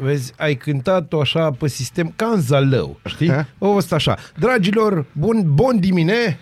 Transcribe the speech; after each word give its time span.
Vezi, 0.00 0.32
ai 0.36 0.54
cântat-o 0.54 1.20
așa 1.20 1.50
pe 1.50 1.68
sistem 1.68 2.12
ca 2.16 2.26
în 2.26 2.40
zalău, 2.40 2.98
știi? 3.06 3.32
O, 3.58 3.68
ăsta 3.68 3.94
așa. 3.94 4.16
Dragilor, 4.38 5.06
bun, 5.12 5.42
bun 5.54 5.80
dimine! 5.80 6.38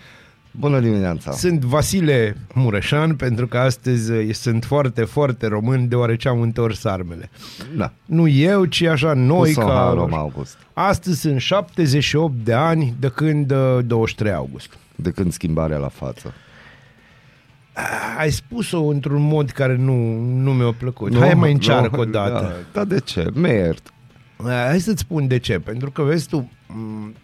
Bună 0.51 0.81
dimineața 0.81 1.31
Sunt 1.33 1.61
Vasile 1.61 2.37
Mureșan, 2.55 3.15
pentru 3.17 3.47
că 3.47 3.59
astăzi 3.59 4.13
uh, 4.13 4.35
sunt 4.35 4.65
foarte, 4.65 5.05
foarte 5.05 5.47
român, 5.47 5.89
deoarece 5.89 6.29
am 6.29 6.41
întors 6.41 6.85
armele. 6.85 7.31
Da, 7.77 7.93
Nu 8.05 8.29
eu, 8.29 8.65
ci 8.65 8.83
așa 8.83 9.13
noi 9.13 9.53
Pus-o 9.53 9.67
ca... 9.67 9.89
în 9.89 9.95
Roma 9.95 10.19
August 10.19 10.59
Astăzi 10.73 11.21
sunt 11.21 11.41
78 11.41 12.35
de 12.45 12.53
ani 12.53 12.95
de 13.01 13.09
când 13.09 13.51
uh, 13.51 13.79
23 13.87 14.33
august. 14.33 14.79
De 14.97 15.11
când 15.11 15.33
schimbarea 15.33 15.79
la 15.79 15.89
față 15.89 16.35
Ai 18.19 18.31
spus-o 18.31 18.85
într-un 18.85 19.23
mod 19.23 19.51
care 19.51 19.77
nu, 19.77 20.21
nu 20.21 20.53
mi-a 20.53 20.73
plăcut. 20.79 21.17
Hai 21.17 21.35
mai 21.35 21.53
încearcă 21.53 21.97
nu, 21.97 22.03
o 22.03 22.05
dată. 22.05 22.31
Da, 22.73 22.81
da 22.81 22.85
de 22.85 23.01
ce? 23.01 23.31
Mert 23.35 23.93
Hai 24.45 24.81
să-ți 24.81 25.01
spun 25.01 25.27
de 25.27 25.39
ce. 25.39 25.59
Pentru 25.59 25.91
că, 25.91 26.03
vezi 26.03 26.29
tu, 26.29 26.51
m, 26.67 27.15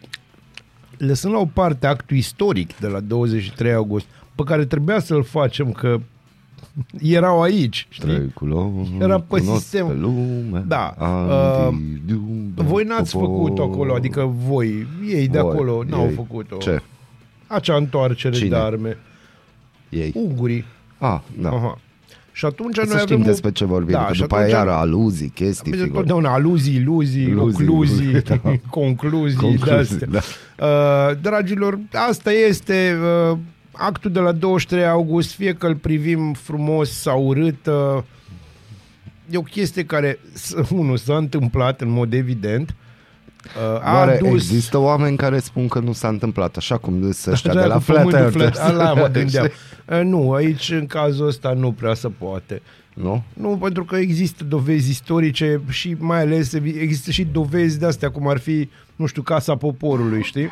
lăsând 0.98 1.33
la 1.33 1.38
o 1.41 1.46
parte 1.46 1.86
actul 1.86 2.16
istoric 2.16 2.78
de 2.78 2.86
la 2.86 3.00
23 3.00 3.72
august, 3.72 4.06
pe 4.34 4.42
care 4.42 4.64
trebuia 4.64 4.98
să-l 5.00 5.22
facem, 5.24 5.72
că 5.72 5.98
erau 7.00 7.42
aici, 7.42 7.86
știi? 7.91 8.08
Treculo, 8.08 8.72
Era 9.00 9.20
pe 9.20 9.39
cunosc 9.41 9.61
sistem. 9.61 9.86
Pe 9.86 9.92
lume, 9.94 10.64
Da, 10.66 10.94
Antidiu, 10.98 12.22
Voi 12.55 12.84
n-ați 12.84 13.12
popor. 13.12 13.28
făcut 13.28 13.58
acolo, 13.58 13.94
adică 13.94 14.33
voi, 14.46 14.86
ei 15.08 15.28
de 15.28 15.39
Voi, 15.39 15.50
acolo 15.52 15.83
n-au 15.89 16.06
ei. 16.06 16.14
făcut-o. 16.14 16.56
Ce? 16.56 16.80
Acea 17.46 17.77
întoarcere 17.77 18.36
Cine? 18.36 18.48
de 18.48 18.56
arme. 18.56 18.96
Ei 19.95 20.12
Ungurii. 20.14 20.64
Ah, 20.98 21.20
da 21.41 21.48
Aha. 21.48 21.78
Și 22.33 22.45
atunci 22.47 22.75
Să 22.75 22.81
noi 22.81 22.91
știm 22.98 23.03
avem 23.14 23.20
o- 23.20 23.25
despre 23.31 23.50
ce 23.53 23.64
vorbim, 23.64 23.92
Da, 23.92 24.05
că 24.05 24.12
și 24.12 24.20
după 24.20 24.34
atunci- 24.34 24.53
aia 24.53 24.59
iară 24.64 24.73
aluzii, 24.73 25.28
chestii, 25.28 25.70
Bine, 25.70 25.83
figuri. 25.83 25.98
Totdeauna 25.98 26.33
aluzii, 26.33 26.75
iluzii, 26.75 27.23
Iluzii, 27.23 27.64
concluzii, 27.67 28.05
iluzii, 28.09 28.23
da. 28.23 28.41
concluzii, 28.81 29.36
Concluzii, 29.39 29.98
de-astea. 29.98 30.09
da. 30.11 30.20
Uh, 30.67 31.17
dragilor, 31.23 31.78
asta 32.09 32.33
este 32.33 32.97
uh, 33.31 33.39
actul 33.73 34.11
de 34.11 34.19
la 34.20 34.33
23 34.33 34.86
august, 34.86 35.33
fie 35.34 35.53
că 35.55 35.67
îl 35.67 35.75
privim 35.77 36.33
frumos 36.33 36.91
sau 36.91 37.27
urât, 37.27 37.67
uh, 37.67 38.03
e 39.31 39.36
o 39.36 39.41
chestie 39.42 39.84
care, 39.84 40.19
s- 40.33 40.55
unul, 40.81 40.97
s-a 40.97 41.17
întâmplat 41.17 41.81
în 41.81 41.91
mod 41.91 42.12
evident, 42.12 42.69
uh, 42.70 42.75
a 43.83 43.95
Oare 43.95 44.14
adus... 44.14 44.31
există 44.33 44.78
oameni 44.78 45.17
care 45.17 45.39
spun 45.39 45.69
că 45.69 45.78
nu 45.78 45.92
s-a 45.92 46.09
întâmplat 46.09 46.56
așa 46.56 46.77
cum 46.77 47.12
sunt 47.12 47.34
ăștia 47.34 47.53
de 47.53 47.59
Așa, 47.59 47.67
la 47.69 47.75
cu 47.75 47.81
Flat 47.81 47.97
pământul 48.09 48.41
Earth? 48.41 48.56
flat- 48.59 48.64
Ala 48.69 48.92
mă 48.95 49.09
gândeam. 49.19 49.48
Uh, 49.91 50.01
nu, 50.05 50.33
aici 50.33 50.70
în 50.70 50.86
cazul 50.86 51.27
ăsta 51.27 51.53
nu 51.53 51.73
prea 51.73 51.95
se 51.95 52.09
poate. 52.09 52.62
Nu? 52.95 53.23
Nu, 53.33 53.48
pentru 53.62 53.84
că 53.84 53.97
există 53.97 54.45
dovezi 54.45 54.91
istorice 54.91 55.61
și 55.69 55.97
mai 55.98 56.20
ales 56.20 56.53
există 56.53 57.11
și 57.11 57.25
dovezi 57.25 57.78
de 57.78 57.86
astea, 57.86 58.11
cum 58.11 58.28
ar 58.28 58.39
fi, 58.39 58.69
nu 58.97 59.06
știu, 59.06 59.23
Casa 59.23 59.56
Poporului, 59.56 60.23
știi? 60.23 60.48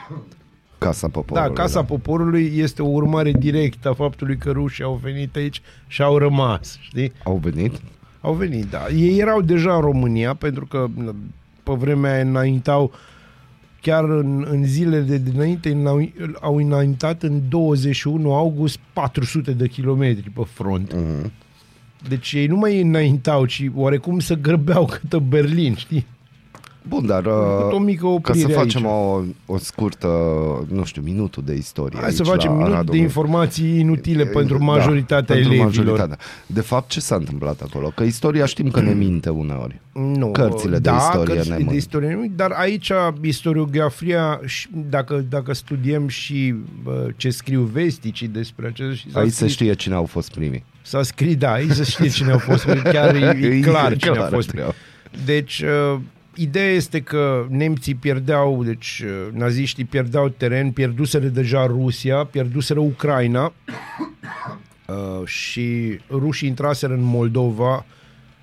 Casa 0.78 1.08
Poporului. 1.08 1.48
Da, 1.54 1.62
Casa 1.62 1.82
Poporului 1.84 2.52
este 2.56 2.82
o 2.82 2.86
urmare 2.88 3.30
directă 3.32 3.88
a 3.88 3.94
faptului 3.94 4.36
că 4.36 4.50
rușii 4.50 4.84
au 4.84 5.00
venit 5.02 5.36
aici 5.36 5.62
și 5.86 6.02
au 6.02 6.18
rămas, 6.18 6.78
știi? 6.80 7.12
Au 7.24 7.40
venit? 7.42 7.72
Au 8.20 8.32
venit, 8.34 8.64
da. 8.70 8.86
Ei 8.96 9.18
erau 9.18 9.40
deja 9.40 9.74
în 9.74 9.80
România, 9.80 10.34
pentru 10.34 10.66
că 10.66 10.86
pe 11.62 11.72
vremea 11.72 12.12
aia 12.12 12.20
înaintau 12.22 12.92
chiar 13.80 14.04
în, 14.04 14.46
în 14.50 14.64
zilele 14.64 15.00
de 15.00 15.18
dinainte 15.18 15.70
înnau- 15.70 16.12
au 16.40 16.56
înaintat 16.56 17.22
în 17.22 17.40
21 17.48 18.32
august 18.32 18.78
400 18.92 19.52
de 19.52 19.68
kilometri 19.68 20.30
pe 20.30 20.42
front. 20.52 20.94
Mhm. 20.94 21.32
Deci 22.08 22.32
ei 22.32 22.46
nu 22.46 22.56
mai 22.56 22.80
înaintau, 22.80 23.46
ci 23.46 23.70
oarecum 23.74 24.18
să 24.18 24.34
grăbeau 24.34 24.84
către 24.84 25.18
Berlin, 25.18 25.74
știi? 25.74 26.06
Bun, 26.88 27.06
dar 27.06 27.22
Făcut 27.22 27.72
o 27.72 27.76
uh, 27.76 27.82
mică 27.84 28.02
ca 28.02 28.10
oprire 28.12 28.38
să 28.38 28.48
facem 28.48 28.86
aici. 28.86 28.94
o, 29.46 29.52
o 29.54 29.58
scurtă, 29.58 30.08
nu 30.68 30.84
știu, 30.84 31.02
minutul 31.02 31.42
de 31.46 31.54
istorie 31.54 31.98
Hai 31.98 32.06
aici 32.08 32.16
să 32.16 32.22
facem 32.24 32.50
la 32.50 32.56
minut 32.56 32.72
Aradul 32.72 32.94
de 32.94 33.00
informații 33.00 33.78
inutile 33.78 34.24
pentru 34.24 34.58
Da, 34.58 34.64
majoritatea 34.64 35.34
pentru 35.34 35.52
elevilor. 35.52 35.66
majoritatea. 35.66 36.18
De 36.46 36.60
fapt, 36.60 36.90
ce 36.90 37.00
s-a 37.00 37.14
întâmplat 37.14 37.60
acolo? 37.60 37.92
Că 37.94 38.02
istoria 38.02 38.44
știm 38.46 38.70
că 38.70 38.80
ne 38.80 38.92
minte 38.92 39.28
uneori. 39.28 39.80
Nu, 39.92 40.30
Cărțile 40.30 40.72
de 40.72 40.78
da, 40.78 40.96
istorie 40.96 41.34
cărțile 41.34 41.52
ne 41.54 41.58
de 41.58 41.64
mânt. 41.64 41.76
istorie, 41.76 42.14
nu, 42.14 42.26
dar 42.36 42.50
aici 42.50 42.92
istoriografia, 43.20 44.40
și 44.44 44.68
dacă, 44.88 45.24
dacă 45.28 45.52
studiem 45.52 46.08
și 46.08 46.54
uh, 46.84 46.92
ce 47.16 47.30
scriu 47.30 47.60
vesticii 47.60 48.28
despre 48.28 48.66
acest 48.66 48.98
și 48.98 49.10
s-a 49.10 49.18
Aici 49.20 49.28
se 49.30 49.34
scris, 49.36 49.52
știe 49.52 49.74
cine 49.74 49.94
au 49.94 50.04
fost 50.04 50.34
primii. 50.34 50.64
S-a 50.82 51.02
scris, 51.02 51.36
da, 51.36 51.52
aici 51.52 51.70
se 51.70 51.84
știe 51.84 52.08
cine 52.08 52.32
au 52.32 52.38
fost, 52.38 52.64
chiar 52.92 53.14
e, 53.14 53.38
e 53.40 53.60
clar 53.60 53.96
cine 53.96 54.10
a 54.10 54.14
clar, 54.14 54.30
fost. 54.32 54.48
treaba. 54.50 54.72
Deci, 55.24 55.62
uh, 55.94 56.00
ideea 56.34 56.70
este 56.70 57.00
că 57.00 57.46
nemții 57.48 57.94
pierdeau, 57.94 58.64
deci 58.64 59.02
uh, 59.04 59.32
naziștii 59.32 59.84
pierdeau 59.84 60.28
teren, 60.28 60.70
pierduseră 60.70 61.26
deja 61.26 61.66
Rusia, 61.66 62.24
pierduseră 62.24 62.80
Ucraina 62.80 63.44
uh, 64.88 65.26
și 65.26 65.98
rușii 66.10 66.48
intraseră 66.48 66.92
în 66.92 67.02
Moldova, 67.02 67.86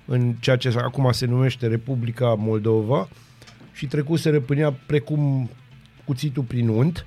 în 0.04 0.34
ceea 0.40 0.56
ce 0.56 0.74
acum 0.76 1.12
se 1.12 1.26
numește 1.26 1.66
Republica 1.66 2.34
Moldova 2.38 3.08
și 3.72 3.86
trecuseră 3.86 4.40
până 4.40 4.60
ea 4.60 4.72
precum 4.86 5.50
cuțitul 6.04 6.42
prin 6.42 6.68
unt. 6.68 7.06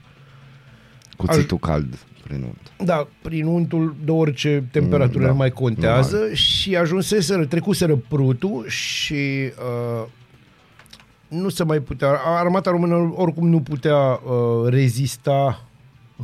Cuțitul 1.17 1.57
cald 1.57 1.97
prin 2.23 2.41
unt. 2.41 2.87
Da, 2.87 3.07
prin 3.21 3.45
untul 3.45 3.95
de 4.03 4.11
orice 4.11 4.63
temperatură 4.71 5.19
Mm, 5.19 5.25
da, 5.25 5.31
nu 5.31 5.37
mai 5.37 5.49
contează 5.49 6.33
și 6.33 6.75
ajunseseră, 6.75 7.45
trecuseră 7.45 7.95
prutul 7.95 8.65
și 8.67 9.13
uh, 9.13 10.07
nu 11.33 11.49
se 11.49 11.63
mai 11.63 11.79
putea, 11.79 12.09
armata 12.25 12.69
română 12.71 13.13
oricum 13.15 13.49
nu 13.49 13.59
putea 13.61 13.97
uh, 13.97 14.19
rezista 14.69 15.65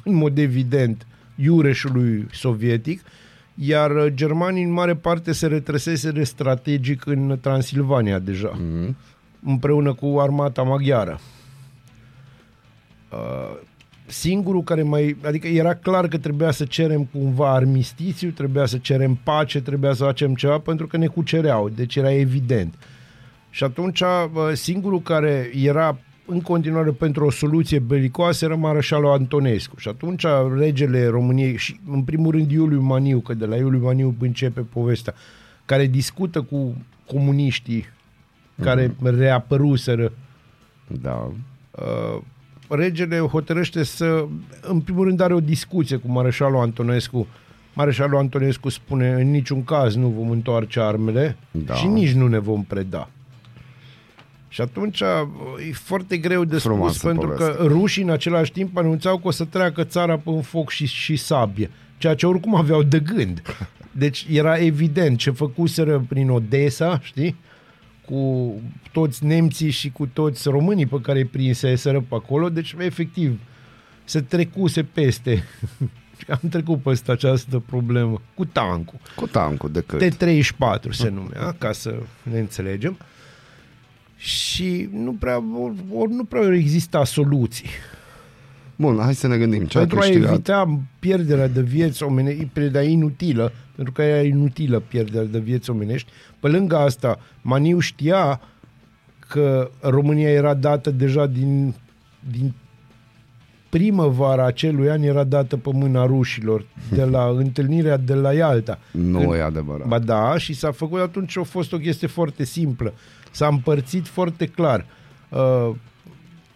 în 0.04 0.14
mod 0.14 0.38
evident 0.38 1.08
iureșului 1.36 2.28
sovietic, 2.32 3.02
iar 3.56 3.92
uh, 3.92 4.06
germanii 4.14 4.64
în 4.64 4.72
mare 4.72 4.96
parte 4.96 5.32
se 5.32 5.48
retrăseseră 5.48 6.24
strategic 6.24 7.06
în 7.06 7.38
Transilvania 7.42 8.20
deja, 8.20 8.52
Mhm. 8.60 8.96
împreună 9.46 9.94
cu 9.94 10.18
armata 10.20 10.62
maghiară. 10.62 11.20
Uh, 13.12 13.58
singurul 14.06 14.64
care 14.64 14.84
mai... 14.84 15.18
Adică 15.26 15.48
era 15.48 15.74
clar 15.74 16.08
că 16.08 16.18
trebuia 16.18 16.52
să 16.52 16.66
cerem 16.66 17.04
cumva 17.04 17.52
armistițiu, 17.54 18.30
trebuia 18.30 18.66
să 18.66 18.78
cerem 18.78 19.20
pace, 19.24 19.62
trebuia 19.62 19.94
să 19.94 20.04
facem 20.04 20.36
ceva 20.36 20.60
pentru 20.60 20.88
că 20.88 20.98
ne 20.98 21.08
cucereau, 21.08 21.70
deci 21.70 21.96
era 21.96 22.12
evident. 22.14 22.74
Și 23.50 23.64
atunci 23.64 24.02
bă, 24.32 24.54
singurul 24.54 25.02
care 25.02 25.50
era 25.64 25.98
în 26.26 26.42
continuare 26.42 26.92
pentru 26.92 27.26
o 27.26 27.32
soluție 27.32 27.80
belicoasă 27.80 28.46
era 28.46 28.56
Mareșalul 28.56 29.12
Antonescu. 29.12 29.76
Și 29.80 29.88
atunci 29.88 30.26
regele 30.58 31.08
României 31.08 31.58
și 31.58 31.80
în 31.92 32.04
primul 32.04 32.32
rând 32.32 32.52
Iuliu 32.52 32.82
Maniu, 32.82 33.20
că 33.20 33.34
de 33.34 33.46
la 33.46 33.56
Iuliu 33.56 33.80
Maniu 33.80 34.16
începe 34.20 34.62
povestea, 34.62 35.14
care 35.66 35.86
discută 35.86 36.42
cu 36.42 36.76
comuniștii 37.06 37.86
care 38.62 38.96
reapăruseră 39.04 40.12
Da. 41.02 41.32
uh, 41.72 42.22
regele 42.70 43.18
hotărăște 43.20 43.84
să, 43.84 44.26
în 44.62 44.80
primul 44.80 45.06
rând 45.06 45.20
are 45.22 45.34
o 45.34 45.40
discuție 45.40 45.98
cu 45.98 46.12
Mareșalul 46.12 46.60
Antonescu. 46.60 47.28
Mareșalul 47.74 48.18
Antonescu 48.18 48.70
spune, 48.70 49.14
în 49.14 49.32
niciun 49.32 49.64
caz 49.64 49.96
nu 49.96 50.08
vom 50.08 50.30
întoarce 50.30 50.80
armele 50.80 51.38
Da. 51.52 51.74
și 51.74 51.88
nici 51.88 52.12
nu 52.12 52.28
ne 52.28 52.40
vom 52.40 52.64
preda. 52.64 53.10
Și 54.50 54.62
atunci 54.62 55.02
uh, 55.02 55.08
e 55.70 55.74
foarte 55.74 56.18
greu 56.18 56.44
de 56.44 56.58
Frumoasă 56.58 56.98
spus, 56.98 57.10
pentru 57.12 57.28
poveste. 57.28 57.56
că 57.58 57.64
rușii 57.64 58.04
în 58.04 58.10
același 58.10 58.52
timp 58.52 58.78
anunțau 58.78 59.18
că 59.18 59.28
o 59.28 59.32
să 59.32 59.46
treacă 59.46 59.84
țara 59.84 60.18
pe 60.18 60.30
un 60.30 60.42
foc 60.42 60.70
și, 60.70 60.86
și 60.86 61.16
sabie, 61.16 61.70
ceea 61.98 62.16
ce 62.16 62.26
oricum 62.26 62.56
aveau 62.56 62.84
de 62.84 63.00
gând. 63.00 63.42
Deci 63.92 64.26
era 64.30 64.58
evident 64.58 65.18
ce 65.18 65.32
făcuseră 65.32 66.06
prin 66.10 66.30
Odessa, 66.30 67.00
știi? 67.04 67.36
cu 68.10 68.54
toți 68.92 69.26
nemții 69.26 69.70
și 69.70 69.92
cu 69.92 70.06
toți 70.06 70.50
românii 70.50 70.86
pe 70.86 71.02
care 71.02 71.20
îi 71.20 71.26
prinseseră 71.26 72.00
pe 72.00 72.16
acolo, 72.16 72.50
deci 72.50 72.76
efectiv 72.78 73.40
se 74.04 74.22
trecuse 74.22 74.84
peste. 74.84 75.44
Am 76.42 76.50
trecut 76.50 76.82
peste 76.82 77.12
această 77.12 77.60
problemă 77.60 78.22
cu 78.34 78.46
tancul. 78.46 79.00
Cu 79.16 79.28
tancul 79.28 79.72
de 79.72 79.82
cât? 79.82 80.00
T-34 80.00 80.90
se 80.90 81.10
numea, 81.10 81.56
ca 81.58 81.72
să 81.72 82.00
ne 82.24 82.40
înțelegem. 82.40 82.98
Și 84.20 84.90
nu 84.92 85.14
prea, 85.14 85.44
ori 85.94 86.14
nu 86.14 86.24
prea 86.24 86.54
exista 86.54 87.04
soluții. 87.04 87.70
Bun, 88.76 89.00
hai 89.02 89.16
să 89.16 89.28
ne 89.28 89.38
gândim. 89.38 89.66
Ce 89.66 89.78
pentru 89.78 89.98
a 89.98 90.00
a 90.00 90.04
câștigat? 90.04 90.32
evita 90.32 90.80
pierderea 91.00 91.48
de 91.48 91.62
vieți 91.62 92.04
omenești, 92.04 92.46
pierderea 92.46 92.88
inutilă, 92.90 93.52
pentru 93.76 93.94
că 93.94 94.02
era 94.02 94.22
inutilă 94.22 94.80
pierderea 94.80 95.28
de 95.28 95.40
vieți 95.40 95.70
omenești. 95.70 96.12
Pe 96.40 96.48
lângă 96.48 96.78
asta, 96.78 97.20
Maniu 97.42 97.80
știa 97.80 98.42
că 99.28 99.72
România 99.82 100.30
era 100.30 100.54
dată 100.54 100.92
deja 100.92 101.26
din, 101.26 101.74
din 102.32 102.54
primăvara 103.70 104.46
acelui 104.46 104.90
an 104.90 105.02
era 105.02 105.24
dată 105.24 105.58
pe 105.58 105.70
mâna 105.74 106.06
rușilor 106.06 106.66
de 106.92 107.04
la 107.04 107.26
întâlnirea 107.44 107.98
de 107.98 108.14
la 108.14 108.34
Ialta. 108.34 108.80
Nu 108.92 109.20
Când- 109.20 109.34
e 109.34 109.42
adevărat. 109.42 109.88
Ba 109.88 110.00
da, 110.00 110.38
și 110.38 110.54
s-a 110.54 110.72
făcut 110.72 111.00
atunci, 111.00 111.38
a 111.38 111.44
fost 111.44 111.74
o 111.74 111.78
chestie 111.78 112.08
foarte 112.08 112.44
simplă. 112.44 112.94
S-a 113.32 113.48
împărțit 113.48 114.08
foarte 114.08 114.46
clar. 114.46 114.86
Uh, 115.30 115.70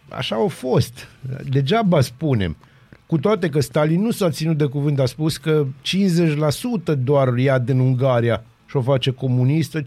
așa 0.09 0.35
a 0.35 0.47
fost. 0.47 1.07
Degeaba 1.49 2.01
spunem. 2.01 2.55
Cu 3.05 3.17
toate 3.17 3.49
că 3.49 3.59
Stalin 3.59 4.01
nu 4.01 4.11
s-a 4.11 4.29
ținut 4.29 4.57
de 4.57 4.65
cuvânt, 4.65 4.99
a 4.99 5.05
spus 5.05 5.37
că 5.37 5.65
50% 5.81 6.93
doar 6.97 7.37
ia 7.37 7.59
din 7.59 7.79
Ungaria 7.79 8.43
și 8.73 8.79
o 8.79 8.81
face 8.81 9.11
comunistă, 9.11 9.81
50% 9.81 9.85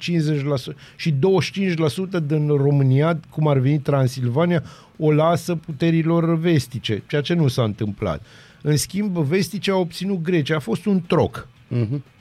și 0.96 1.12
25% 1.12 1.16
din 2.26 2.48
România, 2.48 3.20
cum 3.30 3.48
ar 3.48 3.58
veni 3.58 3.78
Transilvania, 3.78 4.62
o 4.98 5.12
lasă 5.12 5.54
puterilor 5.54 6.38
vestice, 6.38 7.02
ceea 7.06 7.20
ce 7.20 7.34
nu 7.34 7.48
s-a 7.48 7.62
întâmplat. 7.62 8.24
În 8.62 8.76
schimb, 8.76 9.16
vestice 9.16 9.70
au 9.70 9.80
obținut 9.80 10.22
Grecia. 10.22 10.56
A 10.56 10.58
fost 10.58 10.84
un 10.84 11.00
troc. 11.06 11.48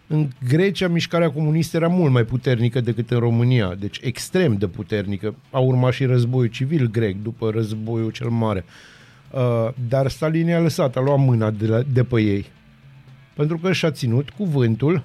În 0.07 0.27
Grecia, 0.47 0.87
mișcarea 0.87 1.31
comunistă 1.31 1.77
era 1.77 1.87
mult 1.87 2.11
mai 2.11 2.23
puternică 2.23 2.81
decât 2.81 3.11
în 3.11 3.19
România, 3.19 3.75
deci 3.79 3.99
extrem 4.01 4.55
de 4.57 4.67
puternică. 4.67 5.35
A 5.51 5.59
urmat 5.59 5.93
și 5.93 6.05
războiul 6.05 6.47
civil 6.47 6.89
grec 6.91 7.15
după 7.23 7.49
războiul 7.49 8.11
cel 8.11 8.29
mare. 8.29 8.65
Uh, 9.31 9.69
dar 9.89 10.09
Stalin 10.09 10.47
i-a 10.47 10.59
lăsat, 10.59 10.95
a 10.95 10.99
luat 10.99 11.19
mâna 11.19 11.51
de, 11.51 11.67
la, 11.67 11.81
de 11.93 12.03
pe 12.03 12.21
ei. 12.21 12.45
Pentru 13.33 13.57
că 13.57 13.73
și-a 13.73 13.91
ținut 13.91 14.29
cuvântul 14.29 15.03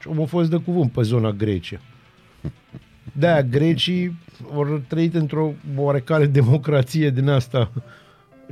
și 0.00 0.08
omul 0.08 0.22
a 0.22 0.26
fost 0.26 0.50
de 0.50 0.56
cuvânt 0.56 0.92
pe 0.92 1.02
zona 1.02 1.30
Grecia. 1.30 1.80
De-aia 3.12 3.42
grecii 3.42 4.18
au 4.54 4.82
trăit 4.88 5.14
într-o 5.14 5.52
oarecare 5.76 6.26
democrație 6.26 7.10
din 7.10 7.28
asta. 7.28 7.70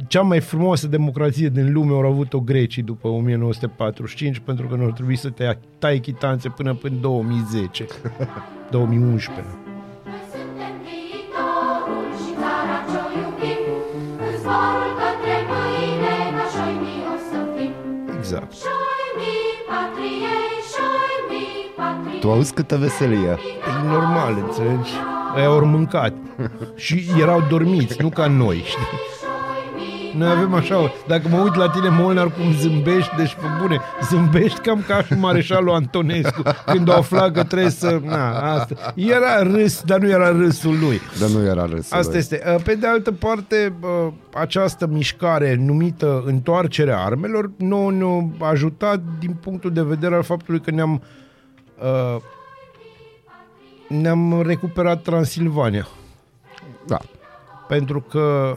Cea 0.07 0.23
mai 0.23 0.41
frumoasă 0.41 0.87
democrație 0.87 1.49
din 1.49 1.73
lume 1.73 1.93
au 1.93 2.07
avut-o 2.07 2.41
grecii 2.41 2.83
după 2.83 3.09
1945 3.09 4.39
pentru 4.39 4.67
că 4.67 4.75
nu 4.75 4.85
ar 4.85 4.93
trebui 4.93 5.17
să 5.17 5.31
te 5.31 5.57
tai 5.79 5.99
chitanțe 5.99 6.49
până 6.49 6.75
până 6.75 6.97
2010. 7.01 7.87
2011. 8.71 9.45
Noi 18.31 18.78
Tu 22.29 22.35
auzi 22.35 22.53
câtă 22.53 22.77
veselie? 22.77 23.29
E 23.29 23.89
normal, 23.89 24.45
înțelegi? 24.47 24.91
Ei 25.37 25.45
au 25.45 25.65
mâncat. 25.65 26.13
Și 26.85 27.11
erau 27.21 27.45
dormiți, 27.49 28.03
nu 28.03 28.09
ca 28.09 28.27
noi, 28.27 28.57
știi? 28.57 28.87
Noi 30.19 30.29
avem 30.31 30.55
așa, 30.55 30.93
dacă 31.07 31.29
mă 31.29 31.41
uit 31.43 31.55
la 31.55 31.69
tine, 31.69 31.89
Molnar, 31.89 32.25
cum 32.33 32.53
zâmbești, 32.53 33.17
deci 33.17 33.35
pe 33.35 33.47
bune, 33.61 33.81
zâmbești 34.09 34.61
cam 34.61 34.85
ca 34.87 35.03
și 35.03 35.13
mareșalul 35.13 35.71
Antonescu, 35.75 36.43
când 36.67 36.89
a 36.91 36.97
aflat 36.97 37.33
că 37.33 37.43
trebuie 37.45 37.71
să... 37.71 38.01
Na, 38.05 38.53
asta. 38.53 38.93
Era 38.95 39.43
râs, 39.43 39.83
dar 39.83 39.99
nu 39.99 40.09
era 40.09 40.29
râsul 40.31 40.79
lui. 40.81 41.01
Dar 41.21 41.29
nu 41.29 41.45
era 41.47 41.63
râsul 41.63 41.97
Asta 41.99 42.09
lui. 42.11 42.19
este. 42.19 42.43
Uh, 42.55 42.63
Pe 42.65 42.75
de 42.75 42.87
altă 42.87 43.13
parte, 43.13 43.73
uh, 43.81 44.13
această 44.35 44.87
mișcare 44.87 45.57
numită 45.67 46.23
întoarcerea 46.27 46.99
armelor 46.99 47.51
nu 47.57 47.89
ne-a 47.89 48.49
ajutat 48.49 49.01
din 49.19 49.37
punctul 49.41 49.73
de 49.73 49.83
vedere 49.83 50.15
al 50.15 50.23
faptului 50.23 50.61
că 50.61 50.71
ne-am 50.71 51.03
uh, 51.83 52.17
ne-am 53.89 54.43
recuperat 54.43 55.03
Transilvania. 55.03 55.89
Da. 56.87 56.99
Pentru 57.69 58.01
că 58.01 58.57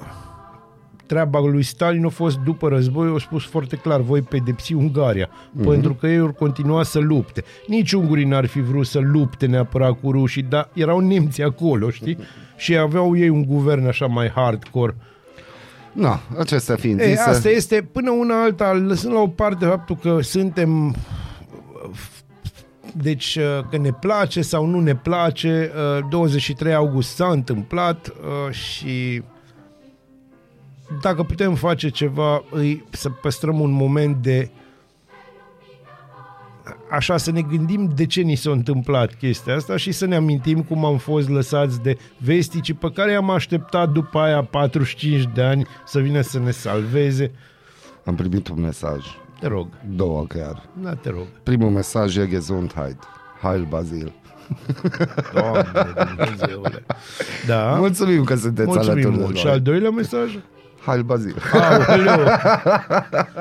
treaba 1.06 1.40
lui 1.40 1.64
Stalin 1.64 2.06
a 2.06 2.10
fost 2.10 2.38
după 2.38 2.68
război, 2.68 3.14
a 3.16 3.20
spus 3.20 3.46
foarte 3.46 3.76
clar, 3.76 4.00
voi 4.02 4.22
pedepsi 4.22 4.74
Ungaria, 4.74 5.30
Mhm. 5.30 5.62
mm-hmm. 5.62 5.70
pentru 5.70 5.94
că 5.94 6.08
ei 6.08 6.20
vor 6.20 6.34
continua 6.34 6.84
să 6.84 7.00
lupte. 7.00 7.44
Nici 7.68 7.92
ungurii 7.92 8.26
n-ar 8.26 8.46
fi 8.46 8.62
vrut 8.62 8.86
să 8.86 9.00
lupte 9.00 9.46
neapărat 9.46 10.00
cu 10.02 10.12
rușii, 10.12 10.42
dar 10.44 10.70
erau 10.74 11.00
nemți 11.00 11.42
acolo, 11.42 11.90
știi? 11.90 12.18
Și 12.58 12.78
aveau 12.78 13.18
ei 13.18 13.30
un 13.30 13.46
guvern 13.46 13.88
așa 13.88 14.06
mai 14.06 14.30
hardcore. 14.30 14.96
Na, 15.92 16.20
acestea 16.40 16.76
fiind 16.76 17.00
Ei, 17.00 17.08
zise, 17.08 17.22
asta 17.22 17.50
este, 17.50 17.90
până 17.92 18.12
una 18.12 18.42
alta, 18.44 18.74
lăsând 18.74 19.14
la 19.14 19.20
o 19.20 19.28
parte 19.28 19.66
faptul 19.66 19.96
că 19.96 20.22
suntem 20.22 20.96
deci 22.94 23.36
uh, 23.36 23.64
că 23.70 23.78
ne 23.78 23.92
place 23.92 24.42
sau 24.42 24.66
nu 24.66 24.80
ne 24.80 24.96
place, 24.96 25.72
uh, 25.98 26.06
23 26.10 26.74
august 26.74 27.16
s-a 27.16 27.28
întâmplat 27.28 28.08
uh, 28.08 28.54
și 28.54 29.24
dacă 31.02 31.24
putem 31.24 31.56
face 31.56 31.90
ceva, 31.90 32.44
îi, 32.52 32.86
să 32.90 33.10
păstrăm 33.10 33.60
un 33.60 33.72
moment 33.72 34.16
de 34.16 34.50
așa 36.90 37.18
să 37.18 37.32
ne 37.32 37.42
gândim 37.42 37.92
de 37.96 38.06
ce 38.06 38.22
ni 38.22 38.36
s-a 38.36 38.52
întâmplat 38.52 39.14
chestia 39.14 39.56
asta 39.56 39.78
și 39.78 39.92
să 39.92 40.06
ne 40.06 40.16
amintim 40.16 40.64
cum 40.64 40.86
am 40.86 40.98
fost 40.98 41.30
lăsați 41.30 41.82
de 41.82 41.98
vesticii 42.18 42.74
pe 42.74 42.92
care 42.92 43.12
i-am 43.12 43.30
așteptat 43.30 43.90
după 43.90 44.20
aia 44.20 44.44
45 44.44 45.30
de 45.34 45.42
ani 45.42 45.68
să 45.86 46.00
vină 46.00 46.22
să 46.22 46.40
ne 46.40 46.52
salveze. 46.52 47.32
am 48.06 48.16
primit 48.16 48.48
un 48.48 48.62
mesaj. 48.62 49.06
Te 49.42 49.48
rog, 49.48 49.68
Două 49.96 50.26
chiar. 50.26 50.62
da, 50.82 50.94
te 50.94 51.10
rog. 51.10 51.26
Primul 51.44 51.70
mesaj 51.70 52.18
e 52.18 52.28
Gesundheit. 52.28 52.98
Heil 53.42 53.66
Bazil. 53.70 54.14
Doamne 55.34 55.64
Dumnezeule. 56.16 56.86
Da. 57.48 57.76
Mulțumim 57.78 58.24
că 58.24 58.36
sunteți 58.36 58.68
Mulțumim 58.68 58.92
alături 58.92 59.18
mult. 59.18 59.32
de 59.34 59.38
Și 59.38 59.46
noi. 59.46 59.54
al 59.54 59.62
doilea 59.62 59.90
mesaj? 59.90 60.38
Heil 60.86 61.02
Bazil. 61.04 61.36
Aoleu! 61.88 62.28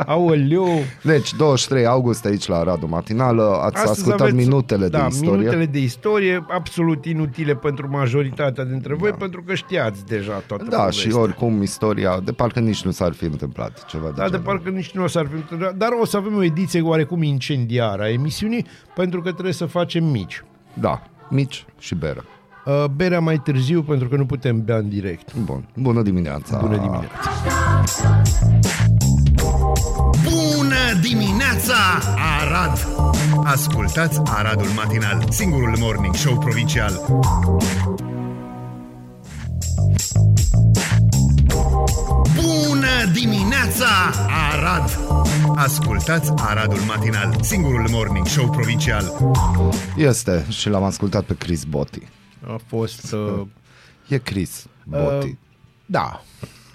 Aoleu! 0.06 0.68
Deci, 1.02 1.34
23 1.34 1.86
august 1.86 2.24
aici 2.24 2.46
la 2.46 2.62
Radu 2.62 2.86
Matinală. 2.86 3.42
Ați 3.62 3.74
Astăzi 3.76 3.90
ascultat 3.90 4.20
aveți- 4.20 4.36
minutele 4.36 4.88
da, 4.88 4.98
de 4.98 5.06
istorie. 5.08 5.36
minutele 5.36 5.66
de 5.66 5.78
istorie 5.78 6.44
absolut 6.48 7.04
inutile 7.04 7.54
pentru 7.54 7.88
majoritatea 7.90 8.64
dintre 8.64 8.94
voi, 8.94 9.10
pentru 9.10 9.42
că 9.42 9.54
știați 9.54 10.06
deja 10.06 10.42
toată 10.46 10.64
Da, 10.70 10.76
povestea. 10.78 11.10
și 11.10 11.16
oricum 11.16 11.62
istoria, 11.62 12.20
de 12.24 12.32
parcă 12.32 12.60
nici 12.60 12.82
nu 12.84 12.90
s-ar 12.90 13.12
fi 13.12 13.24
întâmplat 13.24 13.84
ceva 13.84 14.06
de 14.06 14.12
Da, 14.16 14.22
de 14.24 14.28
genul. 14.30 14.44
parcă 14.44 14.68
nici 14.70 14.90
nu 14.90 15.02
o 15.02 15.06
s-ar 15.06 15.26
fi 15.26 15.34
întâmplat, 15.34 15.74
dar 15.74 15.88
o 16.00 16.04
să 16.04 16.16
avem 16.16 16.36
o 16.36 16.42
ediție 16.42 16.80
oarecum 16.80 17.22
incendiară 17.22 18.02
a 18.02 18.10
emisiunii, 18.10 18.66
pentru 18.94 19.20
că 19.20 19.30
trebuie 19.32 19.52
să 19.54 19.66
facem 19.66 20.04
mici. 20.04 20.44
Da, 20.74 21.02
mici 21.28 21.64
și 21.78 21.94
beră. 21.94 22.24
Uh, 22.70 22.84
Berea 22.84 23.20
mai 23.20 23.38
târziu, 23.38 23.82
pentru 23.82 24.08
că 24.08 24.16
nu 24.16 24.26
putem 24.26 24.64
bea 24.64 24.76
în 24.76 24.88
direct. 24.88 25.34
Bun, 25.34 25.68
bună 25.76 26.02
dimineața. 26.02 26.58
Bună 26.58 26.76
dimineața! 26.76 27.08
Bună 30.22 31.00
dimineața, 31.00 31.74
Arad! 32.40 32.86
Ascultați 33.44 34.20
Aradul 34.24 34.68
Matinal, 34.76 35.24
singurul 35.30 35.76
morning 35.78 36.14
show 36.14 36.38
provincial. 36.38 37.00
Bună 42.34 43.12
dimineața, 43.12 43.86
Arad! 44.52 44.98
Ascultați 45.54 46.32
Aradul 46.36 46.80
Matinal, 46.86 47.36
singurul 47.40 47.88
morning 47.90 48.26
show 48.26 48.50
provincial. 48.50 49.34
Este 49.96 50.46
și 50.48 50.68
l-am 50.68 50.82
ascultat 50.82 51.24
pe 51.24 51.34
Chris 51.34 51.64
Botti. 51.64 52.02
A 52.46 52.60
fost... 52.66 53.12
Uh, 53.12 53.46
E 54.08 54.18
Chris 54.18 54.66
Botti. 54.84 55.26
Uh, 55.26 55.32
da. 55.86 56.22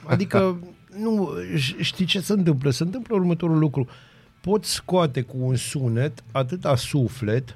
Adică, 0.06 0.58
nu, 1.04 1.30
ș- 1.56 1.80
știi 1.80 2.06
ce 2.06 2.20
se 2.22 2.34
întâmplă? 2.34 2.70
Se 2.70 2.84
întâmplă 2.84 3.16
următorul 3.16 3.58
lucru. 3.58 3.88
Poți 4.42 4.74
scoate 4.74 5.22
cu 5.22 5.38
un 5.40 5.56
sunet 5.56 6.24
atâta 6.32 6.76
suflet 6.76 7.56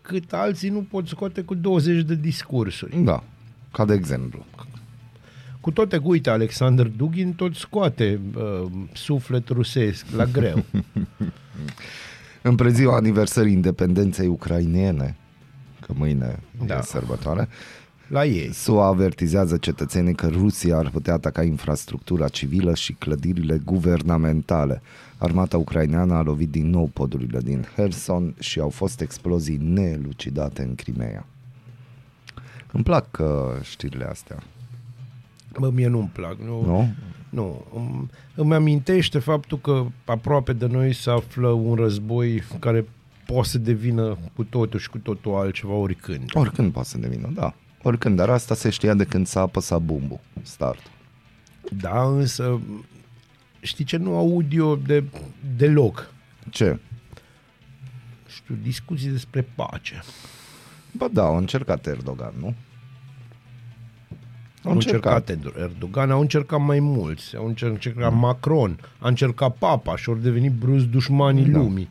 cât 0.00 0.32
alții 0.32 0.68
nu 0.68 0.82
pot 0.82 1.06
scoate 1.06 1.42
cu 1.42 1.54
20 1.54 2.02
de 2.04 2.14
discursuri. 2.14 2.96
Da, 3.02 3.22
ca 3.72 3.84
de 3.84 3.94
exemplu. 3.94 4.44
Cu 5.60 5.70
toate 5.70 5.96
că, 5.96 6.02
uite, 6.04 6.30
Alexander 6.30 6.86
Dugin 6.86 7.32
tot 7.32 7.54
scoate 7.54 8.20
uh, 8.36 8.70
suflet 8.92 9.48
rusesc 9.48 10.06
la 10.16 10.24
greu. 10.24 10.64
În 12.42 12.54
preziua 12.54 12.96
aniversării 12.96 13.52
independenței 13.52 14.26
ucrainene, 14.26 15.16
că 15.86 15.92
mâine 15.96 16.38
da. 16.58 16.64
Da. 16.64 16.78
e 16.78 16.82
sărbătoare, 16.82 17.48
La 18.08 18.24
ei. 18.24 18.52
SUA 18.52 18.86
avertizează 18.86 19.56
cetățenii 19.56 20.14
că 20.14 20.26
Rusia 20.28 20.76
ar 20.76 20.90
putea 20.90 21.12
ataca 21.12 21.42
infrastructura 21.42 22.28
civilă 22.28 22.74
și 22.74 22.92
clădirile 22.92 23.60
guvernamentale. 23.64 24.82
Armata 25.18 25.56
ucraineană 25.56 26.14
a 26.14 26.22
lovit 26.22 26.50
din 26.50 26.70
nou 26.70 26.86
podurile 26.92 27.40
din 27.40 27.66
Herson 27.74 28.34
și 28.38 28.60
au 28.60 28.68
fost 28.68 29.00
explozii 29.00 29.56
neelucidate 29.62 30.62
în 30.62 30.74
Crimea. 30.74 31.26
Îmi 32.72 32.84
plac 32.84 33.18
uh, 33.20 33.26
știrile 33.62 34.04
astea. 34.04 34.42
Bă, 35.58 35.70
mie 35.70 35.86
nu-mi 35.88 36.10
plac. 36.12 36.36
Nu, 36.38 36.64
Nu? 36.64 36.88
nu. 37.28 37.64
Îmi, 37.74 38.10
îmi 38.34 38.54
amintește 38.54 39.18
faptul 39.18 39.58
că 39.58 39.86
aproape 40.04 40.52
de 40.52 40.66
noi 40.66 40.92
se 40.92 41.10
află 41.10 41.48
un 41.48 41.74
război 41.74 42.42
care 42.58 42.84
poate 43.26 43.48
să 43.48 43.58
devină 43.58 44.16
cu 44.34 44.44
totul 44.44 44.78
și 44.80 44.90
cu 44.90 44.98
totul 44.98 45.34
altceva 45.34 45.72
oricând. 45.72 46.30
Oricând 46.34 46.72
poate 46.72 46.88
să 46.88 46.98
devină, 46.98 47.30
da. 47.34 47.54
Oricând, 47.82 48.16
dar 48.16 48.30
asta 48.30 48.54
se 48.54 48.70
știa 48.70 48.94
de 48.94 49.04
când 49.04 49.26
s-a 49.26 49.40
apăsat 49.40 49.80
bumbul, 49.82 50.20
start. 50.42 50.80
Da, 51.80 52.02
însă 52.08 52.60
știi 53.60 53.84
ce 53.84 53.96
nu 53.96 54.16
aud 54.16 54.52
eu 54.52 54.76
de, 54.76 55.04
deloc? 55.56 56.10
Ce? 56.50 56.78
Știu, 58.28 58.54
discuții 58.62 59.08
despre 59.08 59.42
pace. 59.54 60.02
Ba 60.92 61.08
da, 61.12 61.22
au 61.24 61.36
încercat 61.36 61.86
Erdogan, 61.86 62.32
nu? 62.38 62.54
Au 64.64 64.72
încercat 64.72 65.28
Erdogan, 65.58 66.10
au 66.10 66.20
încercat 66.20 66.60
mai 66.60 66.80
mulți, 66.80 67.36
au 67.36 67.46
încer- 67.54 67.68
încercat 67.68 68.12
Macron, 68.14 68.78
a 68.98 69.08
încercat 69.08 69.56
Papa 69.56 69.96
și 69.96 70.08
au 70.08 70.14
devenit 70.14 70.52
brusc 70.52 70.84
dușmanii 70.84 71.44
Da. 71.44 71.58
lumii. 71.58 71.88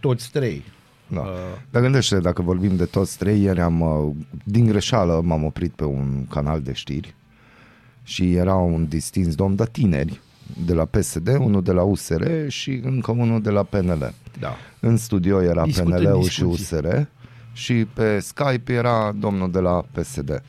Toți 0.00 0.30
trei. 0.30 0.64
Da. 1.06 1.20
Uh, 1.20 1.26
Dar 1.70 1.82
gândește, 1.82 2.18
dacă 2.18 2.42
vorbim 2.42 2.76
de 2.76 2.84
toți 2.84 3.18
trei, 3.18 3.42
ieri 3.42 3.60
am, 3.60 3.80
uh, 3.80 4.14
din 4.44 4.66
greșeală 4.66 5.20
m-am 5.24 5.44
oprit 5.44 5.72
pe 5.72 5.84
un 5.84 6.26
canal 6.28 6.60
de 6.60 6.72
știri 6.72 7.14
și 8.02 8.34
era 8.34 8.54
un 8.54 8.88
distins 8.88 9.34
domn 9.34 9.54
de 9.54 9.64
tineri 9.72 10.20
de 10.64 10.74
la 10.74 10.84
PSD, 10.84 11.28
unul 11.28 11.62
de 11.62 11.72
la 11.72 11.82
USR 11.82 12.46
și 12.48 12.80
încă 12.84 13.10
unul 13.10 13.42
de 13.42 13.50
la 13.50 13.62
PNL. 13.62 14.14
Da. 14.38 14.56
În 14.80 14.96
studio 14.96 15.42
era 15.42 15.62
Discută 15.62 15.96
în 15.96 16.02
PNL-ul 16.02 16.22
și 16.22 16.42
discuții. 16.42 16.76
USR 16.76 16.86
și 17.52 17.86
pe 17.94 18.18
Skype 18.20 18.72
era 18.72 19.12
domnul 19.18 19.50
de 19.50 19.58
la 19.58 19.84
PSD. 19.92 20.42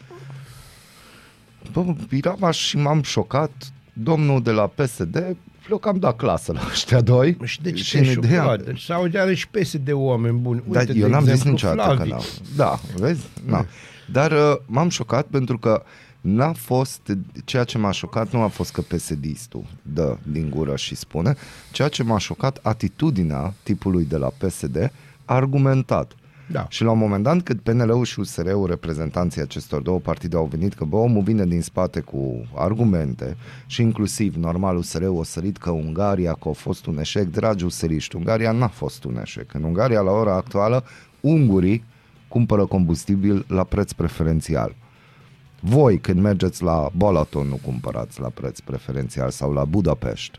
Bă, 1.71 1.95
eram 2.09 2.43
așa 2.43 2.51
și 2.51 2.77
m-am 2.77 3.01
șocat, 3.01 3.51
domnul 3.93 4.41
de 4.41 4.51
la 4.51 4.67
PSD, 4.67 5.35
eu 5.69 5.77
că 5.77 5.89
am 5.89 5.97
dat 5.99 6.15
clasă 6.15 6.51
la 6.51 6.59
ăștia 6.71 7.01
doi. 7.01 7.37
Și 7.43 7.61
de 7.61 7.71
ce 7.71 7.83
și 7.83 7.91
te-ai 7.91 8.13
în 8.13 8.23
ideea- 8.23 8.41
șocat? 8.41 8.61
Deci 8.63 8.81
sau 8.81 9.07
are 9.13 9.33
și 9.33 9.47
PSD 9.47 9.75
de 9.75 9.93
oameni 9.93 10.37
buni. 10.37 10.63
Uite, 10.67 10.73
Dar 10.85 10.93
de 10.93 10.99
eu 10.99 11.09
n-am 11.09 11.19
zis 11.23 11.29
exemplu, 11.31 11.51
niciodată 11.51 11.93
Flavi. 11.93 12.09
că 12.09 12.15
n-am. 12.15 12.23
Da, 12.55 12.79
vezi? 12.95 13.27
Na. 13.45 13.65
Dar 14.11 14.31
uh, 14.31 14.55
m-am 14.65 14.89
șocat 14.89 15.25
pentru 15.25 15.57
că 15.57 15.83
n-a 16.21 16.53
fost, 16.53 17.01
ceea 17.45 17.63
ce 17.63 17.77
m-a 17.77 17.91
șocat 17.91 18.31
nu 18.31 18.41
a 18.41 18.47
fost 18.47 18.71
că 18.71 18.81
PSD-istul 18.81 19.63
dă 19.81 20.17
din 20.23 20.49
gură 20.49 20.75
și 20.75 20.95
spune, 20.95 21.35
ceea 21.71 21.87
ce 21.87 22.03
m-a 22.03 22.17
șocat 22.17 22.59
atitudinea 22.61 23.53
tipului 23.63 24.05
de 24.05 24.17
la 24.17 24.27
PSD 24.37 24.91
argumentat. 25.25 26.11
Da. 26.51 26.65
Și 26.69 26.83
la 26.83 26.91
un 26.91 26.97
moment 26.97 27.23
dat, 27.23 27.41
cât 27.41 27.61
PNL-ul 27.61 28.05
și 28.05 28.19
USR-ul, 28.19 28.67
reprezentanții 28.67 29.41
acestor 29.41 29.81
două 29.81 29.99
partide, 29.99 30.35
au 30.35 30.45
venit 30.45 30.73
că 30.73 30.83
bă, 30.83 30.95
omul 30.95 31.23
vine 31.23 31.45
din 31.45 31.61
spate 31.61 31.99
cu 31.99 32.47
argumente 32.55 33.37
și 33.65 33.81
inclusiv, 33.81 34.35
normal, 34.35 34.77
USR-ul 34.77 35.17
o 35.17 35.23
sărit 35.23 35.57
că 35.57 35.69
Ungaria, 35.69 36.33
că 36.33 36.49
a 36.49 36.51
fost 36.51 36.85
un 36.85 36.99
eșec, 36.99 37.31
dragi 37.31 37.63
useriști, 37.63 38.15
Ungaria 38.15 38.51
n-a 38.51 38.67
fost 38.67 39.03
un 39.03 39.19
eșec. 39.21 39.53
În 39.53 39.63
Ungaria, 39.63 40.01
la 40.01 40.11
ora 40.11 40.35
actuală, 40.35 40.83
ungurii 41.19 41.83
cumpără 42.27 42.65
combustibil 42.65 43.45
la 43.47 43.63
preț 43.63 43.91
preferențial. 43.91 44.75
Voi, 45.59 45.99
când 45.99 46.19
mergeți 46.19 46.63
la 46.63 46.89
Balaton, 46.95 47.47
nu 47.47 47.59
cumpărați 47.63 48.19
la 48.19 48.29
preț 48.29 48.59
preferențial 48.59 49.29
sau 49.29 49.53
la 49.53 49.65
Budapest, 49.65 50.31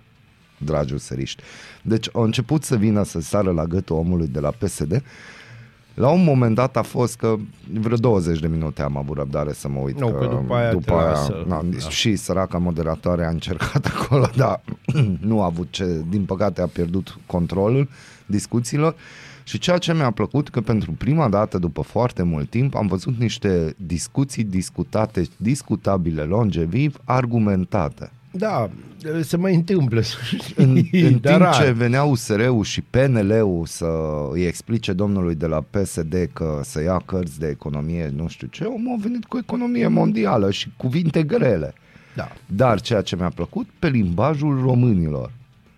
dragi 0.58 0.94
useriști. 0.94 1.42
Deci 1.82 2.08
au 2.12 2.22
început 2.22 2.64
să 2.64 2.76
vină 2.76 3.02
să 3.02 3.20
sară 3.20 3.50
la 3.50 3.64
gâtul 3.64 3.96
omului 3.96 4.26
de 4.26 4.40
la 4.40 4.50
PSD 4.50 5.02
la 5.94 6.08
un 6.10 6.24
moment 6.24 6.54
dat 6.54 6.76
a 6.76 6.82
fost 6.82 7.16
că 7.16 7.36
vreo 7.80 7.96
20 7.96 8.38
de 8.40 8.46
minute 8.46 8.82
am 8.82 8.96
avut 8.96 9.16
răbdare 9.16 9.52
să 9.52 9.68
mă 9.68 9.78
uit. 9.78 10.00
Nu, 10.00 10.06
că 10.12 10.26
după 10.26 10.54
aia 10.54 10.70
după 10.70 10.82
trebuia 10.84 11.06
aia 11.06 11.14
să- 11.14 11.44
na, 11.46 11.62
da. 11.62 11.88
Și 11.88 12.16
săraca 12.16 12.58
moderatoare 12.58 13.24
a 13.24 13.28
încercat 13.28 13.86
acolo, 13.96 14.28
dar 14.36 14.60
nu 15.20 15.42
a 15.42 15.44
avut 15.44 15.66
ce, 15.70 16.04
din 16.08 16.24
păcate 16.24 16.60
a 16.62 16.66
pierdut 16.66 17.18
controlul 17.26 17.88
discuțiilor. 18.26 18.94
Și 19.44 19.58
ceea 19.58 19.78
ce 19.78 19.94
mi-a 19.94 20.10
plăcut 20.10 20.48
că 20.48 20.60
pentru 20.60 20.92
prima 20.92 21.28
dată 21.28 21.58
după 21.58 21.82
foarte 21.82 22.22
mult 22.22 22.50
timp 22.50 22.74
am 22.74 22.86
văzut 22.86 23.18
niște 23.18 23.74
discuții 23.76 24.44
discutate, 24.44 25.22
discutabile, 25.36 26.22
longeviv, 26.22 26.96
argumentate. 27.04 28.10
Da, 28.32 28.70
se 29.22 29.36
mai 29.36 29.54
întâmplă. 29.54 30.00
să 30.00 30.14
În, 30.56 30.82
știi, 30.82 31.00
în 31.00 31.18
dar 31.20 31.32
timp 31.32 31.44
rar. 31.44 31.54
ce 31.64 31.70
venea 31.70 32.02
USR-ul 32.04 32.64
și 32.64 32.80
PNL-ul 32.80 33.66
să 33.66 33.86
îi 34.32 34.44
explice 34.44 34.92
domnului 34.92 35.34
de 35.34 35.46
la 35.46 35.60
PSD 35.70 36.14
că 36.32 36.60
să 36.64 36.82
ia 36.82 37.02
cărți 37.04 37.38
de 37.38 37.48
economie, 37.48 38.12
nu 38.16 38.28
știu 38.28 38.46
ce, 38.46 38.64
omul 38.64 38.96
a 38.98 39.02
venit 39.02 39.24
cu 39.24 39.38
economie 39.38 39.86
mondială 39.88 40.50
și 40.50 40.72
cuvinte 40.76 41.22
grele. 41.22 41.74
Da. 42.16 42.32
Dar 42.46 42.80
ceea 42.80 43.00
ce 43.00 43.16
mi-a 43.16 43.28
plăcut, 43.34 43.66
pe 43.78 43.88
limbajul 43.88 44.60
românilor. 44.60 45.32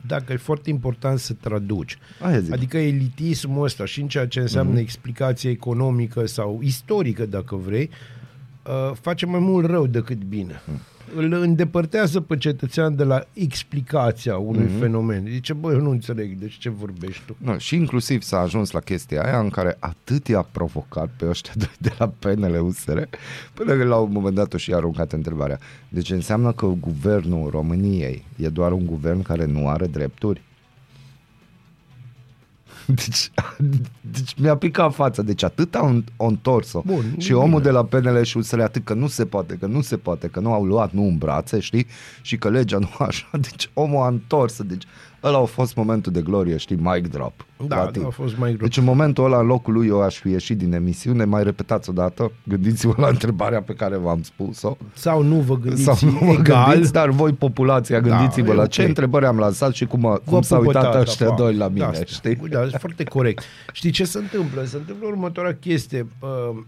Dacă 0.06 0.32
e 0.32 0.36
foarte 0.36 0.70
important 0.70 1.18
să 1.18 1.32
traduci. 1.40 1.98
Aia 2.22 2.38
zic. 2.40 2.52
Adică 2.52 2.78
elitismul 2.78 3.64
ăsta 3.64 3.84
și 3.84 4.00
în 4.00 4.08
ceea 4.08 4.26
ce 4.26 4.40
înseamnă 4.40 4.72
Mhm. 4.72 4.80
explicație 4.80 5.50
economică 5.50 6.26
sau 6.26 6.60
istorică, 6.62 7.26
dacă 7.26 7.56
vrei, 7.56 7.90
uh, 8.66 8.96
face 9.00 9.26
mai 9.26 9.40
mult 9.40 9.66
rău 9.66 9.86
decât 9.86 10.22
bine. 10.24 10.60
Mhm. 10.66 10.80
Îl 11.16 11.32
îndepărtează 11.32 12.20
pe 12.20 12.36
cetățean 12.36 12.96
de 12.96 13.04
la 13.04 13.24
explicația 13.32 14.36
unui 14.36 14.64
Mhm. 14.64 14.78
fenomen. 14.78 15.26
Zice, 15.28 15.52
băi, 15.52 15.74
eu 15.74 15.80
nu 15.80 15.90
înțeleg, 15.90 16.38
deci 16.38 16.58
ce 16.58 16.68
vorbești 16.70 17.22
tu? 17.26 17.36
Nu, 17.38 17.58
și 17.58 17.74
inclusiv 17.76 18.22
s-a 18.22 18.38
ajuns 18.38 18.70
la 18.70 18.80
chestia 18.80 19.22
aia 19.22 19.38
în 19.38 19.48
care 19.48 19.76
atât 19.78 20.26
i-a 20.28 20.42
provocat 20.52 21.10
pe 21.16 21.28
ăștia 21.28 21.52
doi 21.58 21.72
de 21.78 21.92
la 21.98 22.08
PNL 22.18 22.60
USR, 22.64 22.98
până 23.54 23.76
că 23.76 23.84
la 23.84 23.96
un 23.96 24.12
moment 24.12 24.34
dat 24.34 24.54
o 24.54 24.56
și 24.56 24.74
aruncat 24.74 25.12
întrebarea. 25.12 25.58
Deci 25.88 26.10
înseamnă 26.10 26.52
că 26.52 26.66
guvernul 26.66 27.50
României 27.50 28.24
e 28.36 28.48
doar 28.48 28.72
un 28.72 28.86
guvern 28.86 29.22
care 29.22 29.44
nu 29.44 29.68
are 29.68 29.86
drepturi? 29.86 30.42
Deci, 33.04 33.30
deci 34.00 34.34
mi-a 34.36 34.56
picat 34.56 34.94
fața, 34.94 35.22
deci 35.22 35.42
atât 35.42 35.74
au 35.74 36.02
au 36.16 36.28
întors-o 36.28 36.82
Bun, 36.86 37.14
și 37.18 37.28
bine. 37.28 37.38
omul 37.38 37.62
de 37.62 37.70
la 37.70 37.84
PNL 37.84 38.22
și 38.22 38.36
USR 38.36 38.60
atât 38.60 38.84
că 38.84 38.94
nu 38.94 39.06
se 39.06 39.24
poate, 39.26 39.54
că 39.54 39.66
nu 39.66 39.80
se 39.80 39.96
poate, 39.96 40.28
că 40.28 40.40
nu 40.40 40.52
au 40.52 40.64
luat 40.64 40.92
nu 40.92 41.02
în 41.02 41.18
brațe, 41.18 41.60
știi, 41.60 41.86
și 42.22 42.36
că 42.36 42.48
legea 42.50 42.78
nu 42.78 42.90
așa, 43.06 43.28
deci 43.32 43.70
omul 43.72 44.02
a 44.02 44.06
întors, 44.06 44.62
deci 44.62 44.84
ăla 45.24 45.38
a 45.38 45.44
fost 45.44 45.76
momentul 45.76 46.12
de 46.12 46.20
glorie, 46.22 46.56
știi, 46.56 46.76
mic 46.80 47.08
drop. 47.10 47.32
Da, 47.66 47.76
la 47.76 47.84
da, 47.84 47.90
tine. 47.90 48.04
a 48.04 48.08
fost 48.08 48.36
mai 48.38 48.48
greu. 48.52 48.66
Deci 48.66 48.76
în 48.76 48.84
momentul 48.84 49.24
ăla, 49.24 49.38
în 49.40 49.46
locul 49.46 49.72
lui, 49.72 49.86
eu 49.86 50.02
aș 50.02 50.16
fi 50.18 50.28
ieșit 50.30 50.58
din 50.58 50.72
emisiune, 50.72 51.24
mai 51.24 51.42
repetați 51.42 51.90
o 51.90 51.92
dată, 51.92 52.32
gândiți-vă 52.48 52.94
la 52.96 53.08
întrebarea 53.08 53.62
pe 53.62 53.72
care 53.72 53.96
v-am 53.96 54.22
spus-o. 54.22 54.76
Sau 54.94 55.22
nu 55.22 55.34
vă 55.40 55.58
gândiți 55.58 55.82
Sau 55.82 56.10
nu 56.10 56.18
vă 56.18 56.32
egal. 56.38 56.70
gândiți, 56.70 56.92
dar 56.92 57.08
voi, 57.10 57.32
populația, 57.32 58.00
gândiți-vă 58.00 58.50
e 58.52 58.54
la 58.54 58.62
ok. 58.62 58.68
ce 58.68 58.82
întrebări 58.84 59.26
am 59.26 59.38
lansat 59.38 59.72
și 59.74 59.86
cum, 59.86 60.06
a- 60.06 60.20
cum 60.24 60.38
Vă 60.38 60.42
s-au 60.42 60.58
pupă 60.58 60.70
uitat 60.70 60.82
tata, 60.84 60.98
ăștia 61.00 61.28
pa. 61.28 61.34
doi 61.34 61.54
la 61.54 61.68
mine, 61.68 61.90
Da, 61.92 62.04
știi? 62.04 62.34
Da, 62.50 62.62
e 62.62 62.66
foarte 62.78 63.04
corect. 63.04 63.42
Știi 63.72 63.90
ce 63.90 64.04
se 64.04 64.18
întâmplă? 64.18 64.64
Se 64.64 64.76
întâmplă 64.76 65.06
următoarea 65.08 65.54
chestie. 65.60 66.06
uh, 66.20 66.58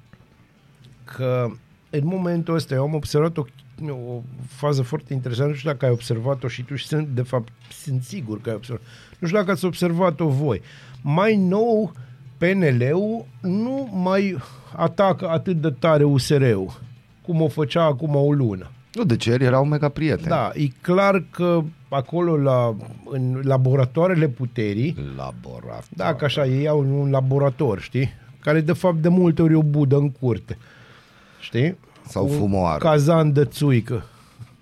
Că 1.16 1.46
în 1.90 2.00
momentul 2.04 2.54
ăsta 2.54 2.74
eu 2.74 2.82
am 2.82 2.94
observat 2.94 3.36
o, 3.36 3.44
o 3.88 4.22
fază 4.48 4.82
foarte 4.82 5.12
interesantă, 5.12 5.50
nu 5.50 5.56
știu 5.56 5.70
dacă 5.70 5.84
ai 5.84 5.90
observat-o 5.90 6.48
și 6.48 6.62
tu 6.62 6.74
și 6.74 6.86
sunt, 6.86 7.08
de 7.08 7.22
fapt, 7.22 7.52
sunt 7.82 8.02
sigur 8.02 8.40
că 8.40 8.48
ai 8.48 8.54
observat. 8.54 8.84
Nu 9.18 9.26
știu 9.26 9.38
dacă 9.38 9.50
ați 9.50 9.64
observat-o 9.64 10.28
voi. 10.28 10.60
Mai 11.02 11.36
nou, 11.36 11.92
PNL-ul 12.38 13.24
nu 13.40 13.90
mai 13.92 14.36
atacă 14.76 15.28
atât 15.28 15.60
de 15.60 15.70
tare 15.70 16.04
USR-ul, 16.04 16.80
cum 17.22 17.40
o 17.40 17.48
făcea 17.48 17.82
acum 17.82 18.14
o 18.14 18.32
lună. 18.32 18.70
Nu, 18.92 19.04
deci 19.04 19.24
ieri 19.24 19.44
erau 19.44 19.64
mega 19.64 19.88
prieteni. 19.88 20.28
Da, 20.28 20.50
e 20.54 20.66
clar 20.80 21.24
că 21.30 21.62
acolo 21.88 22.36
la, 22.36 22.76
în 23.10 23.40
laboratoarele 23.44 24.28
puterii, 24.28 24.96
Laborat. 25.16 25.84
da, 25.88 26.14
că 26.14 26.24
așa, 26.24 26.46
ei 26.46 26.68
au 26.68 27.00
un 27.00 27.10
laborator, 27.10 27.80
știi? 27.80 28.10
Care 28.40 28.60
de 28.60 28.72
fapt 28.72 28.96
de 28.96 29.08
multe 29.08 29.42
ori 29.42 29.52
e 29.52 29.56
o 29.56 29.62
budă 29.62 29.96
în 29.96 30.10
curte. 30.10 30.58
Știi? 31.40 31.76
Sau 32.08 32.24
Cu 32.26 32.32
fumoară. 32.32 32.78
Cazan 32.78 33.32
de 33.32 33.44
țuică. 33.44 34.04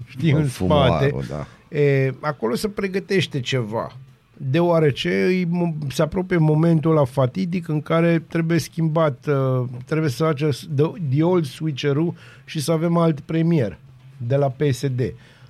Știi, 0.06 0.30
Sau 0.30 0.38
în 0.40 0.46
fumoară, 0.46 1.06
spate. 1.08 1.26
da. 1.28 1.78
E, 1.78 2.14
acolo 2.20 2.54
se 2.54 2.68
pregătește 2.68 3.40
ceva. 3.40 3.92
Deoarece 4.36 5.24
îi 5.24 5.46
mo- 5.46 5.86
se 5.92 6.02
apropie 6.02 6.36
momentul 6.36 6.94
la 6.94 7.04
fatidic 7.04 7.68
în 7.68 7.82
care 7.82 8.18
trebuie 8.28 8.58
schimbat, 8.58 9.26
uh, 9.26 9.64
trebuie 9.84 10.10
să 10.10 10.24
face 10.24 10.48
the, 10.76 10.84
the 11.10 11.22
old 11.22 11.44
switcheroo 11.44 12.14
și 12.44 12.60
să 12.60 12.72
avem 12.72 12.96
alt 12.96 13.20
premier 13.20 13.78
de 14.26 14.36
la 14.36 14.48
PSD. 14.48 15.00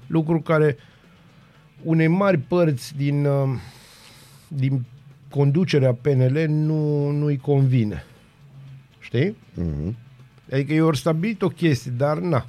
Lucru 0.07 0.41
care 0.41 0.77
unei 1.83 2.07
mari 2.09 2.39
părți 2.39 2.97
din, 2.97 3.25
uh, 3.25 3.49
din 4.49 4.85
conducerea 5.31 5.93
PNL 6.01 6.47
nu, 6.49 7.11
nu-i 7.11 7.37
convine. 7.37 8.05
Știi? 8.99 9.37
Mhm. 9.55 9.97
Adică 10.55 10.73
ei 10.73 10.81
ori 10.81 10.97
stabilit 10.97 11.43
o 11.43 11.49
chestie, 11.49 11.93
dar 11.97 12.19
na. 12.19 12.47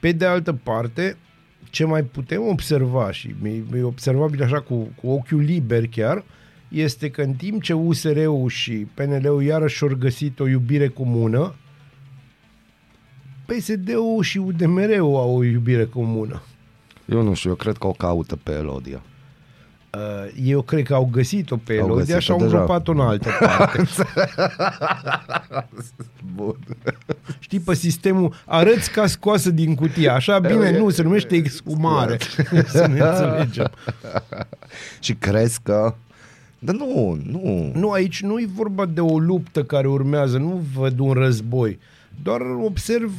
Pe 0.00 0.12
de 0.12 0.24
altă 0.24 0.52
parte, 0.52 1.16
ce 1.70 1.84
mai 1.84 2.02
putem 2.02 2.42
observa 2.42 3.12
și 3.12 3.34
e 3.44 3.62
e 3.74 3.82
observabil 3.82 4.42
așa 4.42 4.60
cu, 4.60 4.74
cu 4.74 5.08
ochiul 5.08 5.40
liber 5.40 5.86
chiar, 5.86 6.24
este 6.68 7.10
că 7.10 7.22
în 7.22 7.32
timp 7.32 7.62
ce 7.62 7.72
USR-ul 7.72 8.48
și 8.48 8.86
PNL-ul 8.94 9.42
iarăși 9.42 9.82
au 9.82 9.96
găsit 9.98 10.40
o 10.40 10.48
iubire 10.48 10.88
comună, 10.88 11.54
PSD-ul 13.46 14.22
și 14.22 14.38
UDMR-ul 14.38 15.16
au 15.16 15.36
o 15.36 15.44
iubire 15.44 15.84
comună. 15.84 16.42
Eu 17.06 17.22
nu 17.22 17.34
știu, 17.34 17.50
eu 17.50 17.56
cred 17.56 17.76
că 17.76 17.86
o 17.86 17.92
caută 17.92 18.36
pe 18.36 18.52
Elodia. 18.52 19.02
Uh, 19.98 20.32
Eu 20.44 20.62
cred 20.62 20.86
că 20.86 20.94
au 20.94 21.08
găsit-o 21.12 21.56
pe 21.56 21.72
Au 21.72 21.78
Elodia 21.78 21.96
găsit-o 22.14 22.20
și 22.20 22.30
au 22.30 22.38
deja. 22.38 22.50
îngropat-o 22.50 22.92
în 22.92 23.00
altă 23.00 23.28
parte. 23.40 23.84
Bun. 26.34 26.56
Știi, 27.38 27.60
pe 27.60 27.74
sistemul 27.74 28.34
arăți 28.46 28.90
ca 28.90 29.06
scoasă 29.06 29.50
din 29.50 29.74
cutie. 29.74 30.08
Așa 30.08 30.38
bine, 30.38 30.78
nu, 30.78 30.90
se 30.90 31.02
numește 31.02 31.34
exhumare. 31.34 32.18
Să 32.66 32.86
ne 32.86 33.00
înțelegem. 33.00 33.70
Și 35.00 35.14
crezi 35.14 35.60
că... 35.62 35.94
Dar 36.58 36.74
nu, 36.74 37.18
nu. 37.30 37.72
Nu, 37.74 37.90
aici 37.90 38.22
nu 38.22 38.38
e 38.40 38.48
vorba 38.54 38.86
de 38.86 39.00
o 39.00 39.18
luptă 39.18 39.62
care 39.64 39.88
urmează, 39.88 40.38
nu 40.38 40.64
văd 40.74 40.98
un 40.98 41.12
război. 41.12 41.78
Doar 42.22 42.40
observ 42.64 43.12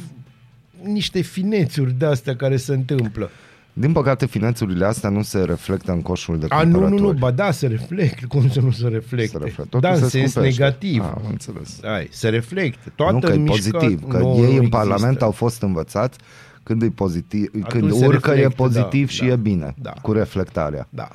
niște 0.82 1.20
finețuri 1.20 1.92
de-astea 1.92 2.36
care 2.36 2.56
se 2.56 2.72
întâmplă. 2.72 3.30
Din 3.76 3.92
păcate, 3.92 4.26
finețurile 4.26 4.84
astea 4.84 5.08
nu 5.08 5.22
se 5.22 5.38
reflectă 5.38 5.92
în 5.92 6.02
coșul 6.02 6.38
de 6.38 6.46
A, 6.48 6.56
nu, 6.56 6.62
cumpărături. 6.62 7.00
nu, 7.00 7.06
nu, 7.06 7.18
ba 7.18 7.30
da, 7.30 7.50
se 7.50 7.66
reflectă. 7.66 8.26
Cum 8.26 8.48
să 8.50 8.60
nu 8.60 8.70
se 8.70 8.88
reflecte? 8.88 9.38
Se 9.38 9.44
reflectă. 9.44 9.78
da, 9.78 9.88
în 9.88 9.94
Totul 9.94 10.08
se 10.08 10.18
sens 10.18 10.30
scumpește. 10.30 10.62
negativ. 10.62 11.00
Ah, 11.02 11.12
am 11.14 11.22
înțeles. 11.30 11.80
Ai, 11.82 12.08
se 12.10 12.28
reflectă. 12.28 12.92
Toată 12.94 13.12
nu 13.12 13.18
că 13.18 13.32
e 13.32 13.36
mișca... 13.36 13.78
pozitiv, 13.78 14.08
că 14.08 14.18
nu, 14.18 14.34
ei 14.34 14.40
nu 14.40 14.42
în 14.42 14.50
există. 14.50 14.76
Parlament 14.76 15.22
au 15.22 15.30
fost 15.30 15.62
învățați 15.62 16.18
când 16.62 16.82
e 16.82 16.90
pozitiv, 16.90 17.50
când 17.68 17.92
se 17.92 18.06
urcă 18.06 18.30
e 18.30 18.34
reflectă, 18.34 18.62
pozitiv 18.62 19.06
da, 19.06 19.12
și 19.12 19.20
da, 19.20 19.26
e 19.26 19.36
bine, 19.36 19.74
da. 19.82 19.90
cu 20.02 20.12
reflectarea. 20.12 20.86
Da. 20.90 21.08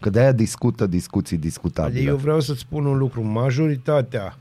Că 0.00 0.10
de-aia 0.10 0.32
discută 0.32 0.86
discuții 0.86 1.36
discutabile. 1.36 2.00
Eu 2.00 2.16
vreau 2.16 2.40
să-ți 2.40 2.60
spun 2.60 2.84
un 2.84 2.98
lucru. 2.98 3.22
Majoritatea 3.22 4.36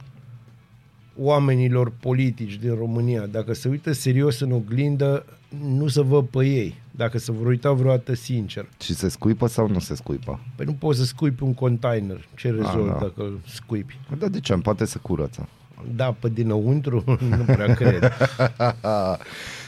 oamenilor 1.21 1.91
politici 1.99 2.53
din 2.53 2.75
România, 2.75 3.25
dacă 3.25 3.53
se 3.53 3.69
uită 3.69 3.91
serios 3.91 4.39
în 4.39 4.51
oglindă, 4.51 5.25
nu 5.65 5.87
să 5.87 6.01
văd 6.01 6.25
pe 6.25 6.45
ei. 6.45 6.75
Dacă 6.91 7.17
se 7.17 7.31
vor 7.31 7.47
uita 7.47 7.71
vreodată 7.71 8.13
sincer. 8.13 8.69
Și 8.79 8.93
se 8.93 9.09
scuipă 9.09 9.47
sau 9.47 9.67
nu 9.67 9.79
se 9.79 9.95
scuipă? 9.95 10.39
Păi 10.55 10.65
nu 10.65 10.73
poți 10.73 10.99
să 10.99 11.05
scuipi 11.05 11.43
un 11.43 11.53
container. 11.53 12.27
Ce 12.35 12.49
rezolvi 12.49 12.89
da. 12.89 12.97
dacă 13.01 13.13
îl 13.15 13.39
scuipi? 13.47 13.99
Da, 14.17 14.27
de 14.27 14.39
ce? 14.39 14.53
Poate 14.53 14.85
să 14.85 14.97
curăță. 15.01 15.47
Da, 15.95 16.15
pe 16.19 16.29
dinăuntru 16.29 17.03
nu 17.37 17.43
prea 17.43 17.73
cred. 17.73 18.11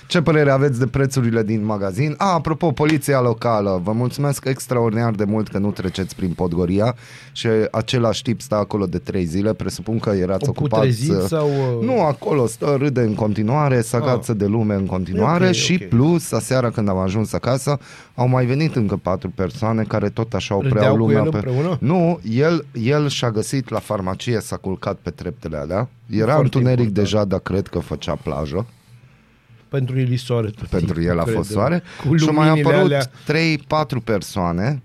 Ce 0.07 0.21
părere 0.21 0.51
aveți 0.51 0.79
de 0.79 0.87
prețurile 0.87 1.43
din 1.43 1.65
magazin? 1.65 2.15
A, 2.17 2.33
apropo, 2.33 2.71
poliția 2.71 3.21
locală, 3.21 3.81
vă 3.83 3.91
mulțumesc 3.91 4.45
extraordinar 4.45 5.11
de 5.11 5.23
mult 5.23 5.47
că 5.47 5.57
nu 5.57 5.71
treceți 5.71 6.15
prin 6.15 6.29
Podgoria 6.33 6.95
și 7.31 7.47
același 7.71 8.21
tip 8.21 8.41
stă 8.41 8.55
acolo 8.55 8.85
de 8.85 8.97
trei 8.97 9.25
zile, 9.25 9.53
presupun 9.53 9.99
că 9.99 10.09
erați 10.09 10.47
O 10.47 10.49
ocupați... 10.49 10.75
putrezit 10.75 11.27
sau, 11.27 11.47
uh, 11.47 11.85
Nu, 11.85 12.01
acolo 12.01 12.47
stă, 12.47 12.75
râde 12.79 13.01
în 13.01 13.13
continuare, 13.15 13.81
se 13.81 13.95
agață 13.95 14.33
de 14.33 14.45
lume 14.45 14.73
în 14.75 14.85
continuare 14.85 15.45
E 15.45 15.47
ok, 15.47 15.53
și 15.53 15.79
ok. 15.81 15.87
plus, 15.89 16.31
aseară 16.31 16.69
când 16.69 16.89
am 16.89 16.97
ajuns 16.97 17.33
acasă, 17.33 17.79
au 18.15 18.27
mai 18.27 18.45
venit 18.45 18.75
încă 18.75 18.95
patru 18.95 19.29
persoane 19.29 19.83
care 19.83 20.09
tot 20.09 20.33
așa 20.33 20.55
opreau 20.55 20.73
Râdeau 20.73 20.93
cu 20.93 20.97
lumea 20.99 21.17
el 21.23 21.29
pe... 21.29 21.35
împreună? 21.35 21.77
Nu, 21.79 22.19
el, 22.29 22.65
el 22.71 23.07
și-a 23.07 23.31
găsit 23.31 23.69
la 23.69 23.79
farmacie, 23.79 24.39
s-a 24.39 24.55
culcat 24.57 24.97
pe 25.01 25.09
treptele 25.09 25.57
alea, 25.57 25.89
era 26.09 26.25
Foarte 26.25 26.43
întuneric 26.43 26.85
important. 26.85 27.09
deja, 27.09 27.25
dar 27.25 27.39
cred 27.39 27.67
că 27.67 27.79
făcea 27.79 28.15
plajă 28.23 28.65
Pentru 29.73 29.99
el 29.99 30.11
e 30.11 30.15
soare 30.15 30.47
tot 30.47 30.67
pentru 30.67 30.93
timpul, 30.93 31.11
el 31.11 31.19
a 31.19 31.23
cred. 31.23 31.35
fost 31.35 31.49
soare 31.49 31.83
Cu 32.07 32.15
și 32.17 32.27
au 32.27 32.33
mai 32.33 32.47
luminile 32.47 32.75
apărut 32.75 32.91
alea. 32.91 33.85
3-4 34.01 34.03
persoane 34.03 34.81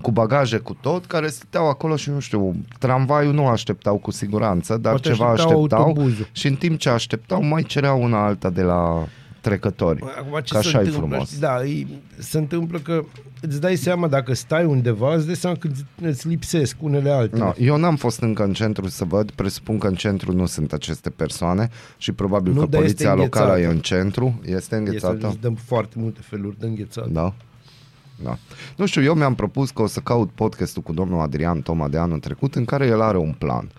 cu 0.00 0.10
bagaje 0.10 0.56
cu 0.56 0.76
tot, 0.80 1.06
care 1.06 1.28
stăteau 1.28 1.68
acolo 1.68 1.96
și 1.96 2.10
nu 2.10 2.18
știu, 2.18 2.56
tramvaiul 2.78 3.34
nu 3.34 3.46
așteptau 3.46 3.96
cu 3.96 4.10
siguranță, 4.10 4.76
dar 4.76 4.92
Poate 4.92 5.08
ceva 5.08 5.24
așteptau 5.30 5.54
așteptau 5.62 5.82
autobuzul. 5.86 6.28
și 6.32 6.46
în 6.46 6.54
timp 6.54 6.78
ce 6.78 6.88
așteptau 6.88 7.42
mai 7.42 7.62
cereau 7.62 8.02
una 8.02 8.24
alta 8.24 8.50
de 8.50 8.62
la 8.62 9.06
trecători. 9.40 10.02
Acum 10.18 10.40
ce 10.42 10.54
Că 10.54 10.60
se 10.60 10.68
așa 10.68 10.78
e 10.78 10.84
întâmplă? 10.84 11.06
frumos. 11.08 11.28
știi? 11.28 11.40
Da, 11.40 11.64
e, 11.64 11.86
se 12.18 12.38
întâmplă 12.38 12.78
că 12.78 13.04
îți 13.40 13.60
dai 13.60 13.76
seama 13.76 14.08
dacă 14.08 14.34
stai 14.34 14.64
undeva, 14.64 15.14
îți 15.14 15.26
dai 15.26 15.34
seama 15.36 15.56
că 15.56 15.66
îți, 15.66 15.84
îți 16.02 16.28
lipsesc 16.28 16.76
unele 16.80 17.10
altele. 17.10 17.42
No, 17.42 17.52
eu 17.58 17.76
n-am 17.76 17.96
fost 17.96 18.20
încă 18.20 18.44
în 18.44 18.52
centru 18.52 18.88
să 18.88 19.04
văd, 19.04 19.30
presupun 19.30 19.78
că 19.78 19.86
în 19.86 19.94
centru 19.94 20.32
nu 20.32 20.46
sunt 20.46 20.72
aceste 20.72 21.10
persoane 21.10 21.68
și 21.98 22.12
probabil 22.12 22.52
Nu, 22.52 22.60
că 22.60 22.66
dar 22.66 22.80
poliția 22.80 23.08
este 23.10 23.20
locală 23.22 23.58
e 23.58 23.64
înghețată. 23.66 23.74
în 23.74 23.80
centru. 23.80 24.40
Este 24.42 24.54
Este, 24.56 24.74
înghețată? 24.76 25.26
îți 25.26 25.38
dăm 25.40 25.54
foarte 25.54 25.94
multe 25.98 26.20
feluri 26.22 26.58
de 26.58 26.66
înghețat. 26.66 27.08
Da. 27.08 27.34
Da. 28.22 28.38
Nu 28.76 28.86
știu, 28.86 29.02
eu 29.02 29.14
mi-am 29.14 29.34
propus 29.34 29.70
că 29.70 29.82
o 29.82 29.86
să 29.86 30.00
caut 30.00 30.30
podcastul 30.30 30.82
cu 30.82 30.92
domnul 30.92 31.20
Adrian 31.20 31.60
Toma 31.60 31.88
de 31.88 31.98
anul 31.98 32.18
trecut 32.18 32.54
în 32.54 32.64
care 32.64 32.86
el 32.86 33.00
are 33.00 33.16
un 33.18 33.34
plan. 33.38 33.70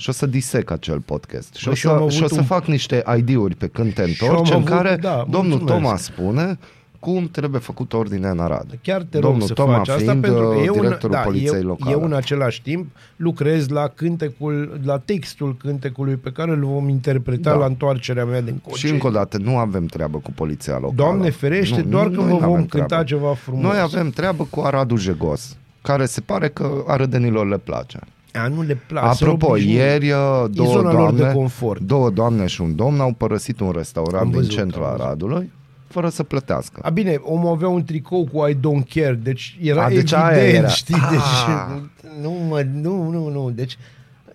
Și 0.00 0.08
o 0.08 0.12
să 0.12 0.26
disec 0.26 0.70
acel 0.70 1.00
podcast. 1.00 1.54
Și, 1.54 1.64
Bă, 1.64 1.70
o 1.70 1.74
și 1.74 1.86
eu 1.86 1.92
am 1.92 1.98
să, 1.98 2.02
avut 2.04 2.14
și 2.16 2.22
o 2.22 2.26
să 2.28 2.34
un- 2.38 2.44
fac 2.44 2.66
niște 2.66 3.02
ID-uri 3.18 3.54
pe 3.54 3.66
când 3.66 3.92
te 3.94 4.02
am 4.02 4.08
întorci 4.08 4.48
în 4.48 4.54
avut- 4.54 4.68
care 4.68 4.96
da, 5.00 5.24
domnul 5.30 5.58
mulțumesc. 5.58 5.82
Toma 5.82 5.96
spune 5.96 6.58
cum 6.98 7.28
trebuie 7.32 7.60
făcut 7.60 7.92
ordine 7.92 8.28
în 8.28 8.38
Arad. 8.38 8.78
Chiar 8.82 9.02
te 9.02 9.18
Domnul 9.18 9.38
rog 9.38 9.48
să 9.48 9.54
Toma 9.54 9.76
faci 9.76 9.88
asta 9.88 10.00
fiind, 10.00 10.20
pentru 10.22 10.40
că 10.48 10.54
uh, 10.56 10.62
eu, 10.66 10.74
în, 10.74 10.80
directorul 10.80 11.14
da, 11.16 11.20
poliției 11.20 11.60
eu, 11.60 11.66
locale. 11.66 11.90
eu 11.90 12.04
în 12.04 12.12
același 12.12 12.62
timp 12.62 12.86
lucrez 13.16 13.68
la 13.68 13.88
cântecul, 13.94 14.80
la 14.84 14.98
textul 14.98 15.56
cântecului 15.56 16.14
pe 16.14 16.30
care 16.30 16.50
îl 16.50 16.64
vom 16.64 16.88
interpreta 16.88 17.50
Da. 17.50 17.56
la 17.56 17.64
întoarcerea 17.64 18.24
mea 18.24 18.40
din 18.40 18.60
Cocei. 18.62 18.78
Și 18.88 18.94
încă 18.94 19.06
o 19.06 19.10
dată, 19.10 19.38
nu 19.38 19.56
avem 19.56 19.86
treabă 19.86 20.18
cu 20.18 20.30
poliția 20.34 20.72
locală. 20.74 20.92
Doamne 20.96 21.30
ferește, 21.30 21.80
doar 21.82 22.08
că 22.08 22.14
noi 22.16 22.24
vă 22.24 22.32
n-avem 22.32 22.48
vom 22.48 22.64
treabă. 22.66 22.86
cânta 22.88 23.04
ceva 23.04 23.34
frumos. 23.34 23.62
Noi 23.62 23.78
avem 23.80 24.10
treabă 24.10 24.46
cu 24.50 24.60
Aradul 24.60 24.98
Jegos, 24.98 25.56
care 25.82 26.04
se 26.06 26.20
pare 26.20 26.48
că 26.48 26.84
arădenilor 26.86 27.48
le 27.48 27.58
place. 27.58 27.98
A, 28.32 28.48
nu 28.48 28.62
le 28.62 28.78
place. 28.86 29.06
Apropo, 29.06 29.46
sunt 29.46 29.50
obișnuiți. 29.50 29.76
ieri 29.78 30.10
uh, 30.10 30.44
două 30.50 30.68
zona 30.72 30.92
lor 30.92 31.10
de 31.10 31.16
doamne, 31.16 31.34
confort. 31.34 31.80
două 31.80 32.10
doamne 32.10 32.46
și 32.46 32.60
un 32.60 32.76
domn 32.76 33.00
au 33.00 33.12
părăsit 33.12 33.60
un 33.60 33.70
restaurant 33.70 34.22
Am 34.24 34.30
din 34.30 34.38
văzut, 34.38 34.52
centrul 34.52 34.82
am 34.84 34.88
văzut. 34.90 35.04
Aradului 35.04 35.50
fără 35.88 36.08
să 36.08 36.22
plătească. 36.22 36.80
A, 36.84 36.90
bine, 36.90 37.18
omul 37.22 37.52
avea 37.52 37.68
un 37.68 37.84
tricou 37.84 38.28
cu 38.32 38.46
I 38.48 38.54
don't 38.54 38.88
care, 38.94 39.18
deci 39.22 39.58
era 39.60 39.84
A, 39.84 39.88
deci 39.88 39.96
evident, 40.12 40.22
aia 40.22 40.42
era. 40.48 40.68
știi, 40.68 40.94
Ah. 40.94 41.08
deci 41.10 41.54
nu, 42.22 42.30
mă, 42.48 42.66
nu, 42.72 43.10
nu, 43.10 43.28
nu, 43.28 43.50
deci 43.50 43.76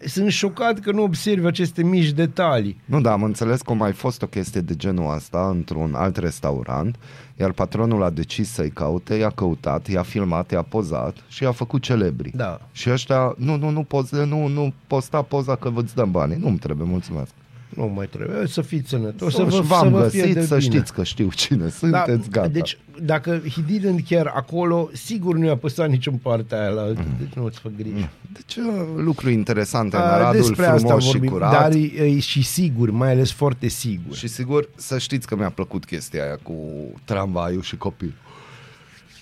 sunt 0.06 0.32
șocat 0.32 0.80
că 0.80 0.92
nu 0.92 1.04
observi 1.04 1.46
aceste 1.46 1.84
mici 1.84 2.10
detalii. 2.12 2.82
Nu, 2.86 3.02
da, 3.02 3.12
am 3.12 3.24
înțeles 3.24 3.62
că 3.62 3.72
a 3.72 3.76
mai 3.76 3.92
fost 3.92 4.22
o 4.22 4.26
chestie 4.28 4.62
de 4.62 4.76
genul 4.76 5.10
asta 5.12 5.48
într-un 5.52 5.94
alt 5.94 6.18
restaurant, 6.18 6.96
iar 7.40 7.52
patronul 7.52 8.04
a 8.04 8.10
decis 8.10 8.52
să-i 8.52 8.70
caute, 8.70 9.16
i-a 9.16 9.30
căutat, 9.30 9.88
i-a 9.88 10.02
filmat, 10.02 10.52
i-a 10.52 10.62
pozat 10.62 11.16
și 11.28 11.44
i-a 11.44 11.52
făcut 11.52 11.82
celebri. 11.82 12.32
Da. 12.36 12.62
Și 12.72 12.90
ăștia, 12.90 13.34
nu, 13.38 13.58
nu, 13.58 13.70
nu, 13.70 13.84
poze, 13.84 14.24
nu, 14.24 14.48
nu 14.48 14.74
posta 14.88 15.22
poza 15.22 15.56
că 15.56 15.70
vă-ți 15.70 15.96
dăm 15.96 16.12
banii. 16.12 16.38
Nu-mi 16.38 16.58
trebuie, 16.58 16.88
mulțumesc. 16.88 17.32
Nu 17.76 17.92
mai 17.96 18.08
trebuie 18.08 18.48
să 18.48 18.62
fiți 18.62 18.90
sănătoși, 18.90 19.36
Să 19.36 19.46
să 19.50 19.56
vă, 19.56 19.62
v-am 19.62 19.84
să 19.84 19.90
vă 19.90 20.08
fie 20.08 20.20
găsit, 20.22 20.34
de 20.36 20.46
să 20.46 20.56
bine. 20.56 20.70
știți 20.76 20.94
că 20.94 21.04
știu 21.04 21.30
cine 21.32 21.70
sunteți, 21.70 22.30
gata. 22.30 22.48
Deci, 22.48 22.78
dacă 23.02 23.42
he 23.50 23.62
didn't 23.62 24.04
chiar 24.08 24.32
acolo, 24.36 24.90
sigur 24.94 25.36
nu 25.36 25.46
i-a 25.46 25.58
păsat 25.58 25.90
nici 25.90 26.08
în 26.08 26.18
partea 26.18 26.60
aia, 26.60 26.70
la, 26.70 26.86
deci 27.20 27.34
nu-ți 27.36 27.60
fă 27.60 27.70
griji. 27.78 28.10
Deci, 28.34 28.56
uh, 28.56 28.64
lucruri 28.96 29.34
interesante 29.34 29.96
în 29.96 30.02
A, 30.02 30.06
Aradul, 30.06 30.40
Despre 30.40 30.66
asta 30.66 30.78
frumos 30.80 31.04
și 31.04 31.10
vorbim, 31.12 31.30
curat. 31.30 31.52
dar 31.52 31.72
e, 31.72 32.04
e 32.04 32.20
și 32.20 32.44
sigur, 32.44 32.90
mai 32.92 33.12
ales 33.12 33.32
foarte 33.32 33.68
sigur. 33.68 34.16
Și 34.16 34.28
sigur, 34.28 34.70
să 34.76 34.98
știți 34.98 35.28
că 35.28 35.36
mi-a 35.36 35.50
plăcut 35.50 35.86
chestia 35.86 36.24
aia 36.24 36.38
cu 36.44 36.56
tramvaiul 37.04 37.62
și 37.62 37.78
copil. 37.78 38.14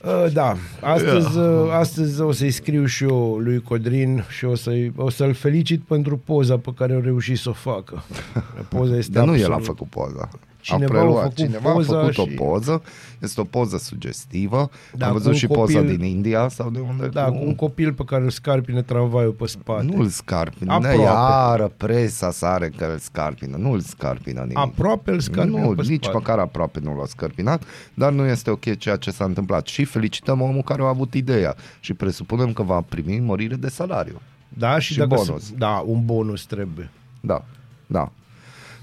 Uh, 0.04 0.26
da, 0.34 0.56
astăzi, 0.82 1.38
uh, 1.38 1.70
astăzi 1.72 2.22
o 2.22 2.32
să-i 2.32 2.52
scriu 2.52 2.86
și 2.86 3.04
eu 3.04 3.38
lui 3.38 3.62
Codrin 3.62 4.26
și 4.30 4.46
o, 4.46 4.56
să 4.56 4.72
o 4.96 5.10
să-l 5.10 5.34
felicit 5.34 5.82
pentru 5.82 6.18
poza 6.18 6.58
pe 6.58 6.72
care 6.76 6.94
a 6.94 7.00
reușit 7.00 7.38
să 7.38 7.50
o 7.50 7.54
facă. 7.54 8.04
Poza 8.70 8.96
este 8.98 9.12
Dar 9.12 9.26
nu 9.26 9.36
el 9.38 9.52
a 9.52 9.54
absolut- 9.54 9.66
făcut 9.66 9.88
poza. 9.90 10.30
Cineva 10.64 10.86
a 10.86 10.88
preluat. 11.00 11.18
a 11.18 11.22
făcut 11.22 11.36
Cineva 11.36 11.72
poza 11.72 11.98
a 11.98 12.00
făcut 12.00 12.14
și- 12.14 12.20
o 12.20 12.44
poză. 12.46 12.82
Este 13.20 13.42
o 13.42 13.44
poză 13.44 13.78
sugestivă. 13.78 14.70
Da, 14.96 15.06
Am 15.06 15.12
cu 15.12 15.18
văzut 15.18 15.32
un 15.32 15.38
și 15.38 15.48
poza 15.48 15.80
copil- 15.80 15.98
din 15.98 16.06
India 16.06 16.48
sau 16.48 16.70
de 16.70 16.80
unde. 16.80 17.08
Da, 17.08 17.24
cu 17.26 17.44
un 17.46 17.56
copil 17.56 17.94
pe 17.94 18.04
care 18.06 18.24
îl 18.24 18.30
scarpine 18.30 18.82
tramvaiul 18.82 19.32
pe 19.32 19.46
spate. 19.46 19.84
Nu-l 19.84 20.08
scarpină. 20.08 20.74
Aproape. 20.74 21.02
Iară 21.02 21.72
presa 21.78 22.32
sare 22.32 22.70
că 22.78 22.86
îl 22.92 22.98
scarpină. 22.98 23.58
Nu-l 23.58 23.80
scarpină 23.80 24.40
nimic. 24.40 24.58
Aproape 24.58 25.12
îl 25.12 25.20
scarpină 25.20 25.60
Nu, 25.60 25.74
pe 25.76 25.82
nici 25.82 26.04
spate. 26.04 26.18
măcar 26.18 26.40
aproape 26.40 26.80
nu 26.84 26.96
l-a 26.98 27.06
scărpinat, 27.06 27.64
dar 27.94 28.12
nu 28.12 28.26
este 28.26 28.50
ok 28.50 28.78
ceea 28.78 28.96
ce 28.96 29.12
s-a 29.12 29.26
întâmplat. 29.26 29.68
Și 29.68 29.84
felicităm 29.84 30.42
omul 30.42 30.62
care 30.62 30.82
a 30.82 30.88
avut 30.88 31.14
ideea 31.14 31.56
și 31.80 31.94
presupunem 31.94 32.54
că 32.54 32.64
va 32.64 32.82
primi 32.90 33.20
mărire 33.20 33.56
de 33.56 33.68
salariu. 33.70 34.22
Da, 34.58 34.80
și, 34.80 34.92
și 34.94 34.98
dacă 35.00 35.10
bonus. 35.16 35.46
Se, 35.46 35.54
da, 35.58 35.84
un 35.86 36.06
bonus 36.06 36.46
trebuie. 36.46 36.90
Da, 37.22 37.46
da. 37.88 38.12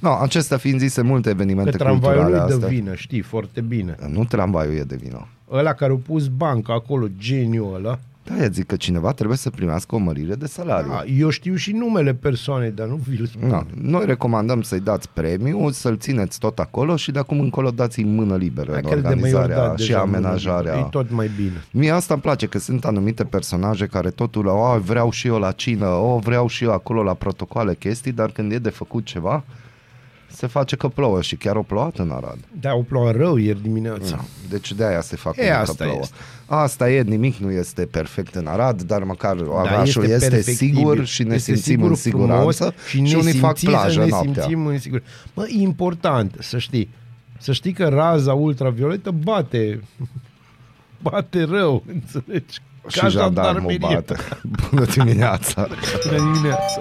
No, 0.00 0.10
acestea 0.22 0.56
fiind 0.56 0.78
zise 0.80 1.02
multe 1.02 1.28
Că 1.28 1.34
evenimente 1.34 1.70
tramvaiul 1.76 2.22
culturale 2.22 2.42
nu 2.42 2.46
de 2.48 2.52
astea. 2.54 2.68
vină, 2.68 2.94
știi, 2.94 3.20
foarte 3.20 3.60
bine. 3.60 3.96
Nu 4.08 4.24
tramvaiul 4.24 4.74
e 4.74 4.82
de 4.82 4.96
vină. 5.02 5.28
Ăla 5.52 5.72
care 5.72 5.92
a 5.92 5.96
pus 6.06 6.26
banca 6.26 6.72
acolo, 6.72 7.06
geniul 7.18 7.74
ăla, 7.74 7.98
Da, 8.24 8.46
zic 8.50 8.66
că 8.66 8.76
cineva 8.76 9.12
trebuie 9.12 9.36
să 9.36 9.50
primească 9.50 9.94
o 9.94 9.98
mărire 9.98 10.34
de 10.34 10.46
salariu. 10.46 10.90
da, 10.90 11.02
eu 11.18 11.28
știu 11.28 11.54
și 11.54 11.72
numele 11.72 12.14
persoanei, 12.14 12.70
dar 12.70 12.86
nu 12.86 12.94
vi-l 13.08 13.26
spun. 13.26 13.48
Da. 13.48 13.66
Noi 13.80 14.06
recomandăm 14.06 14.62
să-i 14.62 14.80
dați 14.80 15.08
premiu, 15.12 15.70
să-l 15.70 15.96
țineți 15.98 16.38
tot 16.38 16.58
acolo 16.58 16.96
și 16.96 17.10
de 17.10 17.18
acum 17.18 17.40
încolo 17.40 17.70
dați-i 17.70 18.04
mână 18.04 18.36
liberă 18.36 18.72
în 18.72 18.80
Chiar 18.80 18.98
de 18.98 19.00
mai 19.00 19.12
ori 19.12 19.16
organizarea 19.16 19.56
dat 19.66 19.78
și 19.78 19.86
deja 19.86 20.00
amenajarea. 20.00 20.72
mână, 20.74 20.86
E 20.86 20.90
tot 20.90 21.10
mai 21.10 21.30
bine. 21.36 21.64
Mie 21.70 21.90
asta 21.90 22.14
îmi 22.14 22.22
place, 22.22 22.46
că 22.46 22.58
sunt 22.58 22.84
anumite 22.84 23.24
personaje 23.24 23.86
care 23.86 24.10
totul, 24.10 24.46
o, 24.46 24.78
vreau 24.84 25.10
și 25.10 25.26
eu 25.26 25.38
la 25.38 25.52
cină, 25.52 25.86
o, 25.86 26.18
vreau 26.18 26.46
și 26.46 26.64
eu 26.64 26.72
acolo 26.72 27.02
la 27.02 27.14
protocoale 27.14 27.74
chestii, 27.74 28.12
dar 28.12 28.30
când 28.30 28.52
e 28.52 28.58
de 28.58 28.70
făcut 28.70 29.04
ceva, 29.04 29.44
se 30.40 30.46
face 30.46 30.76
că 30.76 30.88
plouă 30.88 31.20
și 31.22 31.36
chiar 31.36 31.56
o 31.56 31.62
plouat 31.62 31.96
în 31.98 32.10
Arad. 32.10 32.38
Da, 32.60 32.74
o 32.74 32.80
plouă 32.82 33.10
rău 33.10 33.36
ieri 33.36 33.62
dimineața. 33.62 34.16
Da. 34.16 34.24
Deci 34.48 34.72
de 34.72 34.84
aia 34.86 35.00
se 35.00 35.16
fac 35.16 35.36
E, 35.36 35.46
că 35.46 35.52
asta 35.54 35.84
plouă. 35.84 35.98
este. 36.02 36.14
Asta 36.46 36.90
e, 36.90 37.02
nimic 37.02 37.36
nu 37.36 37.50
este 37.50 37.84
perfect 37.86 38.34
în 38.34 38.46
Arad, 38.46 38.82
dar 38.82 39.02
măcar 39.02 39.36
orașul 39.36 40.02
este 40.02 40.14
este, 40.14 40.28
perfectibil. 40.28 40.74
sigur 40.76 41.04
și 41.04 41.22
ne 41.22 41.34
Este 41.34 41.54
simțim 41.54 41.72
sigur, 41.72 41.88
în 41.90 41.96
frumos 41.96 42.54
siguranță 42.56 42.74
și, 42.88 43.00
ne 43.00 43.08
și 43.08 43.14
unii 43.14 43.32
fac 43.32 43.56
simțim 43.56 43.78
să 43.78 43.80
plajă 43.82 44.00
ne 44.00 44.06
noaptea. 44.06 44.42
simțim 44.42 44.66
în 44.66 44.78
sigur. 44.78 45.02
Mă, 45.34 45.46
e 45.48 45.60
important 45.60 46.36
să 46.40 46.58
știi. 46.58 46.88
Să 47.38 47.52
știi 47.52 47.72
că 47.72 47.88
raza 47.88 48.32
ultravioletă 48.34 49.10
bate 49.10 49.80
bate 51.10 51.42
rău, 51.44 51.82
înțelegi? 51.94 52.58
Și 52.88 53.08
jandarmul 53.08 53.76
bate. 53.80 54.14
Bună 54.70 54.84
dimineața! 54.84 55.68
Bună 56.08 56.18
dimineața! 56.32 56.80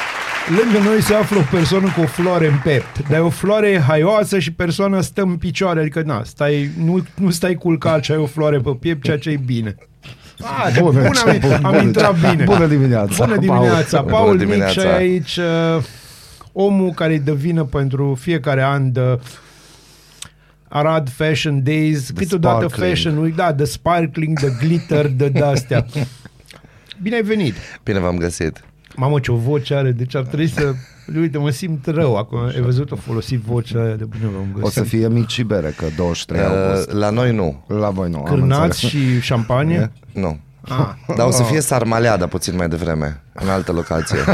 Lângă 0.49 0.89
noi 0.89 1.01
se 1.01 1.13
află 1.13 1.37
o 1.37 1.43
persoană 1.51 1.91
cu 1.95 2.01
o 2.01 2.05
floare 2.05 2.47
în 2.47 2.57
pept, 2.63 3.09
dar 3.09 3.19
e 3.19 3.21
o 3.21 3.29
floare 3.29 3.79
haioasă 3.87 4.39
și 4.39 4.51
persoana 4.51 5.01
stă 5.01 5.21
în 5.21 5.35
picioare, 5.37 5.79
adică 5.79 6.01
na, 6.05 6.23
stai, 6.23 6.69
nu, 6.83 7.03
nu 7.15 7.29
stai 7.29 7.53
culcat 7.53 8.03
și 8.03 8.11
ai 8.11 8.17
o 8.17 8.25
floare 8.25 8.57
pe 8.57 8.69
piept, 8.79 9.03
ceea 9.03 9.17
ce 9.17 9.29
e 9.29 9.37
bine. 9.45 9.75
Ah, 10.41 10.79
Bună, 10.79 10.99
bun, 11.01 11.05
am, 11.05 11.29
început, 11.29 11.51
am 11.51 11.61
bună. 11.61 11.81
intrat 11.81 12.31
bine. 12.31 12.43
Bună 12.43 12.65
dimineața, 12.67 13.25
Bună 13.25 13.37
dimineața, 13.37 13.97
Paul. 13.97 14.11
Paul, 14.11 14.23
Bună 14.25 14.37
Mic 14.37 14.45
dimineața. 14.47 14.81
și 14.81 14.87
aici 14.87 15.35
uh, 15.37 15.83
omul 16.51 16.91
care 16.91 17.13
îi 17.13 17.19
dă 17.19 17.33
vină 17.33 17.63
pentru 17.63 18.17
fiecare 18.19 18.63
an 18.63 18.91
de 18.91 19.19
Arad 20.67 21.09
Fashion 21.09 21.63
Days, 21.63 22.09
câteodată 22.15 22.65
sparkling. 22.67 22.89
Fashion 22.95 23.17
Week, 23.17 23.35
da, 23.35 23.51
de 23.51 23.63
sparkling, 23.63 24.39
de 24.39 24.51
glitter, 24.59 25.07
de 25.07 25.27
de-astea. 25.29 25.85
Bine 27.01 27.15
ai 27.15 27.21
venit! 27.21 27.53
Bine 27.83 27.99
v-am 27.99 28.17
găsit. 28.17 28.63
Mamă, 28.95 29.19
ce 29.19 29.31
o 29.31 29.35
voce 29.35 29.75
are, 29.75 29.91
deci 29.91 30.15
ar 30.15 30.23
trebui 30.23 30.47
să... 30.47 30.73
Uite, 31.15 31.37
mă 31.37 31.49
simt 31.49 31.85
rău 31.85 32.17
acum. 32.17 32.39
Ai 32.39 32.61
văzut, 32.61 32.91
o 32.91 32.95
folosit 32.95 33.39
vocea 33.39 33.83
aia 33.83 33.95
de 33.95 34.05
bine 34.09 34.25
v-am 34.33 34.47
găsit. 34.53 34.65
O 34.65 34.69
să 34.69 34.83
fie 34.83 35.07
mici 35.07 35.31
și 35.31 35.43
bere, 35.43 35.73
că 35.77 35.85
23 35.95 36.41
august. 36.41 36.87
Uh, 36.87 36.93
la 36.93 37.09
noi 37.09 37.33
nu. 37.33 37.63
La 37.67 37.89
voi 37.89 38.09
nu, 38.09 38.17
am 38.17 38.23
Cârnați 38.23 38.85
înțeles. 38.85 39.05
și 39.15 39.21
șampanie? 39.21 39.91
Nu. 40.13 40.39
Ah. 40.61 41.15
Dar 41.17 41.27
o 41.27 41.31
să 41.31 41.43
fie 41.43 41.61
sarmaleada 41.61 42.27
puțin 42.27 42.55
mai 42.55 42.69
devreme, 42.69 43.21
în 43.33 43.49
altă 43.49 43.71
locație. 43.71 44.17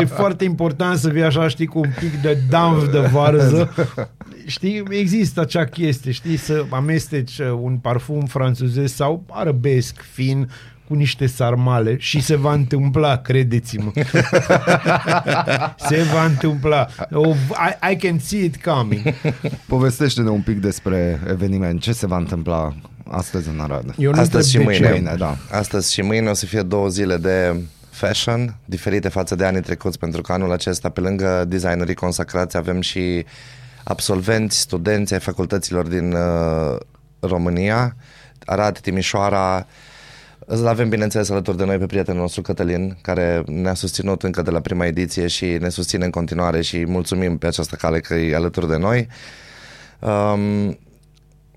E 0.00 0.04
foarte 0.04 0.44
important 0.44 0.98
să 0.98 1.08
vii 1.08 1.22
așa, 1.22 1.48
știi, 1.48 1.66
cu 1.66 1.78
un 1.78 1.90
pic 1.98 2.22
de 2.22 2.38
damf 2.50 2.90
de 2.92 2.98
varză. 2.98 3.72
Știi, 4.46 4.82
există 4.88 5.40
acea 5.40 5.64
chestie, 5.64 6.12
știi, 6.12 6.36
să 6.36 6.64
amesteci 6.70 7.38
uh, 7.38 7.58
un 7.60 7.76
parfum 7.76 8.24
francezez 8.24 8.92
sau 8.94 9.24
arabesc 9.30 10.00
fin 10.12 10.50
cu 10.88 10.94
niște 10.94 11.26
sarmale 11.26 11.96
și 11.98 12.22
se 12.22 12.36
va 12.36 12.52
întâmpla, 12.52 13.16
credeți-mă. 13.16 13.90
se 15.88 16.02
va 16.12 16.24
întâmpla. 16.24 16.88
Oh, 17.12 17.36
I, 17.36 17.92
I 17.92 17.96
can 17.96 18.18
see 18.18 18.44
it 18.44 18.62
coming. 18.62 19.02
Povestește-ne 19.66 20.30
un 20.30 20.40
pic 20.40 20.60
despre 20.60 21.20
eveniment. 21.30 21.80
Ce 21.80 21.92
se 21.92 22.06
va 22.06 22.16
întâmpla 22.16 22.74
astăzi 23.10 23.48
în 23.48 23.60
Arad? 23.60 23.94
Eu 23.96 24.12
nu 24.12 24.20
Astăzi 24.20 24.56
întreb 24.56 24.74
și 24.74 24.78
de 24.78 24.84
ce. 24.84 24.90
mâine. 24.92 25.02
Mâine, 25.04 25.16
da. 25.18 25.36
Astăzi 25.50 25.92
și 25.92 26.02
mâine 26.02 26.30
o 26.30 26.34
să 26.34 26.46
fie 26.46 26.62
două 26.62 26.88
zile 26.88 27.16
de 27.16 27.60
fashion, 27.90 28.56
diferite 28.64 29.08
față 29.08 29.34
de 29.34 29.44
anii 29.44 29.60
trecuți, 29.60 29.98
pentru 29.98 30.20
că 30.20 30.32
anul 30.32 30.52
acesta, 30.52 30.88
pe 30.88 31.00
lângă 31.00 31.44
designerii 31.48 31.94
consacrați, 31.94 32.56
avem 32.56 32.80
și 32.80 33.24
absolvenți, 33.84 34.58
studenți 34.58 35.12
ai 35.12 35.20
facultăților 35.20 35.86
din 35.86 36.12
uh, 36.12 36.76
România, 37.20 37.96
Arad, 38.44 38.78
Timișoara, 38.78 39.66
îl 40.46 40.66
avem, 40.66 40.88
bineînțeles, 40.88 41.30
alături 41.30 41.56
de 41.56 41.64
noi 41.64 41.78
pe 41.78 41.86
prietenul 41.86 42.20
nostru 42.20 42.42
Cătălin, 42.42 42.96
care 43.02 43.42
ne-a 43.46 43.74
susținut 43.74 44.22
încă 44.22 44.42
de 44.42 44.50
la 44.50 44.60
prima 44.60 44.86
ediție 44.86 45.26
și 45.26 45.44
ne 45.44 45.68
susține 45.68 46.04
în 46.04 46.10
continuare 46.10 46.62
și 46.62 46.84
mulțumim 46.86 47.38
pe 47.38 47.46
această 47.46 47.76
cale 47.76 48.00
că 48.00 48.14
e 48.14 48.34
alături 48.34 48.68
de 48.68 48.76
noi. 48.76 49.08
Um, 50.00 50.78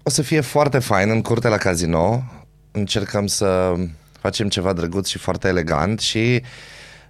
o 0.03 0.09
să 0.09 0.21
fie 0.21 0.41
foarte 0.41 0.79
fain 0.79 1.09
în 1.09 1.21
curte 1.21 1.47
la 1.47 1.57
casino. 1.57 2.23
Încercăm 2.71 3.27
să 3.27 3.73
facem 4.11 4.49
ceva 4.49 4.73
drăguț 4.73 5.07
și 5.07 5.17
foarte 5.17 5.47
elegant 5.47 5.99
și 5.99 6.41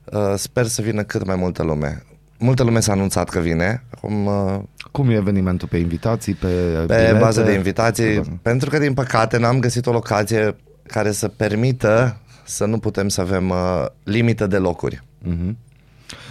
uh, 0.04 0.34
sper 0.36 0.66
să 0.66 0.82
vină 0.82 1.04
cât 1.04 1.26
mai 1.26 1.36
multă 1.36 1.64
lume. 1.64 2.04
Multă 2.38 2.64
lume 2.64 2.80
s-a 2.80 2.92
anunțat 2.92 3.30
că 3.30 3.40
vine. 3.40 3.84
Acum, 3.96 4.26
uh, 4.26 4.60
Cum 4.92 5.10
e 5.10 5.16
evenimentul? 5.16 5.68
Pe 5.68 5.78
invitații? 5.78 6.34
Pe, 6.34 6.48
pe 6.88 6.96
bilete? 6.96 7.18
bază 7.20 7.42
de 7.42 7.52
invitații, 7.52 8.40
pentru 8.42 8.70
că 8.70 8.78
din 8.78 8.94
păcate 8.94 9.38
n-am 9.38 9.60
găsit 9.60 9.86
o 9.86 9.92
locație 9.92 10.56
care 10.92 11.12
să 11.12 11.28
permită 11.28 12.20
să 12.44 12.66
nu 12.66 12.80
putem 12.80 13.10
să 13.10 13.22
avem 13.22 13.50
uh, 13.50 13.86
limită 14.04 14.48
de 14.48 14.58
locuri. 14.58 15.04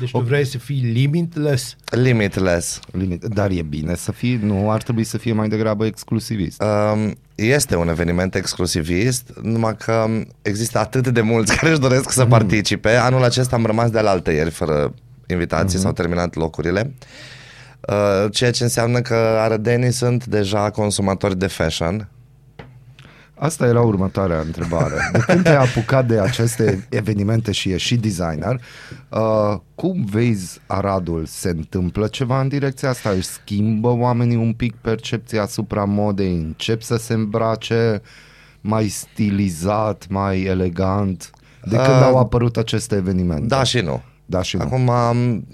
Deci 0.01 0.11
tu 0.11 0.19
vrei 0.19 0.47
să 0.47 0.59
fii 0.59 0.81
limitless. 0.81 1.77
Limitless. 1.91 2.81
Limit. 2.93 3.25
Dar 3.25 3.51
e 3.51 3.63
bine 3.63 3.95
să 3.95 4.13
fie, 4.13 4.39
nu 4.43 4.71
ar 4.71 4.83
trebui 4.83 5.05
să 5.05 5.19
fie 5.19 5.33
mai 5.33 5.49
degrabă 5.49 5.87
exclusivist. 5.87 6.63
Um, 6.63 7.19
este 7.35 7.77
un 7.77 7.89
eveniment 7.89 8.35
exclusivist, 8.35 9.33
numai 9.43 9.77
că 9.77 10.07
există 10.43 10.79
atât 10.79 11.09
de 11.09 11.21
mulți 11.21 11.55
care 11.57 11.71
își 11.71 11.81
doresc 11.81 12.11
să 12.11 12.27
participe. 12.27 12.91
Anul 12.91 13.25
acesta 13.25 13.57
am 13.57 13.67
rămas 13.67 13.91
de 13.91 14.01
la 14.01 14.23
ieri 14.27 14.51
fără 14.51 14.95
invitații, 15.27 15.79
s-au 15.79 15.93
terminat 15.93 16.35
locurile. 16.35 16.95
Uh, 17.81 18.33
ceea 18.33 18.51
ce 18.51 18.63
înseamnă 18.63 19.01
că 19.01 19.15
arădenii 19.15 19.93
sunt 19.93 20.27
deja 20.27 20.71
consumatori 20.71 21.39
de 21.39 21.47
fashion. 21.47 22.09
Asta 23.39 23.67
era 23.67 23.81
următoarea 23.81 24.41
întrebare. 24.41 24.95
De 25.13 25.19
când 25.19 25.43
te-ai 25.43 25.57
apucat 25.57 26.07
de 26.07 26.21
aceste 26.21 26.87
evenimente 26.91 27.53
și 27.53 27.71
ești 27.71 27.87
și 27.87 27.97
designer, 27.97 28.61
uh, 29.09 29.57
cum 29.75 30.05
vezi 30.11 30.61
Aradul? 30.67 31.25
Se 31.27 31.49
întâmplă 31.49 32.07
ceva 32.07 32.41
în 32.41 32.49
direcția 32.49 32.89
asta? 32.89 33.11
Își 33.11 33.27
schimbă 33.27 33.89
oamenii 33.89 34.37
un 34.37 34.53
pic 34.53 34.75
percepția 34.75 35.43
asupra 35.43 35.85
modei? 35.85 36.35
Încep 36.35 36.83
să 36.83 36.97
se 36.97 37.13
îmbrace 37.13 38.03
mai 38.61 38.89
stilizat, 38.89 40.07
mai 40.09 40.43
elegant? 40.43 41.31
De 41.65 41.77
când 41.77 41.87
Uh, 42.01 42.03
au 42.03 42.19
apărut 42.19 42.57
aceste 42.57 42.95
evenimente? 42.97 43.47
Da 43.47 43.63
și 43.63 43.79
nu. 43.81 44.03
Da 44.27 44.43
și 44.43 44.57
nu. 44.57 44.63
Acum, 44.63 44.87
um, 44.89 45.47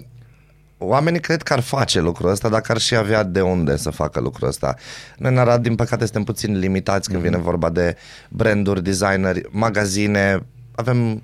oamenii 0.77 1.19
cred 1.19 1.41
că 1.41 1.53
ar 1.53 1.59
face 1.59 2.01
lucrul 2.01 2.29
ăsta, 2.29 2.49
dacă 2.49 2.71
ar 2.71 2.77
și 2.77 2.95
avea 2.95 3.23
de 3.23 3.41
unde 3.41 3.77
să 3.77 3.89
facă 3.89 4.19
lucrul 4.19 4.47
ăsta. 4.47 4.75
Noi 5.17 5.31
în 5.31 5.37
Arad, 5.37 5.61
din 5.61 5.75
păcate, 5.75 6.03
suntem 6.03 6.23
puțin 6.23 6.59
limitați 6.59 7.09
când 7.09 7.21
vine 7.21 7.37
vorba 7.37 7.69
de 7.69 7.95
branduri, 8.29 8.83
designeri, 8.83 9.41
magazine. 9.51 10.39
Avem 10.75 11.23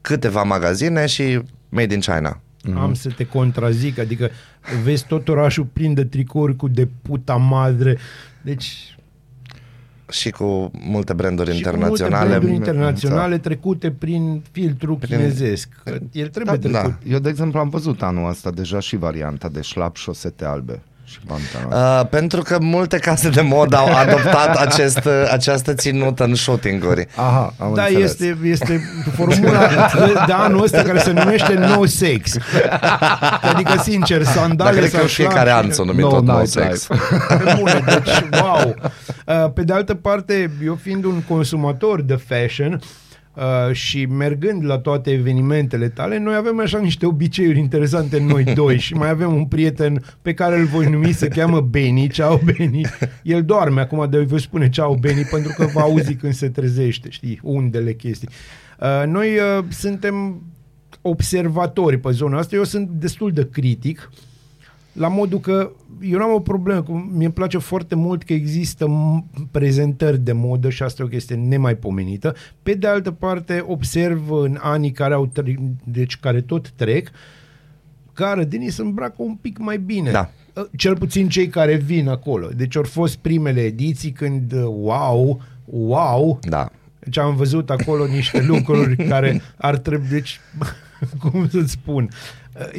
câteva 0.00 0.42
magazine 0.42 1.06
și 1.06 1.42
made 1.68 1.94
in 1.94 2.00
China. 2.00 2.40
Mm-hmm. 2.40 2.78
Am 2.78 2.94
să 2.94 3.10
te 3.16 3.26
contrazic, 3.26 3.98
adică 3.98 4.30
vezi 4.82 5.06
tot 5.06 5.28
orașul 5.28 5.64
plin 5.64 5.94
de 5.94 6.04
tricouri 6.04 6.56
cu 6.56 6.68
de 6.68 6.88
puta 7.02 7.34
madre. 7.34 7.98
Deci 8.42 8.95
și 10.10 10.30
cu 10.30 10.70
multe 10.80 11.12
branduri 11.12 11.54
și 11.54 11.62
cu 11.62 11.68
multe 11.68 11.86
internaționale. 11.86 12.28
branduri 12.28 12.54
internaționale 12.54 13.38
trecute 13.38 13.90
prin 13.90 14.42
filtru 14.50 14.96
Prin- 14.96 15.16
chinezesc. 15.16 15.68
Că 15.84 15.98
El 16.12 16.28
trebuie 16.28 16.56
da, 16.56 16.68
trecut. 16.80 16.98
da. 17.02 17.10
Eu, 17.12 17.18
de 17.18 17.28
exemplu, 17.28 17.58
am 17.60 17.68
văzut 17.68 18.02
anul 18.02 18.28
ăsta 18.28 18.50
deja 18.50 18.80
și 18.80 18.96
varianta 18.96 19.48
de 19.48 19.60
șlap 19.60 19.96
șosete 19.96 20.44
albe 20.44 20.82
și 21.08 21.18
pantaloni. 21.26 22.00
Uh, 22.00 22.06
pentru 22.10 22.42
că 22.42 22.58
multe 22.60 22.98
case 22.98 23.28
de 23.28 23.40
modă 23.40 23.76
au 23.76 23.94
adoptat 23.96 24.56
acest, 24.56 25.04
uh, 25.04 25.12
această 25.30 25.74
ținută 25.74 26.24
în 26.24 26.34
shooting-uri. 26.34 27.06
Aha, 27.16 27.54
am 27.58 27.74
Da, 27.74 27.82
înțeles. 27.84 28.10
este, 28.10 28.38
este 28.44 28.80
formula 29.16 29.58
de, 29.66 30.12
de 30.26 30.32
anul 30.32 30.62
ăsta 30.62 30.82
care 30.82 30.98
se 30.98 31.12
numește 31.12 31.54
no 31.54 31.84
sex. 31.84 32.36
Adică, 33.52 33.80
sincer, 33.82 34.22
Dar 34.22 34.32
sandale 34.32 34.70
cred 34.78 34.84
că 34.90 34.90
sau 34.96 35.02
în 35.02 35.08
fiecare 35.08 35.50
șlapi- 35.50 35.64
an 35.64 35.70
s-o 35.72 35.84
numit 35.84 36.02
No 36.04 36.08
tot 36.10 36.24
no 36.24 36.38
nightlife. 36.38 36.68
sex. 36.74 36.86
Pe 37.28 37.54
bune, 37.58 37.82
deci, 37.86 38.40
wow! 38.40 38.74
Uh, 39.26 39.50
Pe 39.54 39.62
de 39.62 39.72
altă 39.72 39.94
parte, 39.94 40.50
eu 40.64 40.78
fiind 40.82 41.04
un 41.04 41.22
consumator 41.28 42.00
de 42.02 42.18
fashion 42.28 42.72
uh, 42.72 42.78
și 43.72 44.06
mergând 44.06 44.64
la 44.64 44.78
toate 44.78 45.10
evenimentele 45.10 45.88
tale, 45.88 46.18
noi 46.18 46.34
avem 46.34 46.60
așa 46.60 46.78
niște 46.78 47.06
obiceiuri 47.06 47.58
interesante 47.58 48.20
noi 48.20 48.44
doi 48.54 48.78
și 48.78 48.94
mai 48.94 49.08
avem 49.08 49.34
un 49.34 49.44
prieten 49.44 50.02
pe 50.22 50.34
care 50.34 50.58
îl 50.58 50.64
voi 50.64 50.86
numi, 50.90 51.12
se 51.12 51.28
cheamă 51.28 51.60
Beni, 51.60 52.08
ceau 52.08 52.40
Beni. 52.44 52.80
El 53.22 53.44
doarme 53.44 53.80
acum, 53.80 54.06
de 54.10 54.18
voi 54.18 54.40
spune 54.40 54.68
ceau 54.68 54.94
Beni 54.94 55.22
pentru 55.30 55.52
că 55.56 55.66
va 55.74 55.80
auzi 55.80 56.14
când 56.14 56.32
se 56.32 56.48
trezește, 56.48 57.10
știi, 57.10 57.40
undele 57.42 57.92
chestii. 57.92 58.28
Uh, 58.80 59.06
Noi 59.06 59.28
uh, 59.36 59.64
suntem 59.68 60.42
observatori 61.02 61.98
pe 61.98 62.10
zona 62.10 62.38
asta. 62.38 62.56
Eu 62.56 62.64
sunt 62.64 62.88
destul 62.88 63.32
de 63.32 63.48
critic 63.48 64.10
la 64.92 65.08
modul 65.08 65.40
că 65.40 65.70
eu 66.00 66.18
nu 66.18 66.24
am 66.24 66.32
o 66.34 66.40
problemă 66.40 66.82
cu... 66.82 66.92
Mie 66.92 67.24
îmi 67.24 67.34
place 67.34 67.58
foarte 67.58 67.94
mult 67.94 68.22
că 68.22 68.32
există 68.32 68.86
m- 68.86 69.24
prezentări 69.50 70.18
de 70.18 70.32
modă 70.32 70.70
și 70.70 70.82
asta 70.82 71.02
e 71.02 71.04
o 71.04 71.08
chestie 71.08 71.36
nemaipomenită. 71.36 72.34
Pe 72.62 72.74
de 72.74 72.86
altă 72.86 73.10
parte, 73.10 73.64
observ 73.66 74.30
în 74.30 74.58
anii 74.60 74.90
care 74.92 75.14
au 75.14 75.26
tre- 75.26 75.74
deci 75.84 76.16
care 76.16 76.40
tot 76.40 76.70
trec, 76.70 77.10
că 78.12 78.24
arădenii 78.24 78.70
se 78.70 78.82
îmbracă 78.82 79.14
un 79.16 79.34
pic 79.34 79.58
mai 79.58 79.78
bine. 79.78 80.10
Da. 80.10 80.30
Cel 80.76 80.96
puțin 80.96 81.28
cei 81.28 81.46
care 81.48 81.74
vin 81.74 82.08
acolo. 82.08 82.48
Deci 82.56 82.76
au 82.76 82.82
fost 82.82 83.16
primele 83.16 83.60
ediții 83.60 84.10
când, 84.10 84.52
wow, 84.62 85.40
wow, 85.64 86.38
Da. 86.48 86.70
deci 86.98 87.18
am 87.18 87.36
văzut 87.36 87.70
acolo 87.70 88.06
niște 88.06 88.42
lucruri 88.42 88.96
care 89.12 89.40
ar 89.56 89.76
trebui, 89.78 90.08
deci, 90.08 90.40
cum 91.22 91.48
să 91.48 91.60
spun, 91.66 92.08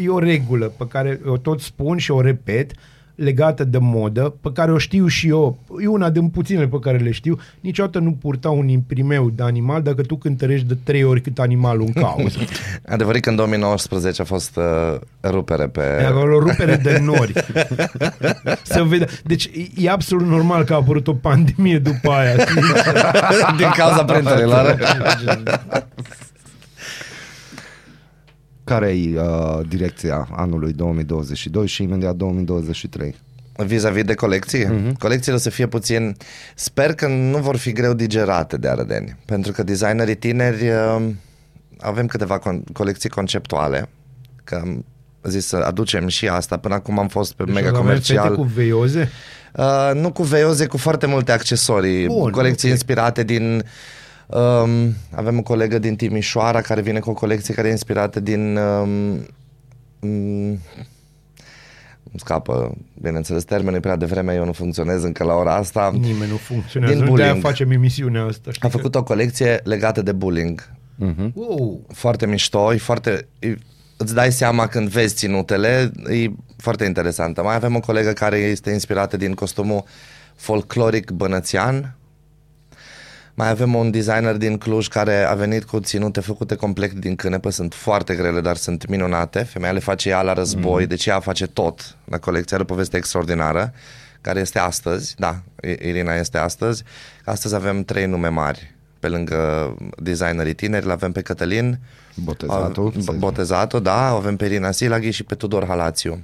e 0.04 0.10
o 0.10 0.20
regulă 0.20 0.66
pe 0.78 0.88
care 0.88 1.20
o 1.26 1.38
tot 1.38 1.60
spun 1.60 1.98
și 1.98 2.12
o 2.12 2.22
repet, 2.22 2.72
legată 3.18 3.64
de 3.64 3.78
modă, 3.78 4.34
pe 4.42 4.50
care 4.54 4.72
o 4.72 4.78
știu 4.78 5.08
și 5.08 5.28
eu, 5.28 5.58
e 5.82 5.88
una 5.88 6.10
din 6.10 6.28
puținele 6.28 6.68
pe 6.68 6.80
care 6.80 6.98
le 6.98 7.12
știu, 7.12 7.40
niciodată 7.60 8.00
nu 8.00 8.12
purta 8.12 8.50
un 8.50 8.68
imprimeu 8.68 9.30
de 9.30 9.44
animal 9.44 9.82
dacă 9.82 10.02
tu 10.02 10.16
cântărești 10.16 10.68
de 10.68 10.78
trei 10.84 11.04
ori 11.04 11.22
cât 11.22 11.40
animalul 11.40 11.86
în 11.86 12.02
cauză. 12.02 12.38
Adevărat 12.88 13.22
că 13.22 13.30
în 13.30 13.36
2019 13.36 14.22
a 14.22 14.26
fost 14.26 14.56
uh, 14.56 15.00
rupere 15.24 15.68
pe... 15.68 15.82
E 16.02 16.06
acolo 16.06 16.40
rupere 16.40 16.76
de 16.76 17.02
nori. 17.04 17.34
Să 18.64 18.84
vede. 18.84 19.06
Deci 19.24 19.46
e- 19.46 19.68
e 19.76 19.90
absolut 19.90 20.28
normal 20.28 20.64
că 20.64 20.74
a 20.74 20.76
apărut 20.76 21.08
o 21.08 21.14
pandemie 21.14 21.80
după 21.80 22.12
aia. 22.12 22.36
Din 23.58 23.70
cauza 23.76 24.06
printerilor. 24.06 24.78
Care 28.68 28.90
e 28.90 29.20
uh, 29.20 29.60
direcția 29.68 30.28
anului 30.32 30.74
2022 30.74 31.68
și 31.68 31.84
imediat 31.84 32.16
2023? 32.16 33.16
Vis-a-vis 33.66 34.04
de 34.04 34.14
colecții, 34.14 34.66
uh-huh. 34.66 34.98
colecțiile 35.00 35.36
o 35.38 35.40
să 35.40 35.50
fie 35.50 35.68
puțin... 35.68 36.16
Sper 36.56 36.94
că 36.94 37.08
nu 37.08 37.38
vor 37.38 37.56
fi 37.56 37.72
greu 37.72 37.94
digerate 37.94 38.58
de 38.58 38.68
arădeni, 38.68 39.18
pentru 39.26 39.52
că 39.52 39.64
designerii 39.64 40.16
tineri 40.16 40.70
uh, 40.70 41.06
avem 41.80 42.06
câteva 42.06 42.40
con- 42.40 42.74
colecții 42.74 43.10
conceptuale, 43.10 43.90
că 44.44 44.56
am 44.56 44.86
zis 45.24 45.46
să 45.46 45.56
aducem 45.56 46.08
și 46.08 46.28
asta. 46.28 46.58
Până 46.58 46.74
acum 46.74 47.00
am 47.00 47.08
fost 47.08 47.34
pe 47.34 47.44
Deci 47.44 47.54
mega 47.54 47.68
avem 47.68 47.82
comercial. 47.82 48.24
fete 48.24 48.36
cu 48.36 48.44
veioze? 48.44 49.10
Uh, 49.54 49.92
nu 49.94 50.12
cu 50.12 50.24
veioze, 50.24 50.66
cu 50.66 50.78
foarte 50.78 51.06
multe 51.06 51.32
accesorii, 51.32 52.06
Bun, 52.06 52.32
colecții 52.32 52.68
ok. 52.68 52.74
inspirate 52.74 53.24
din... 53.24 53.64
Um, 54.28 54.94
avem 55.16 55.38
o 55.38 55.42
colegă 55.42 55.80
din 55.80 55.96
Timișoara 55.96 56.62
care 56.62 56.82
vine 56.82 57.00
cu 57.00 57.10
o 57.10 57.14
colecție 57.14 57.54
care 57.54 57.68
e 57.68 57.72
inspirată 57.72 58.20
din... 58.20 58.56
Um, 58.58 58.90
um, 60.00 60.60
îmi 62.12 62.20
scapă, 62.20 62.76
bineînțeles, 63.02 63.44
termenul 63.44 63.76
e 63.78 63.80
prea 63.80 63.96
devreme, 63.96 64.34
eu 64.34 64.46
nu 64.46 64.52
funcționez 64.52 65.04
încă 65.04 65.24
la 65.24 65.34
ora 65.34 65.56
asta. 65.56 65.92
Nimeni 66.00 66.30
nu 66.32 66.36
funcționează. 66.38 66.94
Din 66.96 67.04
De 67.04 67.10
aia 67.22 67.26
bullying. 67.32 67.46
facem 67.46 67.72
emisiunea 67.72 68.24
asta. 68.24 68.52
știi 68.52 68.68
A 68.68 68.72
făcut 68.72 68.96
o 68.96 69.04
colecție 69.04 69.60
legată 69.64 70.02
de 70.02 70.12
bullying. 70.12 70.70
Mhm. 70.96 71.16
că- 71.34 71.40
Wow. 71.40 71.86
Foarte 71.94 72.26
mișto, 72.26 72.74
e 72.74 72.78
foarte... 72.78 73.28
E, 73.40 73.56
îți 73.98 74.14
dai 74.14 74.32
seama 74.32 74.68
când 74.68 74.90
vezi 74.90 75.16
ținutele, 75.16 75.92
e 76.10 76.28
foarte 76.58 76.86
interesantă. 76.86 77.42
Mai 77.44 77.56
avem 77.56 77.76
o 77.76 77.80
colegă 77.80 78.12
care 78.12 78.38
este 78.38 78.70
inspirată 78.72 79.18
din 79.18 79.34
costumul 79.34 79.84
folcloric 80.36 81.12
bănățean. 81.12 81.96
Mai 83.40 83.50
avem 83.50 83.76
un 83.76 83.92
designer 83.92 84.36
din 84.36 84.58
Cluj 84.58 84.88
care 84.88 85.24
a 85.24 85.34
venit 85.34 85.64
cu 85.64 85.80
ținute 85.80 86.20
făcute 86.20 86.56
complet 86.56 86.92
din 86.92 87.16
cânepă, 87.16 87.50
sunt 87.50 87.74
foarte 87.74 88.16
grele, 88.16 88.42
dar 88.42 88.56
sunt 88.56 88.88
minunate. 88.88 89.44
Femeia 89.44 89.72
le 89.72 89.80
face 89.80 90.10
ea 90.10 90.22
la 90.22 90.34
război, 90.34 90.82
mm. 90.82 90.88
deci 90.88 91.06
ea 91.06 91.20
face 91.20 91.48
tot 91.48 91.96
la 92.06 92.18
colecție, 92.18 92.56
are 92.56 92.64
o 92.64 92.74
poveste 92.74 92.98
extraordinară, 92.98 93.74
care 94.22 94.40
este 94.40 94.60
astăzi, 94.60 95.16
da, 95.18 95.40
I- 95.64 95.88
Irina 95.88 96.14
este 96.16 96.38
astăzi. 96.38 96.84
Astăzi 97.26 97.56
avem 97.56 97.84
trei 97.84 98.06
nume 98.06 98.28
mari, 98.28 98.76
pe 99.00 99.08
lângă 99.08 99.74
designerii 99.98 100.54
tineri, 100.54 100.86
l 100.86 100.90
avem 100.90 101.12
pe 101.12 101.22
Cătălin, 101.22 101.80
Botezatul, 102.16 102.88
a- 102.88 102.92
să 103.02 103.12
zic. 103.12 103.20
Botezatul, 103.20 103.82
da, 103.82 104.14
o 104.14 104.16
avem 104.16 104.36
pe 104.36 104.46
Irina 104.46 104.72
Silaghi 104.72 105.10
și 105.10 105.24
pe 105.24 105.36
Tudor 105.36 105.66
Halațiu 105.68 106.24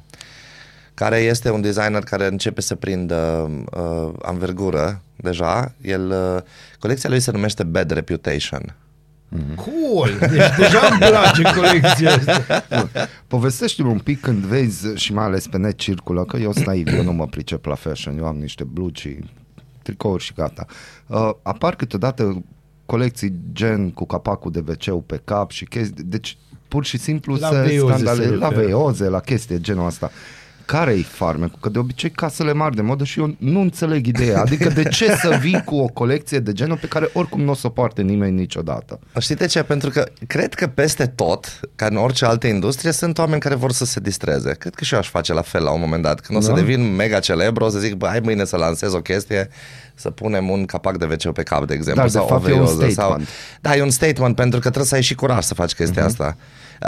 care 0.94 1.18
este 1.18 1.50
un 1.50 1.62
designer 1.62 2.04
care 2.04 2.28
începe 2.28 2.62
să 2.62 2.76
prindă 2.76 3.50
uh, 3.78 4.14
anvergură 4.22 5.02
deja. 5.16 5.74
El, 5.82 6.10
uh, 6.10 6.42
colecția 6.80 7.10
lui 7.10 7.20
se 7.20 7.32
numește 7.32 7.64
Bad 7.64 7.92
Reputation. 7.92 8.76
Cool! 9.56 10.18
Deci 10.20 10.56
deja 10.58 10.88
îmi 10.92 11.00
place 11.00 11.42
colecția 11.56 12.12
asta. 12.14 12.60
Povestește-mi 13.28 13.90
un 13.90 14.00
pic 14.00 14.22
când 14.22 14.44
vezi 14.44 14.96
și 14.96 15.14
mai 15.14 15.24
ales 15.26 15.48
pe 15.48 15.58
net 15.58 15.78
circulă, 15.78 16.26
că 16.26 16.38
eu 16.38 16.52
sunt 16.54 16.66
naiv, 16.66 16.88
eu 16.88 17.04
nu 17.04 17.12
mă 17.12 17.28
pricep 17.28 17.66
la 17.66 17.76
fashion, 17.76 18.18
eu 18.18 18.26
am 18.26 18.36
niște 18.38 18.64
blugi, 18.64 19.18
tricouri 19.82 20.24
și 20.24 20.34
gata. 20.36 20.66
Uh, 21.08 21.30
apar 21.42 21.76
câteodată 21.76 22.44
colecții 22.86 23.34
gen 23.54 23.92
cu 23.92 24.06
capacul 24.06 24.52
de 24.52 24.64
wc 24.68 25.06
pe 25.06 25.22
cap 25.24 25.52
și 25.52 25.66
chestii, 25.66 26.04
deci 26.04 26.38
pur 26.68 26.86
și 26.86 26.98
simplu 26.98 27.36
La 27.36 27.50
se 27.50 27.62
veioze 27.62 27.94
scandale, 27.94 28.24
se 28.24 28.30
la 28.30 28.48
referă. 28.48 28.66
veioze, 28.66 29.08
la 29.08 29.20
chestii 29.20 29.56
de 29.56 29.62
genul 29.62 29.86
ăsta. 29.86 30.12
Care-i 30.66 31.04
farmecul? 31.04 31.58
Că 31.62 31.70
de 31.70 31.80
obicei 31.80 32.10
casele 32.12 32.54
mari 32.54 32.76
de 32.76 32.82
modă 32.82 33.04
și 33.04 33.20
eu 33.20 33.36
nu 33.38 33.60
înțeleg 33.60 34.06
ideea. 34.06 34.42
Adică 34.42 34.70
de 34.70 34.84
ce 34.84 35.16
să 35.16 35.38
vii 35.42 35.64
cu 35.64 35.76
o 35.76 35.88
colecție 35.88 36.40
de 36.40 36.54
genul 36.54 36.78
pe 36.78 36.88
care 36.88 37.10
oricum 37.14 37.42
nu 37.42 37.52
o 37.52 37.54
să 37.54 37.68
o 37.68 37.70
poarte 37.70 38.02
nimeni 38.02 38.36
niciodată? 38.36 39.00
Știi 39.20 39.36
de 39.36 39.46
ce? 39.46 39.64
Pentru 39.64 39.90
că 39.90 40.06
cred 40.28 40.54
că 40.54 40.68
peste 40.68 41.06
tot, 41.06 41.60
ca 41.76 41.86
în 41.86 41.96
orice 41.96 42.26
altă 42.26 42.48
industrie, 42.48 42.92
sunt 42.92 43.18
oameni 43.18 43.42
care 43.42 43.56
vor 43.56 43.72
să 43.72 43.86
se 43.86 44.00
distreze. 44.00 44.54
Cred 44.54 44.76
că 44.76 44.84
și 44.84 44.94
eu 44.94 45.00
aș 45.00 45.10
face 45.10 45.34
la 45.34 45.42
fel 45.42 45.64
la 45.64 45.72
un 45.72 45.80
moment 45.80 46.04
dat. 46.04 46.20
Când 46.20 46.38
o 46.38 46.42
să 46.42 46.50
Da? 46.50 46.56
devin 46.56 46.96
mega 46.96 47.20
celebru, 47.20 47.64
o 47.64 47.70
să 47.70 47.80
zic, 47.80 47.94
bă, 47.94 48.08
hai 48.08 48.20
mâine 48.20 48.46
să 48.46 48.58
lansez 48.58 48.94
o 48.94 49.02
chestie, 49.02 49.50
să 49.96 50.10
punem 50.10 50.50
un 50.50 50.66
capac 50.66 50.98
de 50.98 51.06
wc 51.06 51.34
pe 51.34 51.44
cap, 51.44 51.68
de 51.68 51.74
exemplu. 51.74 52.02
Dar, 52.02 52.12
de 52.12 52.18
sau 52.18 52.28
fapt, 52.28 52.46
o 52.46 52.50
e 52.50 52.54
un 52.54 52.58
veioză, 52.58 52.80
Sau... 52.80 52.90
statement. 52.92 53.28
Da, 53.62 53.76
e 53.76 53.82
un 53.82 53.90
statement, 53.90 54.36
pentru 54.36 54.60
că 54.60 54.66
trebuie 54.66 54.86
să 54.86 54.96
ai 54.96 55.02
și 55.02 55.16
curaj 55.16 55.44
să 55.44 55.54
faci 55.54 55.74
chestia 55.74 56.02
uh-huh. 56.02 56.06
asta. 56.06 56.38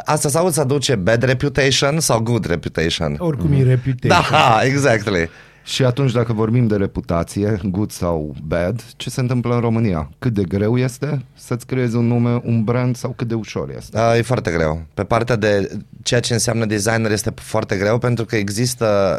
Asta 0.05 0.29
sau 0.29 0.45
îți 0.45 0.59
aduce 0.59 0.95
bad 0.95 1.23
reputation 1.23 1.99
sau 1.99 2.19
good 2.19 2.45
reputation. 2.45 3.15
Oricum 3.17 3.51
e 3.51 3.63
reputation. 3.63 4.25
Da, 4.31 4.59
exactly. 4.63 5.29
Și 5.63 5.83
atunci 5.83 6.11
dacă 6.11 6.33
vorbim 6.33 6.67
de 6.67 6.75
reputație, 6.75 7.59
good 7.63 7.91
sau 7.91 8.35
bad, 8.43 8.83
ce 8.95 9.09
se 9.09 9.19
întâmplă 9.19 9.53
în 9.53 9.59
România? 9.59 10.09
Cât 10.19 10.33
de 10.33 10.43
greu 10.43 10.77
este 10.77 11.25
să-ți 11.37 11.65
creezi 11.65 11.95
un 11.95 12.07
nume, 12.07 12.41
un 12.43 12.63
brand 12.63 12.95
sau 12.95 13.11
cât 13.11 13.27
de 13.27 13.33
ușor 13.33 13.69
este? 13.77 13.99
Uh, 13.99 14.17
e 14.17 14.21
foarte 14.21 14.51
greu. 14.51 14.85
Pe 14.93 15.03
partea 15.03 15.35
de 15.35 15.71
ceea 16.03 16.19
ce 16.19 16.33
înseamnă 16.33 16.65
designer 16.65 17.11
este 17.11 17.31
foarte 17.35 17.75
greu 17.75 17.97
pentru 17.97 18.25
că 18.25 18.35
există 18.35 19.17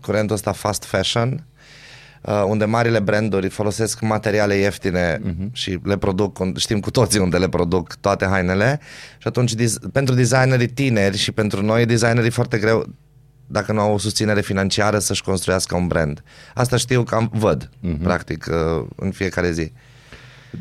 curentul 0.00 0.34
ăsta 0.34 0.52
fast 0.52 0.84
fashion 0.84 1.30
uh, 1.32 1.38
unde 2.22 2.64
marile 2.64 2.98
branduri 2.98 3.48
folosesc 3.48 4.00
materiale 4.00 4.54
ieftine 4.54 5.18
uh-huh. 5.18 5.52
și 5.52 5.78
le 5.82 5.96
produc, 5.96 6.38
un- 6.38 6.54
știm 6.56 6.80
cu 6.80 6.90
toții 6.90 7.20
unde 7.20 7.38
le 7.38 7.48
produc 7.48 7.94
toate 7.94 8.26
hainele 8.26 8.80
și 9.18 9.28
atunci 9.28 9.54
dis- 9.54 9.78
pentru 9.92 10.14
designerii 10.14 10.68
tineri 10.68 11.16
și 11.16 11.32
pentru 11.32 11.62
noi 11.62 11.86
designerii 11.86 12.28
e 12.28 12.30
foarte 12.30 12.58
greu 12.58 12.86
dacă 13.46 13.72
nu 13.72 13.80
au 13.80 13.92
o 13.92 13.98
susținere 13.98 14.40
financiară 14.40 14.98
să-și 14.98 15.22
construiască 15.22 15.76
un 15.76 15.86
brand. 15.86 16.22
Asta 16.54 16.76
știu 16.76 17.02
că 17.02 17.14
am, 17.14 17.30
văd, 17.32 17.68
uh-huh. 17.68 18.02
practic, 18.02 18.46
uh, 18.50 18.86
în 18.96 19.10
fiecare 19.10 19.52
zi. 19.52 19.72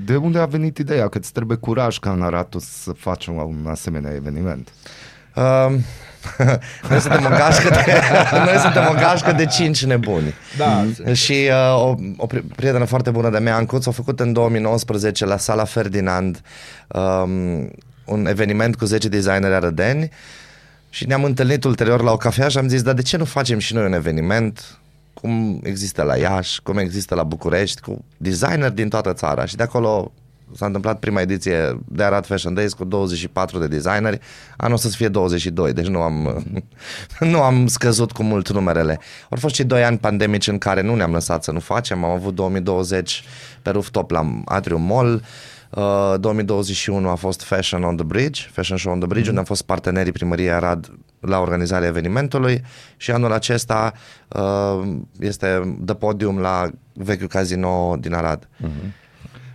De 0.05 0.15
unde 0.15 0.39
a 0.39 0.45
venit 0.45 0.77
ideea 0.77 1.07
că 1.07 1.17
îți 1.17 1.31
trebuie 1.31 1.57
curaj 1.57 1.97
ca 1.97 2.11
în 2.11 2.21
Aratus 2.21 2.65
să 2.65 2.91
faci 2.91 3.27
un, 3.27 3.35
un 3.37 3.65
asemenea 3.67 4.13
eveniment? 4.13 4.67
Uh, 4.67 5.10
noi 6.89 6.99
suntem 6.99 7.25
o 7.25 7.29
gașcă 7.29 7.69
de, 7.69 8.01
noi 8.45 8.57
suntem 8.61 8.87
o 8.89 8.93
gașcă 8.93 9.31
de 9.31 9.45
cinci 9.45 9.85
nebuni. 9.85 10.33
Da. 10.57 10.85
Și 11.13 11.49
uh, 11.49 11.75
o, 11.75 11.95
o 12.17 12.27
pri- 12.27 12.55
prietenă 12.55 12.85
foarte 12.85 13.09
bună 13.09 13.29
de 13.29 13.37
mea, 13.37 13.55
Ancuț, 13.55 13.85
a 13.85 13.91
făcut 13.91 14.19
în 14.19 14.33
2019 14.33 15.25
la 15.25 15.37
Sala 15.37 15.63
Ferdinand 15.63 16.41
um, 16.87 17.71
un 18.05 18.25
eveniment 18.27 18.75
cu 18.75 18.85
10 18.85 19.07
designeri 19.09 19.53
arădeni 19.53 20.09
și 20.89 21.07
ne-am 21.07 21.23
întâlnit 21.23 21.63
ulterior 21.63 22.01
la 22.01 22.11
o 22.11 22.17
cafea 22.17 22.47
și 22.47 22.57
am 22.57 22.67
zis, 22.67 22.81
dar 22.81 22.93
de 22.93 23.01
ce 23.01 23.17
nu 23.17 23.25
facem 23.25 23.59
și 23.59 23.73
noi 23.73 23.85
un 23.85 23.93
eveniment 23.93 24.79
cum 25.13 25.59
există 25.63 26.03
la 26.03 26.15
Iași, 26.15 26.61
cum 26.61 26.77
există 26.77 27.15
la 27.15 27.23
București, 27.23 27.81
cu 27.81 28.05
designeri 28.17 28.75
din 28.75 28.89
toată 28.89 29.13
țara 29.13 29.45
și 29.45 29.55
de 29.55 29.63
acolo 29.63 30.11
s-a 30.55 30.65
întâmplat 30.65 30.99
prima 30.99 31.21
ediție 31.21 31.79
de 31.85 32.03
Arad 32.03 32.25
Fashion 32.25 32.53
Days 32.53 32.73
cu 32.73 32.83
24 32.83 33.59
de 33.59 33.67
designeri, 33.67 34.19
anul 34.57 34.73
o 34.73 34.77
să 34.77 34.87
fie 34.87 35.07
22, 35.07 35.73
deci 35.73 35.87
nu 35.87 36.01
am, 36.01 36.45
nu 37.33 37.41
am 37.41 37.67
scăzut 37.67 38.11
cu 38.11 38.23
mult 38.23 38.49
numerele. 38.51 38.99
Au 39.29 39.37
fost 39.37 39.55
și 39.55 39.63
2 39.63 39.83
ani 39.83 39.97
pandemici 39.97 40.47
în 40.47 40.57
care 40.57 40.81
nu 40.81 40.95
ne-am 40.95 41.11
lăsat 41.11 41.43
să 41.43 41.51
nu 41.51 41.59
facem, 41.59 42.03
am 42.03 42.11
avut 42.11 42.35
2020 42.35 43.23
pe 43.61 43.69
rooftop 43.69 44.11
la 44.11 44.41
Atrium 44.45 44.81
Mall, 44.81 45.21
Uh, 45.71 46.13
2021 46.19 47.09
a 47.09 47.15
fost 47.15 47.41
Fashion 47.41 47.83
on 47.83 47.95
the 47.95 48.05
Bridge, 48.05 48.41
Fashion 48.51 48.77
Show 48.77 48.93
on 48.93 48.99
the 48.99 49.07
Bridge, 49.07 49.23
mm-hmm. 49.25 49.29
unde 49.29 49.39
am 49.39 49.45
fost 49.45 49.61
partenerii 49.61 50.11
primăriei 50.11 50.51
Arad 50.51 50.91
la 51.19 51.39
organizarea 51.39 51.87
evenimentului 51.87 52.63
și 52.97 53.11
anul 53.11 53.31
acesta 53.31 53.93
uh, 54.27 54.91
este 55.19 55.77
de 55.79 55.93
podium 55.93 56.39
la 56.39 56.69
vechiul 56.93 57.27
casino 57.27 57.97
din 57.99 58.13
Arad. 58.13 58.47
Mm-hmm. 58.47 59.00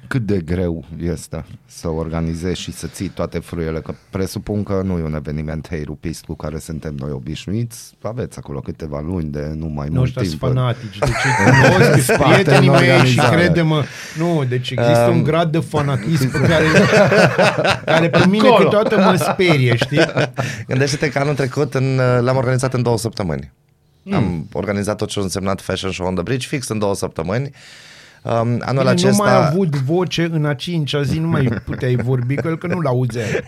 Cât 0.08 0.26
de 0.26 0.38
greu 0.40 0.84
este 1.02 1.44
să 1.66 1.88
organizezi 1.88 2.60
și 2.60 2.72
să 2.72 2.86
ții 2.86 3.08
toate 3.08 3.38
fruiele, 3.38 3.80
că 3.80 3.94
presupun 4.10 4.62
că 4.62 4.82
nu 4.84 4.98
e 4.98 5.02
un 5.02 5.14
eveniment 5.14 5.68
hey 5.68 5.82
rupist 5.84 6.24
cu 6.24 6.34
care 6.34 6.58
suntem 6.58 6.94
noi 6.98 7.10
obișnuiți, 7.10 7.92
aveți 8.02 8.38
acolo 8.38 8.60
câteva 8.60 9.00
luni 9.00 9.30
de 9.30 9.52
nu 9.54 9.66
mai 9.66 9.86
Nu 9.88 9.94
mult 9.94 10.06
ăștia 10.06 10.22
sunt 10.22 10.38
timp. 10.40 10.52
fanatici, 10.52 10.98
deci 10.98 11.08
îi 11.24 11.30
cunosc, 11.44 11.92
sunt 11.92 12.02
spate 12.02 12.32
prietenii 12.32 12.68
în 12.68 12.74
mei 12.74 12.86
și 12.88 12.92
organizare. 12.92 13.36
crede-mă, 13.36 13.82
nu, 14.18 14.44
deci 14.48 14.70
există 14.70 15.06
Um, 15.08 15.16
un 15.16 15.22
grad 15.22 15.52
de 15.52 15.58
fanatism 15.58 16.30
pe 16.30 16.38
care, 16.50 16.64
care 17.84 18.08
pe 18.08 18.26
mine 18.28 18.48
Acolo. 18.48 18.64
câteodată 18.64 18.96
mă 18.96 19.16
sperie, 19.16 19.76
știi? 19.76 20.00
Gândește-te 20.68 21.08
că 21.10 21.18
anul 21.18 21.34
trecut 21.34 21.74
în, 21.74 21.96
l-am 22.20 22.36
organizat 22.36 22.74
în 22.74 22.82
două 22.82 22.98
săptămâni. 22.98 23.52
Mm. 24.02 24.14
Am 24.14 24.46
organizat 24.52 24.96
tot 24.96 25.08
ce 25.08 25.18
a 25.18 25.22
însemnat 25.22 25.60
Fashion 25.60 25.90
Show 25.92 26.06
on 26.06 26.14
the 26.14 26.22
Bridge 26.22 26.46
fix 26.46 26.68
în 26.68 26.78
două 26.78 26.94
săptămâni. 26.94 27.42
Um, 27.44 27.50
anul 28.28 28.58
Bine, 28.78 28.88
acesta... 28.88 29.08
Nu 29.08 29.16
mai 29.16 29.32
a 29.32 29.46
avut 29.46 29.76
voce 29.76 30.28
în 30.32 30.44
a 30.44 30.54
cincea 30.54 31.02
zi, 31.02 31.18
nu 31.18 31.28
mai 31.28 31.44
puteai 31.64 31.96
vorbi 31.96 32.34
cu 32.34 32.48
el, 32.48 32.58
că 32.58 32.66
nu 32.66 32.80
l-auzeai. 32.80 33.42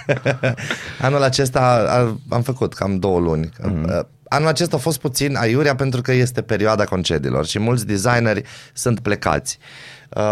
Anul 1.01 1.23
acesta 1.23 1.87
a, 1.89 2.19
am 2.35 2.43
făcut 2.43 2.75
cam 2.75 2.99
două 2.99 3.19
luni. 3.19 3.49
Mm-hmm. 3.49 4.07
Anul 4.29 4.49
acesta 4.49 4.77
a 4.77 4.79
fost 4.79 5.01
puțin 5.01 5.37
aiurea 5.37 5.75
pentru 5.75 6.01
că 6.01 6.13
este 6.13 6.43
perioada 6.43 6.85
concediilor 6.85 7.47
și 7.47 7.59
mulți 7.59 7.87
designeri 7.87 8.43
sunt 8.73 9.01
plecați. 9.01 9.59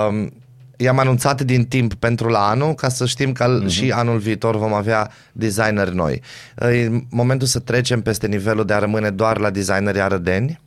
Um, 0.08 0.32
i-am 0.76 0.98
anunțat 0.98 1.42
din 1.42 1.64
timp 1.64 1.94
pentru 1.94 2.28
la 2.28 2.48
anul 2.48 2.74
ca 2.74 2.88
să 2.88 3.06
știm 3.06 3.32
că 3.32 3.60
mm-hmm. 3.60 3.68
și 3.68 3.90
anul 3.90 4.18
viitor 4.18 4.56
vom 4.56 4.72
avea 4.72 5.10
designeri 5.32 5.94
noi. 5.94 6.22
E 6.58 6.90
momentul 7.10 7.46
să 7.46 7.58
trecem 7.58 8.00
peste 8.00 8.26
nivelul 8.26 8.64
de 8.64 8.72
a 8.72 8.78
rămâne 8.78 9.10
doar 9.10 9.38
la 9.38 9.50
designerii 9.50 10.00
arădeni. 10.00 10.60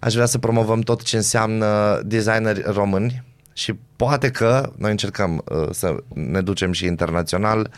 Aș 0.00 0.14
vrea 0.14 0.26
să 0.26 0.38
promovăm 0.38 0.80
tot 0.80 1.02
ce 1.02 1.16
înseamnă 1.16 2.00
designeri 2.04 2.62
români 2.66 3.24
și 3.52 3.74
poate 3.96 4.30
că 4.30 4.72
noi 4.78 4.90
încercăm 4.90 5.42
uh, 5.48 5.68
să 5.70 5.96
ne 6.14 6.40
ducem 6.40 6.72
și 6.72 6.86
internațional, 6.86 7.70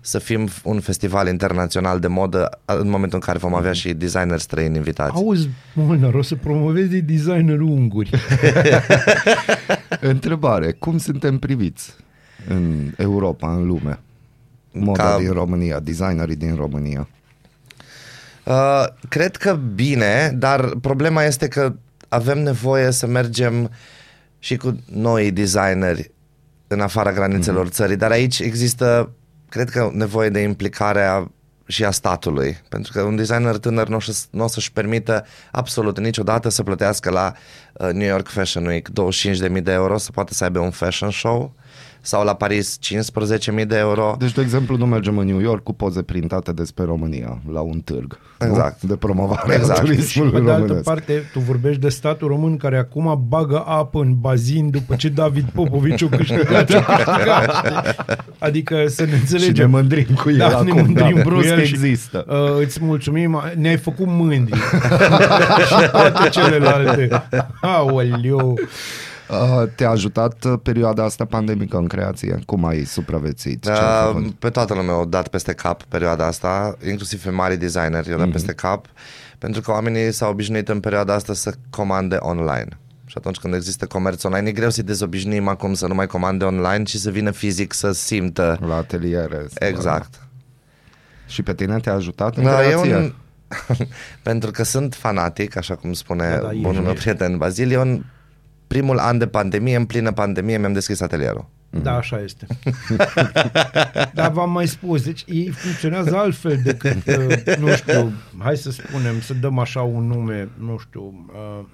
să 0.00 0.18
fim 0.18 0.48
un 0.62 0.80
festival 0.80 1.28
internațional 1.28 1.98
de 1.98 2.06
modă 2.06 2.60
uh, 2.66 2.76
în 2.78 2.88
momentul 2.88 3.18
în 3.18 3.26
care 3.26 3.38
vom 3.38 3.54
avea 3.54 3.72
și 3.72 3.92
designeri 3.92 4.40
străini 4.40 4.76
invitați. 4.76 5.12
Auzi, 5.14 5.48
Molnar, 5.74 6.14
o 6.14 6.22
să 6.22 6.34
promovezi 6.34 7.00
designer 7.00 7.60
unguri. 7.60 8.10
Întrebare, 10.00 10.72
cum 10.72 10.98
suntem 10.98 11.38
priviți 11.38 11.94
în 12.48 12.92
Europa, 12.96 13.52
în 13.52 13.66
lume? 13.66 13.98
Moda 14.72 15.02
Ca- 15.02 15.18
din 15.18 15.32
România, 15.32 15.80
designerii 15.80 16.36
din 16.36 16.54
România. 16.54 17.08
Uh, 18.44 18.84
cred 19.08 19.36
că 19.36 19.54
bine, 19.54 20.32
dar 20.34 20.68
problema 20.80 21.24
este 21.24 21.48
că 21.48 21.74
avem 22.08 22.38
nevoie 22.38 22.90
să 22.90 23.06
mergem 23.06 23.70
și 24.38 24.56
cu 24.56 24.78
noi 24.92 25.30
designeri 25.30 26.10
în 26.66 26.80
afara 26.80 27.12
granițelor 27.12 27.68
mm-hmm. 27.68 27.72
țării, 27.72 27.96
dar 27.96 28.10
aici 28.10 28.38
există, 28.38 29.10
cred 29.48 29.70
că, 29.70 29.90
nevoie 29.92 30.28
de 30.28 30.40
implicarea 30.40 31.30
și 31.66 31.84
a 31.84 31.90
statului, 31.90 32.58
pentru 32.68 32.92
că 32.92 33.02
un 33.02 33.16
designer 33.16 33.56
tânăr 33.56 33.88
nu 33.88 33.96
o, 33.96 34.00
să, 34.00 34.24
nu 34.30 34.44
o 34.44 34.48
să-și 34.48 34.72
permită 34.72 35.26
absolut 35.50 35.98
niciodată 35.98 36.48
să 36.48 36.62
plătească 36.62 37.10
la 37.10 37.32
uh, 37.34 37.71
New 37.92 38.08
York 38.08 38.28
Fashion 38.28 38.66
Week 38.66 38.88
25.000 39.56 39.62
de 39.62 39.72
euro 39.72 39.96
să 39.98 40.10
poată 40.12 40.32
să 40.34 40.44
aibă 40.44 40.58
un 40.58 40.70
fashion 40.70 41.10
show 41.10 41.52
sau 42.04 42.24
la 42.24 42.34
Paris 42.34 42.78
15.000 43.58 43.66
de 43.66 43.76
euro. 43.76 44.16
Deci, 44.18 44.32
de 44.32 44.40
exemplu, 44.40 44.76
nu 44.76 44.86
mergem 44.86 45.18
în 45.18 45.26
New 45.26 45.40
York 45.40 45.62
cu 45.62 45.72
poze 45.72 46.02
printate 46.02 46.52
despre 46.52 46.84
România, 46.84 47.38
la 47.52 47.60
un 47.60 47.80
târg. 47.80 48.18
Exact. 48.38 48.82
Nu? 48.82 48.88
De 48.88 48.96
promovare 48.96 49.54
Exact. 49.54 49.78
a 49.78 49.82
Și 49.82 49.88
turismului 49.90 50.32
pe 50.32 50.40
de 50.40 50.48
altă 50.50 50.60
românesc. 50.60 50.84
parte, 50.84 51.30
tu 51.32 51.38
vorbești 51.38 51.80
de 51.80 51.88
statul 51.88 52.28
român 52.28 52.56
care 52.56 52.78
acum 52.78 53.24
bagă 53.28 53.62
apă 53.66 53.98
în 54.00 54.14
bazin 54.20 54.70
după 54.70 54.94
ce 54.94 55.08
David 55.08 55.44
Popovici 55.54 56.02
a 56.02 56.08
câștigat 56.16 56.68
ce 56.70 56.76
a 56.76 56.82
câștigat. 56.82 57.54
știi? 57.54 58.16
Adică 58.38 58.84
să 58.88 59.02
ne 59.02 59.08
Și 59.08 59.12
ne 59.14 59.18
înțelegem. 59.20 59.70
mândrim 59.70 60.06
cu 60.22 60.30
el 60.30 60.36
Da, 60.36 60.46
acum. 60.46 60.66
ne 60.66 60.72
mândrim 60.82 61.14
da, 61.14 61.20
cu 61.22 61.28
brusc 61.28 61.48
el 61.48 61.62
și, 61.62 61.72
există. 61.74 62.24
Uh, 62.28 62.64
îți 62.64 62.78
mulțumim, 62.84 63.40
ne-ai 63.56 63.76
făcut 63.78 64.06
mândri. 64.08 64.58
și 65.68 65.88
toate 65.90 66.28
celelalte. 66.30 67.08
Aoleu. 67.72 68.58
Uh, 69.30 69.62
Te-a 69.76 69.90
ajutat 69.90 70.44
uh, 70.44 70.52
perioada 70.62 71.04
asta 71.04 71.24
pandemică 71.24 71.76
în 71.76 71.86
creație? 71.86 72.38
Cum 72.46 72.64
ai 72.64 72.84
supraviețuit? 72.84 73.62
Ce 73.62 73.70
ai 73.70 73.76
Uh, 74.08 74.12
făcut? 74.14 74.32
pe 74.34 74.50
toată 74.50 74.74
lumea 74.74 74.94
au 74.94 75.04
dat 75.04 75.28
peste 75.28 75.52
cap 75.52 75.82
perioada 75.82 76.26
asta, 76.26 76.76
inclusiv 76.88 77.22
pe 77.22 77.30
mari 77.30 77.56
designeri 77.56 78.08
i-au 78.08 78.18
dat 78.18 78.26
Mhm. 78.26 78.28
mm-hmm. 78.28 78.32
peste 78.32 78.52
cap, 78.52 78.86
pentru 79.38 79.60
că 79.60 79.70
oamenii 79.70 80.12
s-au 80.12 80.30
obișnuit 80.30 80.68
în 80.68 80.80
perioada 80.80 81.14
asta 81.14 81.32
să 81.34 81.52
comande 81.70 82.16
online. 82.20 82.68
Și 83.06 83.14
atunci 83.18 83.36
când 83.38 83.54
există 83.54 83.86
comerț 83.86 84.24
online, 84.24 84.48
e 84.48 84.52
greu 84.52 84.70
să-i 84.70 84.84
dezobișnuim 84.84 85.48
acum 85.48 85.74
să 85.74 85.86
nu 85.86 85.94
mai 85.94 86.06
comande 86.06 86.44
online, 86.44 86.82
ci 86.82 86.96
să 86.96 87.10
vină 87.10 87.30
fizic 87.30 87.72
să 87.72 87.92
simtă. 87.92 88.58
La 88.66 88.76
ateliere. 88.76 89.44
să- 89.48 89.64
Exact. 89.64 90.20
Și 91.26 91.42
pe 91.42 91.54
tine 91.54 91.78
te-a 91.78 91.92
ajutat 91.94 92.36
în 92.36 92.42
Da, 92.42 92.62
e 92.62 92.66
creație? 92.66 92.96
un... 92.96 93.12
pentru 94.22 94.50
că 94.50 94.62
sunt 94.62 94.94
fanatic, 94.94 95.56
așa 95.56 95.74
cum 95.74 95.92
spune 95.92 96.28
Da, 96.28 96.34
da, 96.34 96.36
da, 96.36 96.42
da, 96.42 96.50
ești, 96.50 96.62
bunul 96.62 96.82
meu 96.82 96.92
ești. 96.92 97.02
prieten 97.02 97.36
Bazil, 97.36 97.70
eu 97.70 97.80
în 97.80 98.02
primul 98.66 98.98
an 98.98 99.18
de 99.18 99.26
pandemie, 99.26 99.76
în 99.76 99.84
plină 99.84 100.12
pandemie, 100.12 100.58
mi-am 100.58 100.72
deschis 100.72 101.00
atelierul. 101.00 101.48
Da, 101.82 101.96
așa 101.96 102.20
este. 102.20 102.46
Dar 104.14 104.30
v-am 104.30 104.50
mai 104.50 104.66
spus, 104.66 105.04
deci 105.04 105.24
ei 105.26 105.48
funcționează 105.48 106.16
altfel 106.16 106.60
decât, 106.64 107.06
uh, 107.18 107.56
nu 107.56 107.74
știu, 107.74 108.12
hai 108.38 108.56
să 108.56 108.70
spunem, 108.70 109.20
să 109.20 109.34
dăm 109.34 109.58
așa 109.58 109.82
un 109.82 110.06
nume, 110.06 110.48
nu 110.58 110.78
știu, 110.78 111.26
uh, 111.28 111.64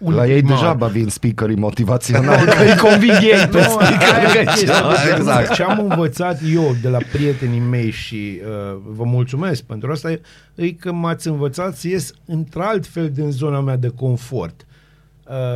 un 0.00 0.14
La 0.14 0.26
ei 0.26 0.36
primar. 0.42 0.58
degeaba 0.58 0.86
vin 0.86 1.08
speakerii 1.08 1.56
motivaționali, 1.56 2.44
că 2.46 2.62
îi 2.62 2.76
conving 2.76 3.18
ei 3.22 3.46
pe 3.52 3.66
Nu, 3.68 3.76
aia 4.14 4.40
e 4.40 4.44
chestia. 4.44 4.74
Deci, 5.04 5.16
Exact. 5.16 5.52
Ce 5.52 5.62
am 5.62 5.86
învățat 5.90 6.40
eu 6.54 6.76
de 6.82 6.88
la 6.88 6.98
prietenii 7.12 7.60
mei 7.60 7.90
și 7.90 8.40
uh, 8.40 8.78
vă 8.86 9.04
mulțumesc 9.04 9.62
pentru 9.62 9.90
asta, 9.90 10.10
e, 10.10 10.20
e 10.54 10.70
că 10.72 10.92
m-ați 10.92 11.28
învățat 11.28 11.76
să 11.76 11.88
ies 11.88 12.12
într-altfel 12.26 13.10
din 13.10 13.30
zona 13.30 13.60
mea 13.60 13.76
de 13.76 13.88
confort. 13.88 14.64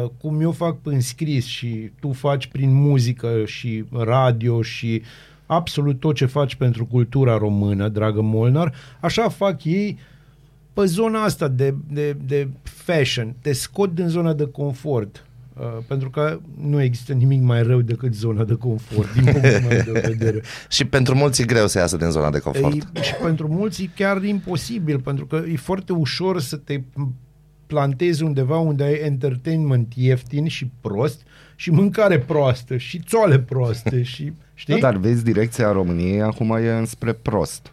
Uh, 0.03 0.11
cum 0.21 0.41
eu 0.41 0.51
fac 0.53 0.77
în 0.83 1.01
scris 1.01 1.45
și 1.47 1.91
tu 2.01 2.13
faci 2.13 2.47
prin 2.47 2.73
muzică 2.75 3.29
și 3.45 3.85
radio 3.93 4.63
și 4.63 5.03
absolut 5.47 6.01
tot 6.01 6.15
ce 6.15 6.27
faci 6.27 6.55
pentru 6.55 6.85
cultura 6.87 7.37
română, 7.39 7.89
dragă 7.89 8.21
Molnar, 8.23 8.73
așa 9.01 9.29
fac 9.29 9.65
ei 9.65 9.99
pe 10.75 10.85
zona 10.85 11.23
asta 11.23 11.49
de, 11.49 11.75
de, 11.91 12.17
de 12.27 12.49
fashion. 12.63 13.35
Te 13.41 13.53
scot 13.53 13.95
din 13.95 14.09
zona 14.09 14.33
de 14.33 14.47
confort. 14.47 15.27
Uh, 15.61 15.63
pentru 15.87 16.11
că 16.11 16.41
nu 16.61 16.83
există 16.83 17.13
nimic 17.13 17.43
mai 17.43 17.63
rău 17.63 17.81
decât 17.81 18.15
zona 18.15 18.45
de 18.45 18.55
confort, 18.55 19.13
din 19.13 19.23
punctul 19.23 19.61
meu 19.69 19.83
de 19.93 20.01
vedere. 20.07 20.43
Și 20.69 20.85
pentru 20.85 21.15
mulți 21.15 21.43
e 21.43 21.45
greu 21.45 21.67
să 21.67 21.79
iasă 21.79 21.97
din 21.97 22.11
zona 22.11 22.31
de 22.31 22.39
confort. 22.39 22.89
E, 22.93 23.03
și 23.03 23.15
pentru 23.15 23.49
mulți 23.49 23.83
e 23.83 23.91
chiar 23.97 24.25
imposibil, 24.25 25.01
pentru 25.01 25.27
că 25.27 25.43
e 25.53 25.57
foarte 25.57 25.93
ușor 25.93 26.41
să 26.41 26.57
te 26.57 26.81
plantezi 27.67 28.23
undeva 28.23 28.59
unde 28.59 28.85
ai 28.85 28.95
entertainment 28.95 29.93
ieftin 29.97 30.47
și 30.47 30.71
prost 30.81 31.21
și 31.57 31.71
mâncare 31.71 32.19
proastă 32.19 32.77
și 32.77 33.01
țoale 33.07 33.39
proaste 33.39 34.03
și 34.03 34.33
știi? 34.55 34.75
Da, 34.75 34.81
dar 34.81 34.97
vezi, 34.97 35.25
direcția 35.25 35.73
României 35.73 36.23
acum 36.23 36.51
e 36.51 36.71
înspre 36.71 37.13
prost. 37.13 37.73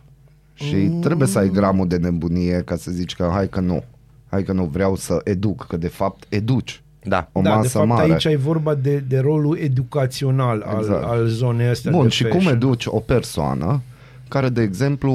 Și 0.68 0.76
trebuie 1.02 1.28
să 1.28 1.38
ai 1.40 1.50
gramul 1.50 1.88
de 1.88 1.98
nebunie 1.98 2.62
ca 2.66 2.76
să 2.76 2.92
zici 2.92 3.16
că 3.16 3.30
hai 3.32 3.50
că 3.50 3.60
nu. 3.60 3.84
Hai 4.30 4.44
că 4.44 4.52
nu 4.52 4.64
vreau 4.72 4.96
să 4.96 5.22
educ, 5.24 5.66
că 5.68 5.78
de 5.78 5.88
fapt 5.88 6.24
educi. 6.30 6.82
Da. 7.04 7.30
O 7.32 7.42
da, 7.42 7.50
masă 7.50 7.62
de 7.62 7.68
fapt 7.68 7.88
mare. 7.88 8.12
aici 8.12 8.26
e 8.26 8.36
vorba 8.36 8.76
de, 8.76 9.04
de 9.08 9.20
rolul 9.20 9.58
educațional 9.58 10.64
al, 10.66 10.78
Exact. 10.80 11.04
al 11.04 11.26
zonei 11.28 11.68
astea 11.68 11.92
Bun, 11.92 12.04
de 12.04 12.10
și 12.10 12.24
fashion. 12.24 12.42
cum 12.42 12.52
educi 12.52 12.86
o 12.86 13.00
persoană 13.00 13.82
care, 14.28 14.50
de 14.50 14.62
exemplu, 14.62 15.14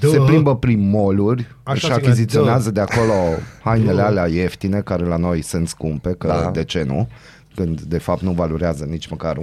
Dă. 0.00 0.08
se 0.08 0.18
plimbă 0.26 0.56
prin 0.56 0.88
moluri 0.88 1.46
Așa 1.62 1.78
și 1.88 1.94
zic, 1.94 2.04
achiziționează 2.04 2.70
dă. 2.70 2.70
de 2.70 2.80
acolo 2.80 3.12
hainele 3.64 3.94
Dă. 4.00 4.02
alea 4.02 4.26
ieftine, 4.26 4.80
care 4.80 5.04
la 5.04 5.16
noi 5.16 5.42
sunt 5.42 5.68
scumpe, 5.68 6.14
că 6.18 6.26
Da. 6.26 6.50
de 6.50 6.64
ce 6.64 6.82
nu? 6.82 7.08
Când 7.56 7.80
de 7.80 7.98
fapt 7.98 8.22
nu 8.22 8.32
valorează 8.32 8.84
nici 8.84 9.06
măcar 9.06 9.36
1% 9.36 9.40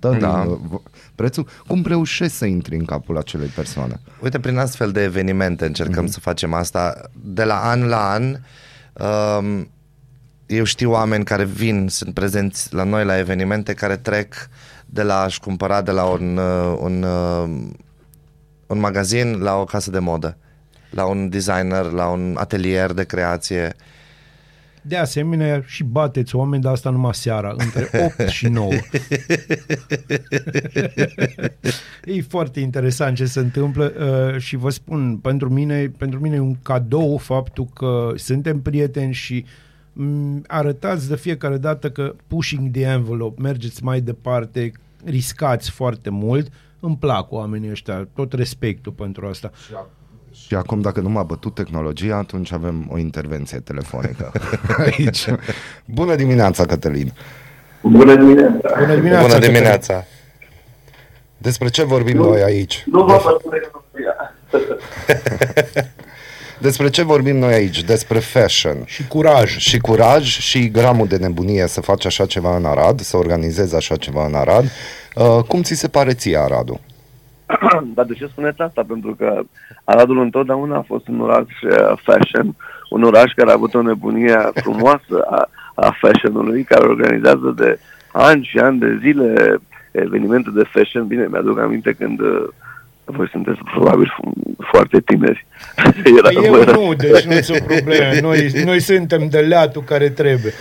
Da. 0.00 0.10
din 0.10 0.50
uh, 0.50 0.58
v- 0.70 0.82
prețul. 1.14 1.46
Cum 1.66 1.82
reușești 1.86 2.36
să 2.36 2.44
intri 2.44 2.76
în 2.76 2.84
capul 2.84 3.18
acelei 3.18 3.48
persoane? 3.48 4.00
Uite, 4.22 4.38
prin 4.40 4.56
astfel 4.58 4.92
de 4.92 5.02
evenimente 5.02 5.66
încercăm 5.66 6.02
Mhm. 6.02 6.12
să 6.12 6.20
facem 6.20 6.54
asta. 6.54 7.00
De 7.24 7.44
la 7.44 7.60
an 7.70 7.82
la 7.88 8.10
an, 8.10 8.36
um, 9.38 9.70
eu 10.46 10.64
știu 10.64 10.90
oameni 10.90 11.24
care 11.24 11.44
vin, 11.44 11.88
sunt 11.88 12.14
prezenți 12.14 12.74
la 12.74 12.84
noi 12.84 13.04
la 13.04 13.18
evenimente, 13.18 13.74
care 13.74 13.96
trec 13.96 14.34
de 14.86 15.02
la 15.02 15.20
a-și 15.20 15.40
cumpăra 15.40 15.82
de 15.82 15.90
la 15.90 16.04
un, 16.04 16.36
uh, 16.36 16.76
un, 16.80 17.02
uh, 17.02 17.68
un 18.66 18.78
magazin 18.78 19.38
la 19.38 19.56
o 19.56 19.64
casă 19.64 19.90
de 19.90 19.98
modă, 19.98 20.36
la 20.90 21.04
un 21.04 21.28
designer, 21.28 21.84
la 21.84 22.06
un 22.08 22.36
atelier 22.38 22.92
de 22.92 23.04
creație. 23.04 23.74
De 24.82 24.96
asemenea, 24.96 25.62
și 25.66 25.84
bateți 25.84 26.36
oameni, 26.36 26.62
dar 26.62 26.72
asta 26.72 26.90
numai 26.90 27.14
seara, 27.14 27.54
între 27.56 27.88
8 28.18 28.28
și 28.28 28.48
9. 28.48 28.72
e 32.04 32.22
foarte 32.28 32.60
interesant 32.60 33.16
ce 33.16 33.24
se 33.24 33.40
întâmplă 33.40 33.92
uh, 33.98 34.40
și 34.40 34.56
vă 34.56 34.70
spun, 34.70 35.16
pentru 35.16 35.48
mine, 35.48 35.92
pentru 35.96 36.20
mine 36.20 36.36
e 36.36 36.40
un 36.40 36.56
cadou 36.62 37.16
faptul 37.16 37.68
că 37.74 38.12
suntem 38.16 38.60
prieteni 38.60 39.12
și 39.12 39.44
m, 39.92 40.42
arătați 40.46 41.08
de 41.08 41.16
fiecare 41.16 41.56
dată 41.56 41.90
că 41.90 42.14
pushing 42.26 42.70
the 42.70 42.82
envelope, 42.82 43.40
mergeți 43.40 43.84
mai 43.84 44.00
departe, 44.00 44.72
riscați 45.04 45.70
foarte 45.70 46.10
mult, 46.10 46.52
îmi 46.80 46.96
plac 46.96 47.32
oamenii 47.32 47.70
ăștia, 47.70 48.08
tot 48.14 48.32
respectul 48.32 48.92
pentru 48.92 49.26
asta. 49.26 49.50
Și 49.66 49.72
acum, 50.50 50.80
dacă 50.80 51.00
nu 51.00 51.08
m-a 51.08 51.22
bătut 51.22 51.54
tehnologia, 51.54 52.16
atunci 52.16 52.52
avem 52.52 52.88
o 52.92 52.98
intervenție 52.98 53.58
telefonică 53.58 54.32
aici. 54.86 55.26
Bună 55.84 56.14
dimineața, 56.14 56.66
Cătălin! 56.66 57.12
Bună 57.82 58.14
dimineața! 58.14 58.74
Bună 58.78 58.94
dimineața! 58.94 59.20
Bună 59.22 59.32
Cătălin. 59.34 59.52
dimineața! 59.52 60.04
Despre 61.38 61.68
ce 61.68 61.84
vorbim 61.84 62.16
noi 62.16 62.42
aici? 62.42 62.84
Nu 62.86 63.04
vă 63.04 63.20
văd 63.24 63.40
tehnologia. 63.50 64.34
Despre 66.60 66.90
ce 66.90 67.02
vorbim 67.02 67.36
noi 67.36 67.52
aici? 67.52 67.84
Despre 67.84 68.18
fashion. 68.18 68.82
Și 68.86 69.06
curaj. 69.06 69.56
Și 69.56 69.78
curaj 69.78 70.38
și 70.38 70.70
gramul 70.70 71.06
de 71.06 71.16
nebunie 71.16 71.66
să 71.66 71.80
faci 71.80 72.04
așa 72.06 72.26
ceva 72.26 72.56
în 72.56 72.64
Arad, 72.64 73.00
să 73.00 73.16
organizezi 73.16 73.74
așa 73.74 73.96
ceva 73.96 74.26
în 74.26 74.34
Arad. 74.34 74.64
Uh, 75.14 75.42
cum 75.46 75.62
ți 75.62 75.74
se 75.74 75.88
pare 75.88 76.12
ție 76.12 76.38
Aradul? 76.38 76.80
Dar 77.94 78.04
de 78.04 78.14
ce 78.14 78.26
spuneți 78.26 78.60
asta? 78.60 78.84
Pentru 78.88 79.14
că 79.18 79.40
Aradul 79.84 80.18
întotdeauna 80.20 80.76
a 80.76 80.84
fost 80.86 81.08
un 81.08 81.20
oraș 81.20 81.44
uh, 81.62 81.92
fashion, 82.02 82.56
un 82.90 83.02
oraș 83.02 83.32
care 83.36 83.50
a 83.50 83.54
avut 83.54 83.74
o 83.74 83.82
nebunie 83.82 84.38
frumoasă 84.54 85.26
a, 85.30 85.48
a 85.74 85.96
fashionului, 86.00 86.62
care 86.62 86.86
organizează 86.86 87.54
de 87.56 87.78
ani 88.12 88.44
și 88.44 88.58
ani 88.58 88.78
de 88.78 88.98
zile 89.02 89.58
evenimente 89.90 90.50
de 90.54 90.62
fashion. 90.72 91.06
Bine, 91.06 91.26
mi-aduc 91.30 91.58
aminte 91.58 91.92
când 91.92 92.20
uh, 92.20 92.48
voi 93.04 93.28
sunteți 93.28 93.58
probabil 93.74 94.12
f- 94.20 94.66
foarte 94.70 95.00
tineri. 95.00 95.46
Era- 96.18 96.44
Eu 96.46 96.64
nu, 96.64 96.94
deci 96.94 97.22
nu 97.24 97.32
sunt 97.40 97.58
probleme. 97.58 98.20
Noi, 98.20 98.50
noi 98.64 98.80
suntem 98.80 99.28
de 99.28 99.38
leatul 99.38 99.82
care 99.82 100.08
trebuie. 100.10 100.52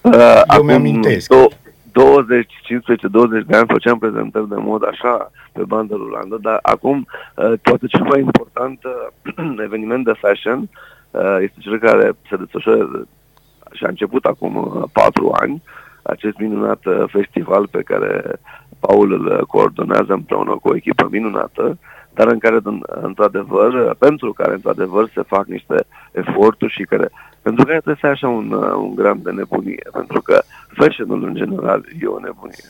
Uh, 0.00 0.40
Eu 0.56 0.62
mi-amintesc. 0.62 1.28
dou- 1.28 1.52
20, 1.94 2.46
15, 2.62 3.08
20 3.08 3.44
de 3.46 3.56
ani 3.56 3.68
făceam 3.68 3.98
prezentări 3.98 4.48
de 4.48 4.54
mod 4.58 4.86
așa 4.86 5.30
pe 5.52 5.62
bandă 5.62 5.94
rulantă, 5.94 6.38
dar 6.40 6.58
acum 6.62 7.06
uh, 7.36 7.52
poate 7.62 7.86
cel 7.86 8.02
mai 8.02 8.20
important 8.20 8.78
uh, 8.84 9.34
eveniment 9.66 10.04
de 10.04 10.12
fashion 10.12 10.68
uh, 11.10 11.36
este 11.40 11.58
cel 11.58 11.78
care 11.78 12.12
se 12.28 12.36
desfășoară 12.36 13.06
și 13.72 13.84
a 13.84 13.88
început 13.88 14.24
acum 14.24 14.56
uh, 14.56 14.82
patru 14.92 15.32
ani, 15.40 15.62
acest 16.02 16.36
minunat 16.38 16.84
uh, 16.84 17.04
festival 17.06 17.66
pe 17.70 17.82
care 17.82 18.38
Paul 18.80 19.12
îl 19.12 19.26
uh, 19.26 19.38
coordonează 19.38 20.12
împreună 20.12 20.50
cu 20.62 20.68
o 20.68 20.76
echipă 20.76 21.08
minunată, 21.10 21.78
dar 22.14 22.26
în 22.26 22.38
care, 22.38 22.58
în- 22.62 22.84
într-adevăr, 22.86 23.72
uh, 23.72 23.90
pentru 23.98 24.32
care, 24.32 24.52
într-adevăr, 24.52 25.10
se 25.14 25.22
fac 25.22 25.46
niște 25.46 25.84
eforturi 26.12 26.72
și 26.72 26.82
care, 26.82 27.10
pentru 27.44 27.64
care 27.64 27.80
trebuie 27.80 28.00
să 28.00 28.06
ai 28.06 28.12
așa 28.12 28.28
un, 28.28 28.52
uh, 28.52 28.72
un 28.86 28.94
gram 28.94 29.20
de 29.22 29.30
nebunie, 29.30 29.86
pentru 29.92 30.20
că 30.22 30.42
fashion-ul, 30.68 31.22
în 31.24 31.34
general, 31.34 31.84
e 32.02 32.06
o 32.06 32.18
nebunie. 32.18 32.68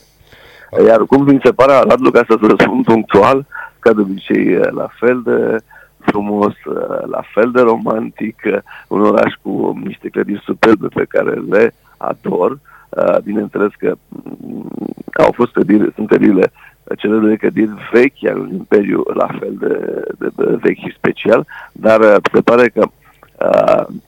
Iar 0.87 1.01
cum 1.05 1.23
mi 1.23 1.39
se 1.43 1.51
pare 1.51 1.71
Aradul, 1.71 2.11
ca 2.11 2.23
să 2.27 2.37
răspund 2.41 2.83
punctual, 2.85 3.45
ca 3.79 3.93
de 3.93 4.01
obicei, 4.01 4.55
uh, 4.55 4.69
la 4.69 4.87
fel 4.99 5.21
de 5.23 5.57
frumos, 5.99 6.53
uh, 6.65 7.03
la 7.05 7.21
fel 7.33 7.51
de 7.51 7.61
romantic, 7.61 8.37
uh, 8.45 8.57
un 8.87 9.01
oraș 9.01 9.33
cu 9.41 9.81
niște 9.83 10.09
clădiri 10.09 10.41
superbe 10.45 10.87
pe 10.87 11.05
care 11.07 11.33
le 11.49 11.73
ador. 11.97 12.51
Uh, 12.89 13.17
Bineînțeles 13.23 13.71
că 13.77 13.95
mm, 14.07 14.69
au 15.13 15.31
fost 15.31 15.51
clădiri, 15.51 15.91
sunt 15.95 16.07
clădirile 16.07 16.51
cele 16.97 17.27
de 17.27 17.35
clădiri 17.35 17.89
vechi 17.91 18.25
al 18.29 18.39
unui 18.39 18.55
imperiu 18.55 19.03
la 19.13 19.27
fel 19.39 19.53
de, 19.59 20.03
de, 20.19 20.29
de 20.35 20.57
vechi 20.61 20.77
și 20.77 20.95
special, 20.97 21.45
dar 21.71 21.99
uh, 21.99 22.15
se 22.33 22.41
pare 22.41 22.67
că 22.67 22.81
uh, 22.83 22.91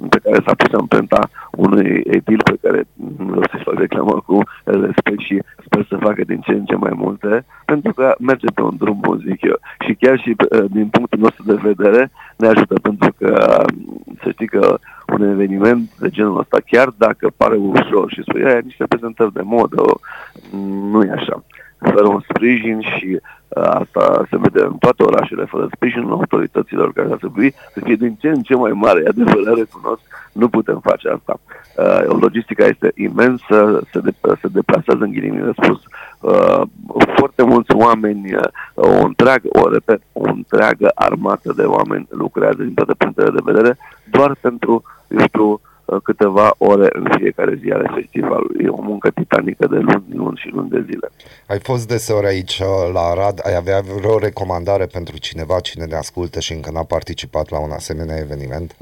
pe 0.10 0.20
care 0.24 0.44
s-a 0.46 0.54
pus 0.56 0.74
amprenta 0.74 1.30
unui 1.52 2.02
edil 2.06 2.42
pe 2.44 2.58
care 2.62 2.88
nu 3.18 3.26
vreau 3.26 3.44
să-i 3.52 3.62
fac 3.64 3.80
reclamă 3.80 4.14
acum, 4.16 4.46
îl 4.64 4.86
respect 4.86 5.20
și 5.20 5.42
sper 5.66 5.86
să 5.90 5.98
facă 5.98 6.24
din 6.24 6.40
ce 6.40 6.52
în 6.52 6.66
ce 6.66 6.76
mai 6.76 6.92
multe, 6.96 7.46
pentru 7.66 7.94
că 7.94 8.16
merge 8.20 8.48
pe 8.54 8.62
un 8.62 8.76
drum 8.78 8.98
bun, 9.00 9.24
zic 9.28 9.42
eu. 9.42 9.60
Și 9.86 9.94
chiar 9.94 10.20
și 10.20 10.36
uh, 10.52 10.66
din 10.72 10.88
punctul 10.88 11.20
nostru 11.20 11.44
de 11.44 11.60
vedere 11.62 12.12
ne 12.38 12.48
ajută, 12.48 12.80
pentru 12.82 13.14
că 13.18 13.60
uh, 13.60 13.66
să 14.24 14.30
știi 14.32 14.48
că 14.48 14.78
un 15.14 15.22
eveniment 15.22 15.98
de 16.00 16.10
genul 16.10 16.40
ăsta, 16.40 16.58
chiar 16.66 16.94
dacă 16.98 17.32
pare 17.38 17.56
ușor 17.56 18.12
și 18.12 18.22
spui, 18.22 18.46
"Aia, 18.46 18.60
niște 18.64 18.86
prezentări 18.88 19.34
de 19.34 19.42
modă, 19.44 19.84
nu 20.92 21.04
e 21.04 21.12
așa 21.12 21.44
fără 21.80 22.08
un 22.08 22.22
sprijin 22.30 22.82
și 22.82 23.08
uh, 23.08 23.22
asta 23.54 24.26
se 24.30 24.38
vede 24.38 24.62
în 24.62 24.78
toate 24.78 25.04
orașele, 25.04 25.46
fără 25.46 25.68
sprijinul 25.76 26.12
autorităților 26.12 26.94
care 26.94 27.08
ar 27.12 27.18
trebui 27.18 27.54
să 27.74 27.80
fie 27.84 27.96
din 27.96 28.16
ce 28.16 28.30
în 28.30 28.42
ce 28.42 28.56
mai 28.56 28.72
mare, 28.72 29.02
e 29.06 29.08
adevărat, 29.08 29.56
recunosc, 29.56 30.02
nu 30.32 30.50
putem 30.50 30.80
face 30.84 31.10
asta. 31.10 31.40
Uh, 31.78 32.18
logistica 32.20 32.66
este 32.66 32.92
imensă, 32.96 33.82
se, 33.92 34.00
de, 34.00 34.14
se 34.42 34.48
deplasează 34.48 35.04
în 35.04 35.12
ghilimile 35.12 35.52
spus 35.52 35.80
uh, 36.20 36.62
foarte 37.16 37.44
mulți 37.44 37.76
oameni, 37.76 38.36
uh, 38.36 38.42
o 38.74 39.06
întreagă, 39.06 39.48
o 39.50 39.70
repet, 39.70 40.02
o 40.14 40.24
întreagă 40.24 40.92
armată 40.96 41.54
de 41.56 41.64
oameni 41.64 42.08
lucrează 42.10 42.64
din 42.64 42.74
toate 42.74 42.94
punctele 42.94 43.30
de 43.30 43.52
vedere, 43.52 43.78
doar 44.12 44.36
pentru, 44.42 44.84
eu 45.08 45.26
știu, 45.28 45.50
uh, 45.52 45.60
câteva 46.04 46.54
ore 46.58 46.88
în 46.92 47.08
fiecare 47.18 47.60
zi 47.62 47.72
ale 47.72 47.92
festivalului. 47.96 48.66
E 48.66 48.68
o 48.68 48.82
muncă 48.82 49.10
titanică 49.10 49.68
de 49.68 49.78
luni, 49.78 50.04
luni 50.14 50.38
și 50.42 50.50
luni 50.54 50.70
de 50.70 50.84
zile. 50.86 51.10
Ai 51.48 51.60
fost 51.60 51.88
deseori 51.88 52.26
aici 52.26 52.60
uh, 52.60 52.94
la 52.94 53.00
Arad, 53.00 53.40
ai 53.44 53.56
avea 53.56 53.82
vreo 54.00 54.18
recomandare 54.20 54.86
pentru 54.86 55.18
cineva 55.18 55.60
cine 55.60 55.86
ne 55.86 55.96
ascultă 55.96 56.40
și 56.40 56.54
încă 56.54 56.70
n-a 56.72 56.84
participat 56.84 57.50
la 57.50 57.60
un 57.60 57.72
asemenea 57.72 58.18
eveniment? 58.18 58.76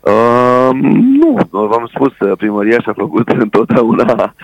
Uh, 0.00 0.70
nu, 1.20 1.36
v-am 1.50 1.90
spus, 1.94 2.18
uh, 2.18 2.36
primăria 2.36 2.80
și-a 2.80 2.92
făcut 2.96 3.28
întotdeauna, 3.44 4.34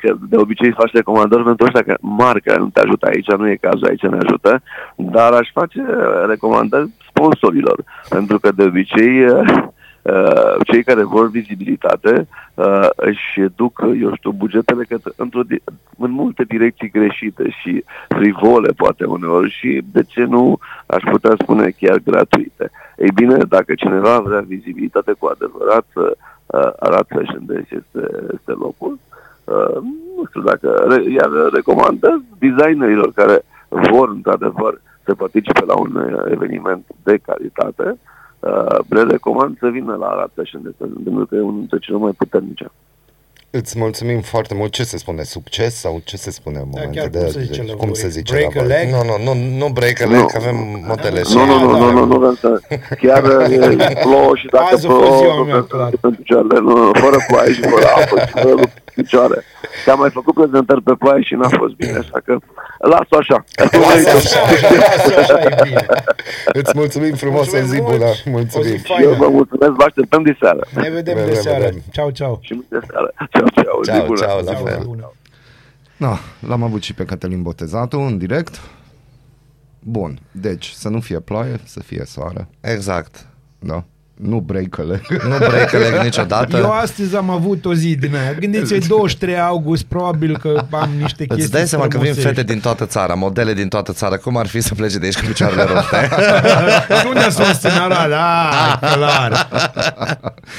că 0.00 0.14
de 0.28 0.36
obicei 0.36 0.72
faci 0.72 0.92
recomandări 0.92 1.44
pentru 1.44 1.64
ăștia 1.64 1.82
că 1.82 1.94
mari 2.00 2.40
care 2.42 2.58
nu 2.58 2.68
te 2.68 2.80
ajută 2.80 3.06
aici, 3.06 3.30
nu 3.30 3.50
e 3.50 3.56
cazul 3.60 3.86
aici 3.86 4.02
ne 4.02 4.18
ajută, 4.26 4.62
dar 4.96 5.32
aș 5.32 5.48
face 5.52 5.80
uh, 5.80 6.26
recomandări 6.26 6.90
sponsorilor, 7.08 7.84
pentru 8.08 8.38
că 8.38 8.52
de 8.52 8.62
obicei 8.62 9.24
uh, 9.24 9.32
uh, 9.32 9.68
cei 10.64 10.82
care 10.84 11.02
vor 11.02 11.30
vizibilitate 11.30 12.26
uh, 12.54 12.88
își 12.96 13.40
duc, 13.56 13.80
eu 14.00 14.14
știu, 14.14 14.30
bugetele 14.30 14.84
către, 14.84 15.12
într-o, 15.16 15.42
di- 15.42 15.62
în 15.98 16.10
multe 16.10 16.44
direcții 16.44 16.90
greșite 16.90 17.50
și 17.60 17.84
frivole 18.08 18.72
poate 18.76 19.04
uneori 19.04 19.50
și 19.50 19.82
de 19.92 20.02
ce 20.02 20.24
nu 20.24 20.58
aș 20.86 21.02
putea 21.10 21.34
spune 21.38 21.70
chiar 21.80 21.98
gratuite. 22.04 22.70
Ei 22.96 23.10
bine, 23.14 23.36
dacă 23.48 23.74
cineva 23.74 24.18
vrea 24.18 24.40
vizibilitate 24.40 25.12
cu 25.18 25.26
adevărat, 25.26 25.86
uh, 25.94 26.10
Arad 26.78 27.06
Fashion 27.08 27.42
Days 27.46 27.70
este, 27.70 28.10
este 28.34 28.52
locul. 28.52 28.98
Uh, 29.44 29.76
nu 30.16 30.24
știu 30.28 30.40
dacă, 30.40 30.84
re, 30.88 31.10
iar 31.10 31.30
recomandez 31.52 32.18
designerilor 32.38 33.12
care 33.12 33.42
vor 33.68 34.08
într-adevăr 34.08 34.80
să 35.04 35.14
participe 35.14 35.64
la 35.64 35.74
un 35.74 35.94
uh, 35.96 36.22
eveniment 36.30 36.84
de 37.02 37.18
calitate, 37.26 37.98
uh, 38.40 38.78
le 38.88 39.02
recomand 39.02 39.56
să 39.58 39.68
vină 39.68 39.94
la 39.94 40.06
Arad 40.06 40.30
Fashion 40.34 40.62
Days, 40.62 40.74
pentru 41.04 41.26
că 41.26 41.34
e 41.34 41.40
unul 41.40 41.58
dintre 41.58 41.78
cele 41.78 41.96
mai 41.96 42.12
puternice. 42.12 42.66
Îți 43.50 43.78
mulțumim 43.78 44.20
foarte 44.20 44.54
mult. 44.54 44.72
Ce 44.72 44.84
se 44.84 44.98
spune? 44.98 45.22
Succes 45.22 45.74
sau 45.74 46.00
ce 46.04 46.16
se 46.16 46.30
spune 46.30 46.58
în 46.58 46.64
Da, 46.70 46.80
momente 46.80 46.98
chiar 46.98 47.08
de... 47.08 47.18
cum 47.18 47.28
se 47.30 47.40
zice 47.42 47.60
de- 47.60 47.66
la 47.70 47.74
cum 47.76 47.86
voi? 47.86 47.96
se 47.96 48.08
zice 48.08 48.32
Break 48.34 48.54
la 48.54 48.60
a 48.60 48.64
voi? 48.64 48.72
leg? 48.76 48.86
Nu, 48.94 49.00
nu, 49.10 49.16
nu, 49.24 49.56
nu 49.58 49.68
break 49.72 50.00
a 50.00 50.06
leg, 50.06 50.18
Nu. 50.20 50.26
că 50.26 50.36
avem 50.40 50.56
modele 50.86 51.20
Nu, 51.34 51.44
nu, 51.44 51.58
nu, 51.58 51.72
da, 51.72 51.78
nu, 51.78 51.90
nu, 51.92 52.04
nu, 52.04 52.18
vrem 52.18 52.34
să... 52.40 52.60
Chiar 53.00 53.24
e, 53.50 53.98
plouă 54.02 54.32
și 54.36 54.46
dacă 54.46 54.64
Azi 54.72 54.86
a 54.86 54.90
fost 54.90 55.02
plouă, 55.02 55.16
ziua 55.20 55.34
nu 55.34 55.42
mea, 55.44 55.52
vrem 55.54 55.66
să 55.68 55.74
clar. 55.76 55.88
fie 55.88 55.98
pe 56.00 56.08
picioarele, 56.16 56.58
nu, 56.60 56.76
nu, 56.76 56.90
fără 57.04 57.16
ploaie 57.28 57.52
și 57.52 57.60
fără 57.60 57.86
apă 57.96 58.16
și 58.26 58.32
fără 58.42 58.62
picioare. 58.98 59.44
Și 59.82 59.90
am 59.90 59.98
mai 59.98 60.10
făcut 60.10 60.34
prezentări 60.34 60.82
pe 60.82 60.92
ploaie 60.98 61.22
și 61.22 61.34
n-a 61.34 61.48
fost 61.48 61.74
bine, 61.74 61.96
așa 61.98 62.18
că 62.24 62.38
las-o 62.78 63.16
așa. 63.18 63.44
Lasă 63.56 64.16
așa, 64.16 64.40
lasă 64.76 65.18
așa, 65.18 65.38
e 65.40 65.56
bine. 65.62 65.86
Îți 66.60 66.72
mulțumim 66.74 67.14
frumos, 67.14 67.52
o 67.52 67.56
zi 67.56 67.56
Mulțumim 67.56 67.84
bună. 67.84 67.96
mult. 68.04 68.24
Mulțumim. 68.26 68.74
O 68.74 68.96
zi 68.96 69.02
Eu 69.02 69.08
vă 69.10 69.14
faină. 69.16 69.28
mulțumesc, 69.34 69.72
vă 69.72 69.82
așteptăm 69.86 70.22
de 70.22 70.36
seară. 70.40 70.66
Ne 70.74 70.90
vedem 70.90 71.14
Ne 71.16 71.20
de 71.20 71.26
vedem, 71.26 71.42
seară. 71.42 71.64
vedem. 71.64 71.82
Ceau, 71.92 72.10
ceau. 72.10 72.38
Și 72.42 72.62
de 72.68 72.80
seară. 72.90 73.12
Ceau, 73.30 73.46
ceau. 73.54 73.80
zi 73.82 73.90
Ceau, 73.90 74.06
bună. 74.06 74.18
ceau, 74.20 74.40
la 74.44 74.52
Ceau, 74.52 74.64
fel. 74.64 74.78
zi 74.80 74.86
bună. 74.86 75.12
Da, 75.96 76.18
l-am 76.48 76.62
avut 76.62 76.82
și 76.82 76.94
pe 76.94 77.04
Cătălin 77.04 77.42
Botezatu 77.42 77.98
în 77.98 78.18
direct. 78.18 78.60
Bun, 79.78 80.18
deci 80.30 80.70
să 80.70 80.88
nu 80.88 81.00
fie 81.00 81.20
ploaie, 81.20 81.60
să 81.64 81.80
fie 81.80 82.02
soare. 82.06 82.48
Exact. 82.60 83.26
Da. 83.58 83.84
Nu 84.16 84.40
break 84.40 84.76
Nu 85.28 85.36
break 85.38 85.74
a 85.74 85.78
leg 85.78 86.02
niciodată. 86.02 86.56
Eu 86.56 86.70
astăzi 86.70 87.16
am 87.16 87.30
avut 87.30 87.64
o 87.64 87.74
zi 87.74 87.94
din 87.96 88.16
aia. 88.16 88.32
Gândiți-vă, 88.32 88.86
23 88.86 89.38
august, 89.40 89.84
probabil 89.84 90.38
că 90.38 90.64
am 90.70 90.90
niște 91.00 91.24
chestii 91.24 91.42
Îți 91.44 91.52
dai 91.52 91.66
seama 91.66 91.84
că 91.88 91.98
vin 91.98 92.00
frumusești. 92.00 92.28
fete 92.40 92.52
din 92.52 92.60
toată 92.60 92.86
țara, 92.86 93.14
modele 93.14 93.54
din 93.54 93.68
toată 93.68 93.92
țara, 93.92 94.16
cum 94.16 94.36
ar 94.36 94.46
fi 94.46 94.60
să 94.60 94.74
plece 94.74 94.98
de 94.98 95.04
aici 95.04 95.18
cu 95.18 95.26
picioarele 95.26 95.62
rupte? 95.72 96.08
Și 97.00 97.06
unde 97.06 97.28
s-o 97.30 97.42
țin 97.52 97.70
Arad? 97.70 98.12
Ah, 98.12 98.78
clar. 98.94 99.48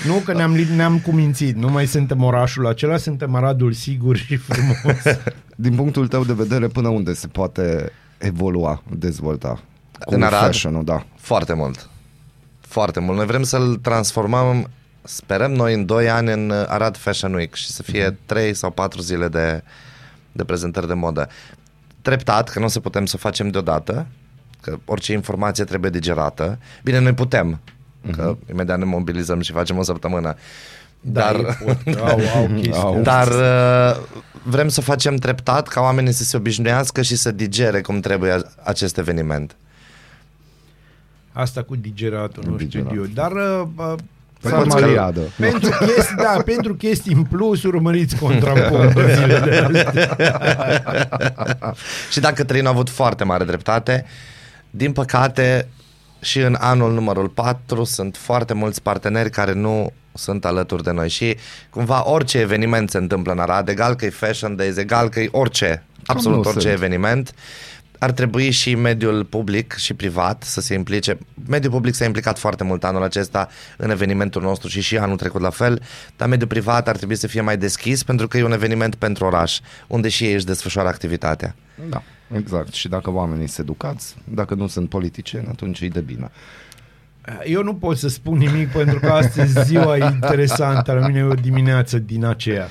Nu 0.08 0.14
că 0.26 0.34
ne-am, 0.34 0.54
li- 0.54 0.76
ne-am 0.76 1.00
cumințit. 1.00 1.56
Nu 1.56 1.68
mai 1.70 1.86
suntem 1.86 2.24
orașul 2.24 2.68
acela, 2.68 2.98
suntem 2.98 3.36
Aradul 3.36 3.72
sigur 3.74 4.18
și 4.18 4.36
frumos. 4.36 5.18
Din 5.56 5.76
punctul 5.76 6.08
tău 6.08 6.24
de 6.24 6.34
vedere, 6.34 6.68
până 6.68 6.88
unde 6.88 7.14
se 7.14 7.28
poate 7.28 7.92
evolua, 8.18 8.84
dezvolta? 8.90 9.60
Cu 10.06 10.14
În 10.14 10.22
Arad? 10.24 10.40
fashion-ul, 10.40 10.84
da. 10.84 11.06
Foarte 11.20 11.54
mult. 11.54 11.90
Foarte 12.78 13.00
mult. 13.00 13.18
Noi 13.18 13.26
vrem 13.26 13.44
să-l 13.44 13.76
transformăm 13.82 14.70
sperăm 15.02 15.52
noi 15.52 15.74
în 15.74 15.86
2 15.86 16.10
ani 16.10 16.32
în 16.32 16.52
Arad 16.68 16.98
Fashion 16.98 17.34
Week 17.34 17.54
și 17.54 17.68
să 17.72 17.84
fie 17.84 18.18
3 18.26 18.54
sau 18.54 18.70
4 18.72 19.02
zile 19.02 19.28
de, 19.28 19.64
de 20.32 20.44
prezentări 20.44 20.88
de 20.88 20.94
modă. 20.94 21.28
Treptat, 22.02 22.50
că 22.50 22.60
nu 22.60 22.66
o 22.66 22.68
să 22.68 22.80
putem 22.80 23.06
să 23.06 23.14
o 23.16 23.20
facem 23.20 23.50
deodată, 23.50 24.08
că 24.62 24.78
orice 24.86 25.14
informație 25.14 25.64
trebuie 25.64 25.92
digerată. 25.92 26.58
Bine, 26.84 27.00
noi 27.00 27.14
putem, 27.14 27.60
că 28.16 28.36
imediat 28.50 28.78
ne 28.78 28.86
mobilizăm 28.86 29.42
și 29.42 29.52
facem 29.52 29.78
o 29.78 29.84
săptămână. 29.84 30.36
Dar, 31.02 31.36
Da, 31.36 31.48
ei 31.50 31.56
pot, 31.66 31.96
au, 32.00 32.20
au 32.36 32.48
chestii. 32.62 32.74
Au. 32.74 33.02
dar 33.02 33.28
uh, 33.28 34.04
vrem 34.44 34.68
să 34.68 34.82
facem 34.82 35.16
treptat 35.16 35.68
ca 35.68 35.82
oamenii 35.82 36.12
să 36.12 36.24
se 36.24 36.38
obișnuiască 36.38 37.02
și 37.02 37.16
să 37.16 37.32
digere 37.32 37.82
cum 37.82 38.00
trebuie 38.00 38.32
a- 38.32 38.42
acest 38.64 38.98
eveniment. 38.98 39.56
Asta 41.38 41.64
cu 41.64 41.76
digeratul, 41.76 42.44
nu 42.48 42.56
Digerat. 42.56 42.88
știu 42.88 43.02
eu. 43.02 43.08
Dar 43.14 43.32
uh, 43.32 43.68
uh, 43.76 43.94
Farmaliadă. 44.40 45.22
pentru 45.38 45.70
chestii, 45.70 46.16
da, 46.16 46.42
pentru 46.54 46.76
chestii 46.76 47.14
în 47.14 47.24
plus, 47.24 47.64
urmăriți 47.64 48.16
contrapunct 48.16 48.98
zilele 49.16 49.58
astea. 49.58 50.04
Și 52.12 52.20
dacă 52.20 52.34
Cătălin 52.34 52.66
a 52.66 52.70
avut 52.70 52.90
foarte 52.90 53.24
mare 53.24 53.44
dreptate, 53.44 54.06
din 54.70 54.92
păcate 54.92 55.68
și 56.22 56.40
în 56.40 56.56
anul 56.60 56.94
numărul 56.94 57.28
4 57.28 57.84
sunt 57.84 58.16
foarte 58.16 58.54
mulți 58.54 58.82
parteneri 58.82 59.30
care 59.30 59.54
nu 59.54 59.92
sunt 60.14 60.46
alături 60.46 60.84
de 60.84 60.92
noi 60.92 61.10
și 61.10 61.38
cumva 61.70 62.10
orice 62.10 62.38
eveniment 62.38 62.90
se 62.90 62.98
întâmplă 62.98 63.32
în 63.32 63.40
Arad, 63.40 63.70
egal 63.70 63.96
că 63.96 64.06
e 64.06 64.10
Fashion 64.10 64.56
Days, 64.56 64.78
egal 64.78 65.10
că 65.10 65.20
e 65.20 65.30
orice, 65.32 65.84
absolut 66.06 66.44
nu 66.44 66.50
orice 66.50 66.68
sunt? 66.68 66.74
eveniment, 66.74 67.34
ar 68.00 68.12
trebui 68.12 68.50
și 68.50 68.76
mediul 68.76 69.24
public 69.24 69.74
și 69.74 69.94
privat 69.94 70.44
să 70.44 70.62
se 70.62 70.74
implice. 70.74 71.18
Mediul 71.48 71.72
public 71.72 71.94
s-a 71.94 72.06
implicat 72.06 72.40
foarte 72.40 72.64
mult 72.64 72.84
anul 72.84 73.04
acesta 73.04 73.48
în 73.78 73.90
evenimentul 73.90 74.42
nostru 74.42 74.68
și 74.68 74.82
și 74.82 74.98
anul 74.98 75.18
trecut 75.18 75.42
la 75.42 75.50
fel, 75.50 75.82
dar 76.16 76.28
mediul 76.28 76.48
privat 76.48 76.88
ar 76.88 76.98
trebui 76.98 77.16
să 77.16 77.28
fie 77.28 77.42
mai 77.42 77.58
deschis 77.58 78.04
pentru 78.04 78.28
că 78.28 78.38
e 78.38 78.44
un 78.44 78.52
eveniment 78.52 78.96
pentru 78.96 79.26
oraș, 79.26 79.60
unde 79.88 80.10
și 80.10 80.24
ei 80.24 80.34
își 80.34 80.46
desfășoară 80.46 80.88
activitatea. 80.88 81.56
Da, 81.90 82.04
exact. 82.36 82.74
Și 82.74 82.88
dacă 82.88 83.12
oamenii 83.12 83.48
sunt 83.48 83.68
educați, 83.68 84.16
dacă 84.24 84.54
nu 84.54 84.68
sunt 84.68 84.90
politicieni, 84.90 85.48
atunci 85.50 85.80
e 85.80 85.88
de 85.88 86.00
bine. 86.00 86.32
Eu 87.46 87.64
nu 87.64 87.76
pot 87.76 87.98
să 87.98 88.08
spun 88.08 88.38
nimic 88.38 88.72
pentru 88.72 89.00
că 89.00 89.08
astăzi 89.08 89.64
ziua 89.64 89.98
e 89.98 90.04
interesantă. 90.04 90.92
La 90.94 91.08
mine 91.08 91.20
e 91.20 91.24
o 91.24 91.34
dimineață 91.34 91.98
din 91.98 92.26
aceea. 92.26 92.68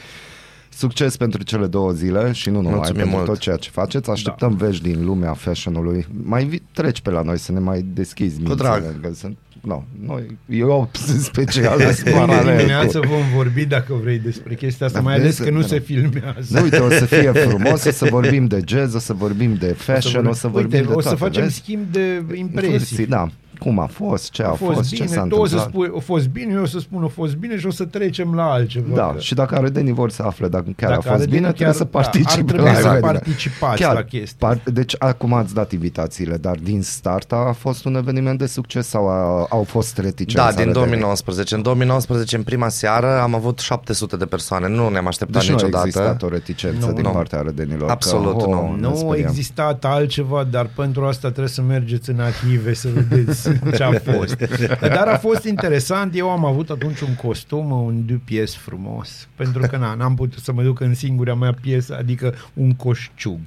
Succes 0.77 1.17
pentru 1.17 1.43
cele 1.43 1.67
două 1.67 1.93
zile 1.93 2.33
și 2.33 2.49
nu 2.51 2.57
numai 2.57 2.73
Mulțumim 2.75 3.01
pentru 3.01 3.17
mult. 3.17 3.29
tot 3.29 3.39
ceea 3.39 3.57
ce 3.57 3.71
faceți. 3.71 4.11
Așteptăm 4.11 4.57
da. 4.59 4.65
vești 4.67 4.83
din 4.83 5.05
lumea 5.05 5.33
fashion-ului. 5.33 6.07
Mai 6.23 6.45
vi- 6.45 6.63
treci 6.73 7.01
pe 7.01 7.11
la 7.11 7.23
noi 7.23 7.39
să 7.39 7.53
ne 7.53 7.59
mai 7.59 7.85
deschizi 7.95 8.37
mințile. 8.37 8.55
drag. 8.55 9.01
Că 9.01 9.11
sunt, 9.15 9.37
no, 9.61 9.83
noi, 10.07 10.39
eu 10.49 10.89
sunt 11.07 11.21
special 11.21 11.81
sunt 11.81 12.05
Mâine 12.05 12.19
paralel 12.27 12.57
dimineață 12.57 12.99
cu- 13.01 13.07
vom 13.07 13.23
vorbi, 13.35 13.65
dacă 13.65 13.95
vrei, 14.03 14.19
despre 14.19 14.55
chestia 14.55 14.87
asta, 14.87 14.99
Da, 14.99 15.05
mai 15.05 15.15
ales 15.15 15.25
vezi, 15.37 15.43
că 15.43 15.51
nu 15.51 15.61
da. 15.61 15.67
se 15.67 15.79
filmează. 15.79 16.47
Nu, 16.59 16.63
uite, 16.63 16.79
o 16.79 16.91
să 16.91 17.05
fie 17.05 17.33
frumos, 17.49 17.85
o 17.85 17.91
să 17.91 18.07
vorbim 18.11 18.47
de 18.47 18.61
jazz, 18.67 18.95
o 18.95 18.99
să 18.99 19.13
vorbim 19.13 19.55
de 19.55 19.67
fashion, 19.67 20.27
o 20.27 20.33
să 20.33 20.49
vorbim 20.49 20.79
Uite, 20.79 20.89
de 20.93 20.95
o 20.97 21.01
să 21.01 21.09
toate, 21.09 21.25
facem 21.25 21.43
vezi? 21.43 21.55
schimb 21.55 21.83
de 21.93 22.23
impresii. 22.35 22.71
Impresii, 22.71 23.07
da. 23.07 23.29
Cum 23.59 23.79
a 23.79 23.87
fost, 23.87 24.31
ce 24.31 24.43
a, 24.43 24.49
A 24.49 24.53
fost, 24.53 24.89
ce 24.89 24.95
bine, 24.95 25.07
s-a 25.17 25.27
tu 25.29 25.35
o 25.37 25.47
să 25.47 25.55
întâmplat. 25.55 25.85
spui, 25.87 25.99
a 25.99 26.01
fost 26.01 26.29
bine, 26.29 26.53
eu 26.55 26.63
o 26.63 26.67
să 26.67 26.79
spun, 26.79 27.03
a 27.05 27.07
fost 27.07 27.35
bine 27.37 27.59
și 27.59 27.67
o 27.67 27.71
să 27.71 27.85
trecem 27.85 28.35
la 28.35 28.51
altceva. 28.51 28.95
Da, 28.95 29.11
că- 29.15 29.19
și 29.21 29.35
dacă 29.35 29.55
arădenii 29.55 29.93
vor 29.93 30.11
să 30.11 30.23
afle 30.23 30.49
dacă 30.49 30.65
chiar 30.77 30.91
Dacă 30.91 31.09
a 31.09 31.13
fost 31.13 31.29
bine, 31.29 31.47
arădenii 31.47 31.55
trebuie 31.55 31.67
chiar- 31.67 31.77
să 31.77 31.89
da, 31.93 31.99
ar 31.99 32.05
participe 32.05 32.43
trebui 32.53 32.65
la 32.67 32.73
să 32.75 32.79
eveniment. 32.87 33.03
participați 33.23 33.83
la 33.83 34.03
chestii. 34.03 34.37
Par, 34.39 34.61
deci 34.73 34.95
acum 34.99 35.33
ați 35.33 35.55
dat 35.55 35.73
invitațiile, 35.73 36.37
dar 36.37 36.57
din 36.63 36.83
start 36.83 37.33
a 37.33 37.55
fost 37.59 37.85
un 37.85 37.95
eveniment 37.95 38.39
de 38.39 38.47
succes 38.47 38.89
sau 38.89 39.09
a, 39.09 39.47
au 39.51 39.63
fost 39.63 39.99
reticenți? 39.99 40.35
Da, 40.35 40.41
din 40.43 40.51
arădenii? 40.51 40.73
2019. 40.73 41.55
În 41.55 41.63
2019, 41.63 42.37
în 42.37 42.43
prima 42.43 42.69
seară, 42.69 43.21
am 43.21 43.35
avut 43.35 43.59
700 43.59 44.17
de 44.17 44.25
persoane. 44.27 44.69
Nu 44.69 44.89
ne-am 44.89 45.07
așteptat 45.07 45.41
Deci 45.41 45.51
nu 45.51 45.57
a 45.57 45.59
niciodată. 45.59 45.87
existat 45.87 46.23
o 46.23 46.29
reticență 46.29 46.87
Nu, 46.87 46.93
din 46.93 47.03
nu. 47.03 47.11
partea 47.11 47.39
arădenilor. 47.39 47.91
Absolut 47.91 48.39
că, 48.43 48.47
nu. 48.49 48.53
oh, 48.63 48.75
ne 48.75 48.81
Nu 48.81 48.91
a 48.91 48.95
speriam. 48.95 49.29
existat 49.29 49.85
altceva, 49.85 50.45
dar 50.51 50.71
pentru 50.75 51.05
asta 51.05 51.27
trebuie 51.29 51.49
să 51.49 51.63
mergeți 51.63 52.11
în 52.11 52.21
arhive 52.21 52.75
să 52.75 52.89
vedeți 52.95 53.46
ce 53.77 53.83
a 53.83 53.91
fost. 54.15 54.37
Dar 54.81 55.07
a 55.09 55.17
fost 55.19 55.45
interesant. 55.45 56.17
Eu 56.17 56.31
am 56.31 56.45
avut 56.45 56.71
atunci 56.71 57.01
un 57.01 57.15
costum, 57.15 57.71
un 57.71 58.07
du 58.07 58.21
pies 58.25 58.55
frumos, 58.57 59.29
pentru 59.37 59.67
că 59.71 59.77
na, 59.77 59.95
n-am 59.95 60.15
putut 60.15 60.43
să 60.45 60.53
mă 60.53 60.63
duc 60.63 60.81
în 60.81 60.95
singura 60.95 61.35
mea 61.35 61.55
piesă, 61.61 61.97
adică 61.99 62.35
un 62.55 62.73
coșciug. 62.75 63.39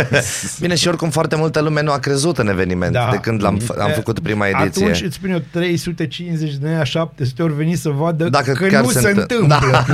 Bine, 0.60 0.74
și 0.74 0.88
oricum 0.88 1.10
foarte 1.10 1.36
multă 1.36 1.60
lume 1.60 1.82
nu 1.82 1.92
a 1.92 1.98
crezut 1.98 2.38
în 2.38 2.48
eveniment 2.48 2.92
Da. 2.92 3.08
de 3.10 3.16
când 3.16 3.42
l-am, 3.42 3.60
f- 3.60 3.78
am 3.80 3.90
făcut 3.94 4.20
prima 4.20 4.46
ediție. 4.46 4.84
Atunci 4.84 5.02
îți 5.02 5.14
spun 5.14 5.30
eu 5.30 5.42
350 5.50 6.54
de 6.54 6.68
aia 6.68 6.84
700 6.84 7.42
ori 7.42 7.54
veni 7.54 7.74
să 7.74 7.88
vadă 7.88 8.28
Dacă 8.28 8.52
că 8.52 8.66
chiar 8.66 8.82
nu 8.82 8.90
se 8.90 9.00
se, 9.00 9.08
întâ- 9.08 9.14
întâmplă. 9.18 9.84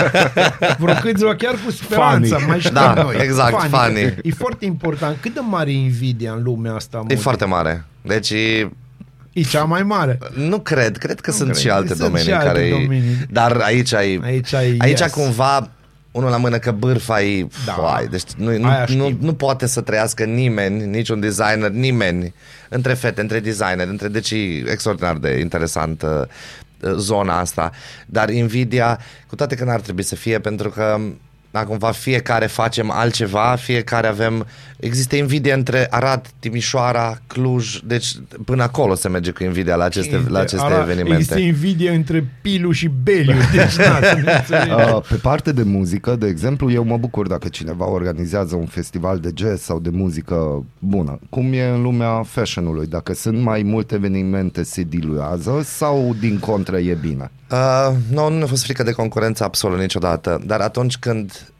Vreo 0.78 0.94
câțiva 0.94 1.34
chiar 1.34 1.54
cu 1.64 1.70
speranța, 1.70 2.34
Funny. 2.36 2.48
mai 2.48 2.58
știm 2.60 2.74
Da, 2.74 2.92
noi. 3.02 3.16
exact, 3.20 3.62
funny. 3.62 4.00
E 4.22 4.30
foarte 4.36 4.64
important. 4.64 5.16
Cât 5.20 5.34
de 5.34 5.40
mare 5.40 5.70
e 5.70 5.74
invidia 5.74 6.32
în 6.32 6.42
lumea 6.42 6.74
asta? 6.74 6.96
a 6.96 7.00
E 7.00 7.02
modei? 7.02 7.16
foarte 7.16 7.44
mare. 7.44 7.84
Deci 8.02 8.32
E 9.32 9.42
cea 9.42 9.64
mai 9.64 9.82
mare. 9.82 10.18
nu 10.34 10.58
cred, 10.60 10.96
cred 10.96 11.20
că 11.20 11.30
sunt 11.30 11.50
cred. 11.50 11.60
și 11.60 11.70
alte 11.70 11.86
Sunt 11.88 12.00
domenii 12.00 12.26
și 12.26 12.32
alte 12.32 12.46
care 12.46 12.68
domenii. 12.70 13.26
Dar 13.30 13.56
aici 13.56 13.92
ai 13.94 14.20
Aici 14.24 14.52
ai 14.54 14.74
aici 14.78 15.00
yes. 15.00 15.10
cumva 15.12 15.70
unul 16.10 16.30
la 16.30 16.36
mână 16.36 16.58
că 16.58 16.70
bârfa 16.70 17.22
e 17.22 17.46
Da. 17.66 17.72
foai, 17.72 18.06
deci 18.06 18.22
nu, 18.36 18.58
nu, 18.58 18.68
Aia 18.68 18.84
nu, 18.88 19.04
știm. 19.04 19.18
nu, 19.20 19.34
poate 19.34 19.66
să 19.66 19.80
trăiască 19.80 20.24
nimeni, 20.24 20.86
niciun 20.86 21.20
designer, 21.20 21.70
nimeni, 21.70 22.34
între 22.68 22.94
fete, 22.94 23.20
între 23.20 23.40
designer, 23.40 23.88
între, 23.88 24.08
deci 24.08 24.30
e 24.30 24.70
extraordinar 24.70 25.16
de 25.16 25.38
interesant 25.38 26.02
uh, 26.02 26.08
uh, 26.80 26.92
zona 26.96 27.38
asta, 27.38 27.70
dar 28.06 28.30
invidia, 28.30 28.98
cu 29.26 29.34
toate 29.34 29.54
că 29.54 29.64
n-ar 29.64 29.80
trebui 29.80 30.02
să 30.02 30.14
fie, 30.16 30.38
pentru 30.38 30.70
că 30.70 30.98
da, 31.50 31.64
cumva 31.64 31.90
fiecare 31.90 32.46
facem 32.46 32.90
altceva, 32.90 33.54
fiecare 33.58 34.06
avem, 34.06 34.46
există 34.76 35.16
invidie 35.16 35.52
între 35.52 35.86
Arad, 35.90 36.26
Timișoara, 36.38 37.18
Cluj, 37.26 37.78
deci 37.84 38.06
până 38.44 38.62
acolo 38.62 38.94
se 38.94 39.08
merge 39.08 39.30
cu 39.30 39.44
invidia 39.44 39.76
la 39.76 39.84
aceste, 39.84 40.22
la 40.28 40.38
aceste 40.38 40.66
Ara- 40.66 40.82
evenimente. 40.82 41.16
Există 41.16 41.38
invidie 41.38 41.90
între 41.90 42.28
Pilu 42.42 42.70
și 42.70 42.90
Beliu. 43.02 43.34
Deci, 43.52 43.76
na, 43.76 44.00
să 44.02 44.20
ne 44.24 44.32
înțelegem. 44.32 44.94
Uh, 44.94 45.02
pe 45.08 45.14
parte 45.14 45.52
de 45.52 45.62
muzică, 45.62 46.16
de 46.16 46.26
exemplu, 46.26 46.70
eu 46.70 46.84
mă 46.84 46.96
bucur 46.96 47.26
dacă 47.26 47.48
cineva 47.48 47.88
organizează 47.88 48.56
un 48.56 48.66
festival 48.66 49.18
de 49.18 49.30
jazz 49.34 49.62
sau 49.62 49.80
de 49.80 49.90
muzică 49.92 50.64
bună. 50.78 51.18
Cum 51.30 51.52
e 51.52 51.68
în 51.68 51.82
lumea 51.82 52.22
fashion-ului? 52.22 52.86
Dacă 52.86 53.14
sunt 53.14 53.42
mai 53.42 53.62
multe 53.62 53.94
evenimente, 53.94 54.62
se 54.62 54.82
diluează 54.82 55.60
sau 55.64 56.16
din 56.20 56.38
contră 56.38 56.78
e 56.78 56.94
bine? 57.00 57.30
Uh, 57.50 57.96
nu, 58.10 58.28
nu 58.28 58.36
mi-a 58.36 58.46
fost 58.46 58.64
frică 58.64 58.82
de 58.82 58.92
concurență 58.92 59.44
absolut 59.44 59.78
niciodată, 59.78 60.40
dar 60.44 60.60
atunci 60.60 60.96
când 60.96 61.52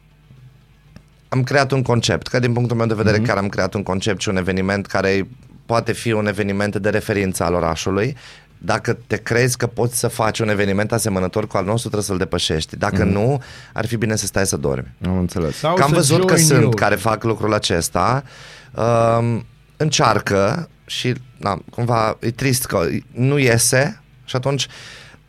am 1.29 1.43
creat 1.43 1.71
un 1.71 1.81
concept, 1.81 2.27
că 2.27 2.39
din 2.39 2.53
punctul 2.53 2.77
meu 2.77 2.85
de 2.85 2.93
vedere 2.93 3.19
mm-hmm. 3.19 3.25
chiar 3.25 3.37
am 3.37 3.49
creat 3.49 3.73
un 3.73 3.83
concept 3.83 4.21
și 4.21 4.29
un 4.29 4.37
eveniment 4.37 4.85
care 4.85 5.27
poate 5.65 5.91
fi 5.91 6.11
un 6.11 6.27
eveniment 6.27 6.75
de 6.75 6.89
referință 6.89 7.43
al 7.43 7.53
orașului, 7.53 8.17
dacă 8.57 8.97
te 9.07 9.17
crezi 9.17 9.57
că 9.57 9.67
poți 9.67 9.99
să 9.99 10.07
faci 10.07 10.39
un 10.39 10.49
eveniment 10.49 10.91
asemănător 10.91 11.47
cu 11.47 11.57
al 11.57 11.65
nostru, 11.65 11.89
trebuie 11.89 12.03
să-l 12.03 12.17
depășești. 12.17 12.77
Dacă 12.77 13.03
mm-hmm. 13.03 13.11
nu, 13.11 13.41
ar 13.73 13.85
fi 13.85 13.95
bine 13.95 14.15
să 14.15 14.25
stai 14.25 14.45
să 14.45 14.57
dormi. 14.57 14.95
Am 15.05 15.17
înțeles. 15.17 15.55
Sau 15.55 15.75
Că 15.75 15.81
am 15.81 15.89
să 15.89 15.95
văzut 15.95 16.25
că 16.25 16.35
join 16.35 16.45
sunt 16.47 16.61
you. 16.61 16.69
care 16.69 16.95
fac 16.95 17.23
lucrul 17.23 17.53
acesta, 17.53 18.23
um, 18.75 19.45
încearcă 19.77 20.69
și 20.85 21.13
na, 21.37 21.61
cumva 21.69 22.17
e 22.19 22.31
trist 22.31 22.65
că 22.65 22.87
nu 23.11 23.37
iese 23.37 24.01
și 24.25 24.35
atunci 24.35 24.67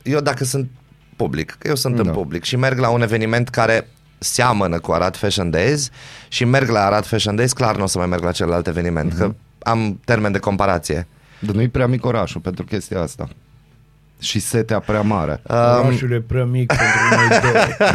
eu 0.02 0.20
dacă 0.20 0.44
sunt 0.44 0.70
public, 1.16 1.56
că 1.58 1.68
eu 1.68 1.74
sunt 1.74 1.96
da. 1.96 2.02
Da. 2.02 2.08
în 2.08 2.14
public 2.14 2.44
și 2.44 2.56
merg 2.56 2.78
la 2.78 2.88
un 2.88 3.02
eveniment 3.02 3.48
care 3.48 3.88
seamănă 4.18 4.78
cu 4.78 4.92
Arad 4.92 5.16
Fashion 5.16 5.50
Days 5.50 5.90
și 6.28 6.44
merg 6.44 6.68
la 6.68 6.84
Arad 6.84 7.04
Fashion 7.04 7.36
Days, 7.36 7.52
clar 7.52 7.76
nu 7.76 7.82
o 7.82 7.86
să 7.86 7.98
mai 7.98 8.06
merg 8.06 8.22
la 8.22 8.32
celălalt 8.32 8.66
eveniment, 8.66 9.12
mm-hmm. 9.12 9.18
că 9.18 9.34
am 9.58 10.00
termen 10.04 10.32
de 10.32 10.38
comparație. 10.38 11.06
Dar 11.38 11.54
nu-i 11.54 11.68
prea 11.68 11.86
mic 11.86 12.04
orașul 12.04 12.40
pentru 12.40 12.64
chestia 12.64 13.00
asta. 13.00 13.28
Și 14.20 14.38
setea 14.38 14.78
prea 14.78 15.00
mare. 15.00 15.40
Orașul 15.46 16.12
e 16.12 16.20
prea 16.20 16.44
mic 16.44 16.66
pentru 16.66 16.98
noi 17.16 17.40
doi. 17.40 17.76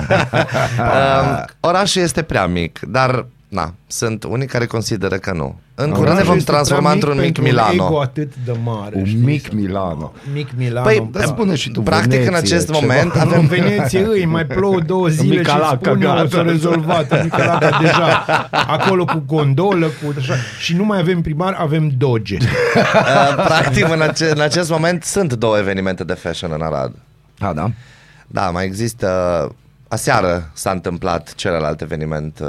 Um, 0.79 1.45
orașul 1.59 2.01
este 2.01 2.21
prea 2.21 2.47
mic, 2.47 2.79
dar 2.79 3.25
na, 3.47 3.73
sunt 3.87 4.23
unii 4.23 4.47
care 4.47 4.65
consideră 4.65 5.15
că 5.17 5.31
nu. 5.33 5.59
În 5.75 5.85
curând 5.89 5.97
ne 6.05 6.09
Orașul 6.11 6.25
vom 6.27 6.37
este 6.37 6.51
transforma 6.51 6.81
prea 6.81 6.91
într-un 6.93 7.13
mic 7.15 7.23
pentru 7.23 7.41
un 7.43 7.47
Milano. 7.49 7.83
ego 7.89 7.99
atât 8.01 8.31
de 8.45 8.55
mare. 8.63 8.95
Un 8.97 9.05
știi, 9.05 9.19
mic 9.19 9.41
să- 9.45 9.49
Milano. 9.53 10.13
Mic 10.33 10.47
Milano. 10.57 10.85
Păi, 10.85 11.07
Dar 11.11 11.23
spune 11.25 11.55
și 11.55 11.71
tu 11.71 11.81
Practic, 11.81 12.11
în 12.19 12.23
Veneție, 12.23 12.37
acest 12.55 12.65
ceva. 12.65 12.79
moment 12.79 13.11
Avem 13.15 13.27
avem... 13.27 13.39
în 13.39 13.47
Veneție 13.47 14.05
îi, 14.05 14.25
mai 14.25 14.45
plouă 14.45 14.79
două 14.79 15.07
zile 15.07 15.37
Micalaca, 15.37 15.67
și 15.69 15.77
spune 15.83 16.05
gata. 16.05 16.21
o 16.23 16.27
să 16.27 16.41
rezolvat. 16.41 17.11
În 17.11 17.19
Micalaca 17.23 17.77
deja 17.81 18.25
acolo 18.51 19.05
cu 19.05 19.23
gondolă, 19.25 19.85
cu 19.85 20.13
așa. 20.17 20.33
Și 20.59 20.75
nu 20.75 20.83
mai 20.83 20.99
avem 20.99 21.21
primar, 21.21 21.53
avem 21.59 21.91
doge. 21.97 22.37
Uh, 22.75 23.43
practic, 23.45 23.89
în, 23.93 24.01
ace- 24.01 24.29
în 24.31 24.39
acest 24.41 24.69
moment 24.69 25.03
sunt 25.03 25.33
două 25.33 25.57
evenimente 25.57 26.03
de 26.03 26.13
fashion 26.13 26.51
în 26.53 26.61
Arad. 26.61 26.93
A, 27.39 27.53
da? 27.53 27.71
Da, 28.27 28.49
mai 28.49 28.65
există... 28.65 29.07
Aseară 29.87 30.49
s-a 30.53 30.71
întâmplat 30.71 31.33
celălalt 31.35 31.81
eveniment 31.81 32.39
uh, 32.41 32.47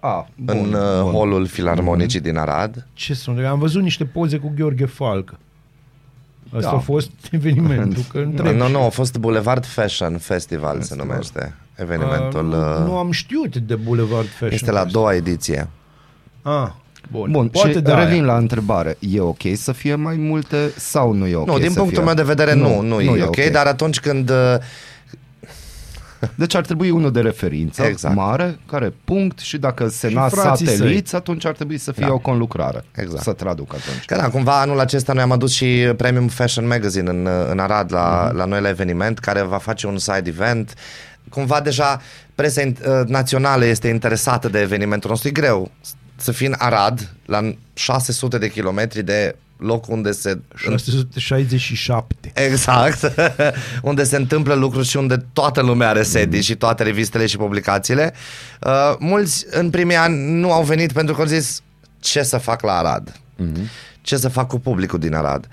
A, 0.00 0.28
bun, 0.36 0.56
în 0.56 0.72
uh, 0.72 1.02
bun. 1.02 1.12
holul 1.12 1.46
filarmonicii 1.46 2.20
din 2.20 2.36
Arad. 2.36 2.86
Ce 2.92 3.14
sunt? 3.14 3.44
Am 3.46 3.58
văzut 3.58 3.82
niște 3.82 4.04
poze 4.04 4.36
cu 4.36 4.52
Gheorghe 4.56 4.84
Falcă. 4.86 5.38
Asta 6.54 6.70
Da. 6.70 6.76
a 6.76 6.78
fost 6.78 7.10
evenimentul. 7.30 8.02
Că 8.12 8.18
întreb 8.18 8.54
Nu, 8.56 8.66
și- 8.66 8.72
nu, 8.72 8.82
a 8.84 8.88
fost 8.88 9.18
Boulevard 9.18 9.64
Fashion 9.66 10.18
Festival, 10.18 10.80
se 10.82 10.94
numește 10.96 11.54
evenimentul. 11.74 12.48
Uh, 12.48 12.56
uh, 12.78 12.84
nu 12.86 12.96
am 12.96 13.10
știut 13.10 13.56
de 13.56 13.74
Boulevard 13.74 14.28
Fashion. 14.28 14.52
Este 14.52 14.70
la 14.70 14.78
a 14.78 14.82
Fest. 14.82 14.94
doua 14.94 15.14
ediție. 15.14 15.68
Ah, 16.42 16.68
bun. 17.10 17.30
Bun, 17.30 17.48
Poate 17.48 17.72
și 17.72 17.78
de 17.80 17.92
aia. 17.92 18.04
revin 18.04 18.24
la 18.24 18.36
întrebare. 18.36 18.96
E 18.98 19.20
ok 19.20 19.40
să 19.54 19.72
fie 19.72 19.94
mai 19.94 20.16
multe 20.16 20.72
sau 20.76 21.12
nu 21.12 21.26
e 21.26 21.34
ok 21.34 21.46
nu, 21.46 21.58
din 21.58 21.70
să 21.70 21.78
punctul 21.78 21.96
fie? 21.96 22.04
meu 22.04 22.14
de 22.14 22.22
vedere 22.22 22.54
nu, 22.54 22.80
nu, 22.80 23.00
e, 23.00 23.22
ok, 23.24 23.36
dar 23.52 23.66
atunci 23.66 24.00
când 24.00 24.30
uh, 24.30 24.54
Deci 26.34 26.54
ar 26.54 26.64
trebui 26.64 26.90
unul 26.90 27.12
de 27.12 27.20
referință 27.20 27.82
Exact. 27.82 28.14
mare, 28.14 28.58
care 28.66 28.92
punct 29.04 29.38
și 29.38 29.58
dacă 29.58 29.88
se 29.88 30.08
Și 30.08 30.14
nasc 30.14 30.34
frații 30.34 30.66
sateliți, 30.66 31.14
atunci 31.14 31.44
ar 31.46 31.52
trebui 31.52 31.78
să 31.78 31.92
fie 31.92 32.06
Da. 32.06 32.12
o 32.12 32.18
conlucrare. 32.18 32.84
Exact. 32.94 33.22
Să 33.22 33.32
traduc 33.32 33.74
atunci. 33.74 34.04
Că 34.04 34.16
da, 34.16 34.28
cumva 34.28 34.60
anul 34.60 34.80
acesta 34.80 35.12
noi 35.12 35.22
am 35.22 35.32
adus 35.32 35.52
și 35.52 35.92
Premium 35.96 36.28
Fashion 36.28 36.66
Magazine 36.66 37.10
în, 37.10 37.28
în 37.50 37.58
Arad 37.58 37.92
la, 37.92 38.30
la 38.32 38.44
noi 38.44 38.60
la 38.60 38.68
eveniment, 38.68 39.18
care 39.18 39.42
va 39.42 39.58
face 39.58 39.86
un 39.86 39.98
side 39.98 40.22
event. 40.24 40.74
Cumva 41.28 41.60
deja 41.60 42.00
presa 42.34 42.60
in- 42.62 42.76
uh, 42.86 43.06
națională 43.06 43.64
este 43.64 43.88
interesată 43.88 44.48
de 44.48 44.60
evenimentul 44.60 45.10
nostru. 45.10 45.28
E 45.28 45.32
greu 45.32 45.70
să 46.16 46.32
fii 46.32 46.46
în 46.46 46.54
Arad, 46.58 47.12
la 47.26 47.54
600 47.74 48.38
de 48.38 48.50
kilometri 48.50 49.02
de 49.02 49.36
loc 49.60 49.88
unde 49.88 50.12
se 50.12 50.38
667. 51.16 52.30
Exact. 52.34 53.12
unde 53.82 54.04
se 54.04 54.16
întâmplă 54.16 54.54
lucruri 54.54 54.86
și 54.86 54.96
unde 54.96 55.16
toată 55.32 55.60
lumea 55.62 55.88
are 55.88 56.02
sedii 56.02 56.42
și 56.42 56.54
toate 56.56 56.82
revistele 56.82 57.26
și 57.26 57.36
publicațiile. 57.36 58.14
Uh, 58.60 58.94
mulți 58.98 59.46
în 59.50 59.70
primii 59.70 59.96
ani 59.96 60.30
nu 60.40 60.52
au 60.52 60.62
venit 60.62 60.92
pentru 60.92 61.14
că 61.14 61.20
au 61.20 61.26
zis 61.26 61.62
ce 62.00 62.22
să 62.22 62.38
fac 62.38 62.62
la 62.62 62.72
Arad. 62.78 63.12
Ce 64.00 64.16
să 64.16 64.28
fac 64.28 64.48
cu 64.48 64.58
publicul 64.60 64.98
din 64.98 65.14
Arad. 65.14 65.48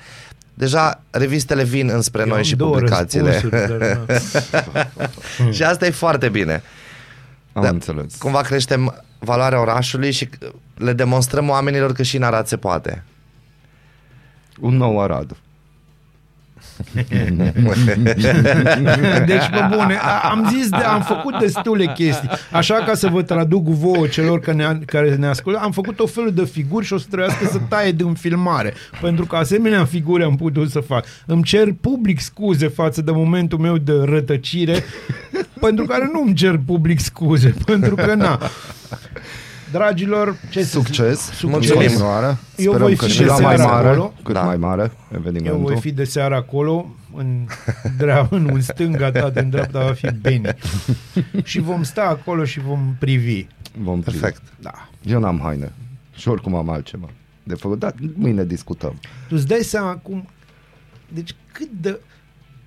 Deja 0.54 1.02
revistele 1.10 1.64
vin 1.64 1.90
înspre 1.90 2.22
Eu 2.22 2.28
noi 2.28 2.38
am 2.38 2.44
și 2.44 2.56
două 2.56 2.72
publicațiile. 2.74 3.32
răspunsuri, 3.32 3.80
dar, 3.80 4.00
da. 5.34 5.52
și 5.56 5.64
asta 5.64 5.86
e 5.86 5.90
foarte 5.90 6.30
bine. 6.30 6.64
Am 7.54 7.64
Da. 7.64 7.70
înțeles. 7.70 8.16
Cumva 8.16 8.42
creștem 8.42 9.04
valoarea 9.20 9.60
orașului 9.62 10.12
și 10.12 10.30
le 10.76 10.94
demonstrăm 10.94 11.50
oamenilor 11.50 11.92
că 11.94 12.04
și 12.04 12.16
în 12.16 12.24
Arad 12.24 12.48
se 12.48 12.58
poate. 12.58 13.04
Un 14.62 14.76
nou 14.78 15.02
Arad. 15.02 15.36
Deci, 19.26 19.50
pe 19.50 19.68
bune, 19.72 19.98
a- 20.02 20.30
am 20.30 20.50
zis, 20.58 20.70
de, 20.70 20.76
am 20.76 21.02
făcut 21.02 21.40
destule 21.40 21.86
chestii. 21.86 22.30
Așa 22.52 22.76
ca 22.76 22.94
să 22.94 23.08
vă 23.08 23.22
traduc 23.22 23.64
vouă 23.68 24.08
celor 24.08 24.40
că 24.40 24.54
ne, 24.54 24.80
care 24.86 25.16
ne 25.16 25.28
ascultă, 25.28 25.60
am 25.60 25.72
făcut 25.72 26.00
o 26.00 26.06
felul 26.06 26.34
de 26.34 26.46
figuri 26.46 26.86
și 26.86 26.94
o 26.94 26.98
să 26.98 27.06
trebuiască 27.10 27.46
să 27.46 27.60
taie 27.70 27.92
din 27.92 28.14
filmare. 28.14 28.74
Pentru 29.02 29.26
că 29.26 29.36
asemenea 29.36 29.86
figuri 29.86 30.24
am 30.24 30.36
putut 30.36 30.70
să 30.70 30.80
fac. 30.80 31.06
Îmi 31.26 31.44
cer 31.44 31.68
public 31.82 32.20
scuze 32.20 32.68
față 32.68 33.02
de 33.02 33.12
momentul 33.12 33.60
meu 33.60 33.78
de 33.78 33.94
rătăcire, 34.04 34.84
pentru 35.60 35.86
care 35.86 36.10
nu 36.14 36.22
îmi 36.26 36.34
cer 36.34 36.60
public 36.66 37.00
scuze, 37.00 37.54
pentru 37.66 37.96
că 37.96 38.14
na. 38.16 38.40
Dragilor, 39.72 40.36
ce 40.50 40.64
să 40.64 40.80
zic? 40.80 40.86
Succes. 40.86 41.20
Succes. 41.20 41.42
Mulțumim. 41.50 41.82
În 41.82 41.88
continuare. 41.88 42.26
Eu 42.56 42.72
Sperăm 42.72 42.82
voi 42.82 42.96
că 42.96 43.06
fi 43.06 43.12
și 43.12 43.18
de 43.20 43.26
la 43.26 43.38
mai 43.40 43.56
seară 43.56 43.72
mare, 43.72 43.88
acolo. 43.88 44.14
cât 44.24 44.34
Da. 44.34 44.42
mai 44.42 44.58
mare 44.58 44.82
Eu 45.12 45.18
evenimentul. 45.20 45.62
voi 45.62 45.80
fi 45.80 45.92
de 45.92 46.04
seară 46.04 46.36
acolo, 46.36 46.96
în, 47.16 47.46
dreapta, 47.98 48.36
în 48.36 48.50
un 48.50 48.62
stânga, 48.62 49.12
tată, 49.12 49.40
în 49.40 49.50
dreapta 49.50 49.84
va 49.86 49.94
fi 49.94 50.08
Beni. 50.22 50.48
și 51.44 51.60
vom 51.60 51.84
sta 51.84 52.02
acolo 52.02 52.46
și 52.46 52.60
vom 52.60 52.96
privi. 53.00 53.46
Vom 53.82 54.02
privi. 54.02 54.20
Perfect. 54.20 54.42
Da. 54.60 54.90
Eu 55.06 55.20
n-am 55.20 55.40
haine. 55.44 55.72
Și 56.16 56.28
oricum 56.28 56.56
am 56.56 56.70
altceva 56.70 57.10
de 57.44 57.56
făcut, 57.56 57.80
dar 57.80 57.94
mâine 58.16 58.46
discutăm. 58.46 59.00
Tu 59.28 59.36
îți 59.36 59.48
dai 59.48 59.60
seama 59.62 59.96
cum... 59.96 60.28
Deci 61.14 61.36
cât 61.52 61.70
de... 61.82 62.00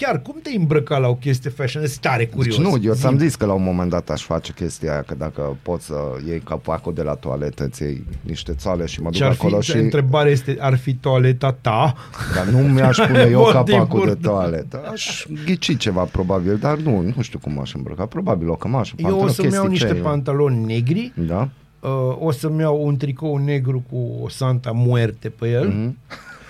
Chiar, 0.06 0.22
cum 0.22 0.36
te-ai 0.42 0.56
îmbrăcat 0.56 1.00
la 1.00 1.08
o 1.08 1.14
chestie 1.14 1.50
fashion? 1.50 1.86
Sunt 1.86 2.00
tare 2.00 2.26
curios. 2.26 2.56
Deci 2.56 2.64
nu, 2.66 2.76
eu 2.82 2.94
ți-am 2.94 3.18
Zi. 3.18 3.24
zis 3.24 3.34
că 3.34 3.46
la 3.46 3.52
un 3.52 3.62
moment 3.62 3.90
dat 3.90 4.10
aș 4.10 4.22
face 4.22 4.52
chestia 4.52 4.92
aia, 4.92 5.02
că 5.02 5.14
dacă 5.14 5.56
poți 5.62 5.84
să 5.84 5.94
iei 6.26 6.38
capacul 6.38 6.94
de 6.94 7.02
la 7.02 7.14
toaletă, 7.14 7.64
îți 7.64 7.82
iei 7.82 8.04
niște 8.20 8.52
țoale 8.52 8.86
și 8.86 9.00
mă 9.00 9.04
duc 9.10 9.14
Ce 9.18 9.24
ar 9.24 9.32
fi, 9.32 9.40
acolo 9.46 9.60
și... 9.60 9.76
întrebarea 9.76 10.32
este, 10.32 10.56
ar 10.60 10.76
fi 10.76 10.94
toaleta 10.94 11.52
ta? 11.60 11.94
Dar 12.34 12.44
nu 12.46 12.58
mi-aș 12.58 12.96
pune 12.96 13.28
eu 13.30 13.42
Foarte 13.50 13.72
capacul 13.72 13.98
important. 13.98 14.20
de 14.22 14.28
toaletă. 14.28 14.82
Aș 14.92 15.26
ghici 15.44 15.76
ceva 15.78 16.02
probabil, 16.02 16.56
dar 16.56 16.76
nu, 16.78 17.00
nu 17.16 17.22
știu 17.22 17.38
cum 17.38 17.58
aș 17.60 17.74
îmbrăca. 17.74 18.06
Probabil 18.06 18.48
o 18.50 18.54
cămașă, 18.54 18.94
Eu 18.98 19.06
o 19.06 19.08
pantaloni, 19.10 19.34
să-mi 19.34 19.52
iau 19.52 19.62
chestii 19.66 19.78
niște 19.86 19.94
ce- 20.00 20.02
pantaloni 20.08 20.64
negri, 20.64 21.12
Da? 21.16 21.48
uh, 21.80 21.90
o 22.18 22.30
să-mi 22.30 22.60
iau 22.60 22.86
un 22.86 22.96
tricou 22.96 23.36
negru 23.36 23.82
cu 23.90 24.18
o 24.22 24.28
Santa 24.28 24.70
Muerte 24.74 25.28
pe 25.28 25.48
el 25.48 25.66
Mhm. 25.68 25.96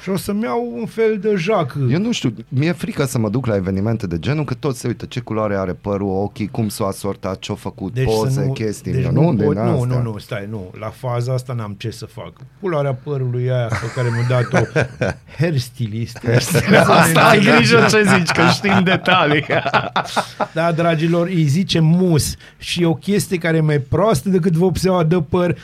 Și 0.02 0.08
o 0.10 0.16
să-mi 0.16 0.42
iau 0.42 0.72
un 0.78 0.86
fel 0.86 1.18
de 1.18 1.34
jac. 1.36 1.76
Eu 1.90 1.98
nu 1.98 2.12
știu, 2.12 2.34
mi-e 2.48 2.72
frică 2.72 3.04
să 3.04 3.18
mă 3.18 3.28
duc 3.28 3.46
la 3.46 3.56
evenimente 3.56 4.06
de 4.06 4.18
genul, 4.18 4.44
că 4.44 4.54
toți 4.54 4.80
se 4.80 4.86
uită 4.86 5.06
ce 5.06 5.20
culoare 5.20 5.54
are 5.56 5.72
părul, 5.72 6.08
ochii, 6.08 6.48
cum 6.48 6.68
s-a 6.68 6.84
asortat, 6.86 7.38
ce-a 7.38 7.54
făcut, 7.54 7.92
Deci 7.94 8.04
poze, 8.04 8.30
să 8.30 8.40
nu, 8.40 8.52
chestii. 8.52 8.92
deci 8.92 9.04
eu 9.04 9.12
nu, 9.12 9.22
nu, 9.22 9.34
din 9.34 9.44
pot, 9.44 9.54
nu, 9.54 9.60
astea. 9.60 9.96
nu, 9.96 10.02
nu, 10.02 10.18
stai, 10.18 10.46
nu. 10.50 10.70
La 10.78 10.88
faza 10.88 11.32
asta 11.32 11.52
n-am 11.52 11.74
ce 11.78 11.90
să 11.90 12.06
fac. 12.06 12.32
Culoarea 12.60 12.94
părului 12.94 13.50
aia 13.50 13.66
pe 13.66 13.90
care 13.94 14.08
mi-a 14.12 14.26
dat-o 14.28 14.66
hairstylist. 15.38 16.18
Asta 16.86 17.20
ai 17.28 17.40
grijă 17.40 17.86
ce 17.88 18.02
zici, 18.16 18.30
că 18.30 18.42
știm 18.52 18.80
detalii. 18.84 19.44
Da, 20.54 20.72
dragilor, 20.72 21.26
îi 21.26 21.44
zice 21.44 21.78
mus 21.80 22.34
și 22.58 22.82
e 22.82 22.86
o 22.86 22.94
chestie 22.94 23.38
care 23.38 23.56
e 23.56 23.60
mai 23.60 23.78
proastă 23.78 24.28
decât 24.28 24.52
vopseaua 24.52 25.04
de 25.04 25.22
păr, 25.28 25.56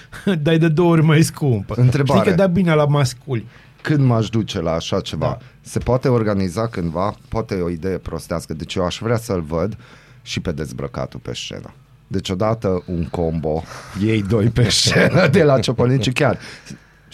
dar 0.43 0.55
e 0.55 0.59
de 0.59 0.68
două 0.68 0.91
ori 0.91 1.03
mai 1.03 1.22
scumpă. 1.22 1.74
Întrebare. 1.76 2.20
Știi 2.20 2.30
că 2.30 2.37
da 2.37 2.47
bine 2.47 2.74
la 2.74 2.84
masculi. 2.84 3.47
Când 3.87 4.01
m-aș 4.01 4.28
duce 4.28 4.61
la 4.61 4.72
așa 4.72 5.01
ceva? 5.01 5.26
Da. 5.26 5.39
Se 5.61 5.78
poate 5.78 6.09
organiza 6.09 6.66
cândva, 6.66 7.14
poate 7.28 7.55
e 7.55 7.61
o 7.61 7.68
idee 7.68 7.99
prostească, 7.99 8.55
deci 8.55 8.74
eu 8.74 8.84
aș 8.84 8.99
vrea 9.03 9.16
să-l 9.16 9.41
văd 9.41 9.76
și 10.22 10.41
pe 10.41 10.53
dezbrăcatul 10.53 11.20
pe 11.20 11.34
scenă. 11.34 11.74
Deci 12.07 12.30
odată 12.30 12.82
un 12.87 13.05
combo, 13.05 13.62
ei 14.07 14.22
doi 14.22 14.49
pe 14.49 14.68
scenă 14.68 15.26
de 15.26 15.43
la 15.43 15.61
Ciopălin 15.61 16.01
chiar 16.14 16.39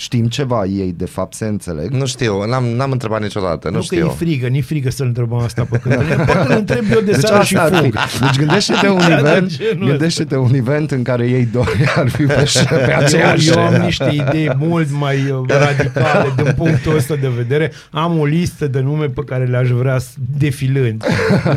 știm 0.02 0.26
ceva, 0.26 0.64
ei 0.64 0.94
de 0.96 1.04
fapt 1.04 1.34
se 1.34 1.44
înțeleg. 1.46 1.90
Nu 1.90 2.06
știu, 2.06 2.44
n-am, 2.46 2.64
n-am 2.64 2.90
întrebat 2.90 3.20
niciodată, 3.22 3.68
nu, 3.68 3.74
Nu, 3.74 3.78
că 3.80 3.84
știu. 3.94 4.06
e 4.06 4.10
frigă, 4.16 4.46
ni 4.46 4.60
frică 4.60 4.90
să-l 4.90 5.06
întrebăm 5.06 5.38
asta 5.38 5.66
pe 5.70 5.78
Cătălin. 5.78 6.16
Poate 6.26 6.52
îl 6.52 6.58
întreb 6.58 6.84
eu 6.92 7.00
de 7.00 7.10
Deci 7.10 7.20
seară 7.20 7.42
și 7.44 7.56
asta 7.56 7.76
ar 7.76 7.82
fi. 7.84 7.90
fug. 7.90 8.20
Deci 8.20 8.36
gândește-te 8.38 8.88
un 8.88 8.98
Da, 9.08 9.18
event, 9.18 9.56
de 9.56 9.64
genul 9.70 9.88
gândește-te 9.88 10.36
un 10.36 10.54
event 10.54 10.90
în 10.90 11.02
care 11.02 11.26
ei 11.28 11.44
doi 11.52 11.64
ar 11.96 12.08
fi 12.08 12.22
pe, 12.24 12.44
scenă, 12.46 12.76
pe 12.76 12.92
aceeași 12.92 13.48
Eu, 13.48 13.54
eu 13.54 13.60
am 13.62 13.68
scenă. 13.70 13.84
niște 13.84 14.10
idei 14.28 14.54
mult 14.58 14.88
mai 14.98 15.16
uh, 15.30 15.44
radicale 15.48 16.32
din 16.36 16.52
punctul 16.56 16.96
ăsta 16.96 17.14
de 17.14 17.28
vedere. 17.36 17.72
Am 17.90 18.18
o 18.18 18.24
listă 18.24 18.66
de 18.66 18.80
nume 18.80 19.06
pe 19.06 19.22
care 19.26 19.44
le-aș 19.44 19.68
vrea 19.68 19.98
s- 19.98 20.14
defilând. 20.38 21.04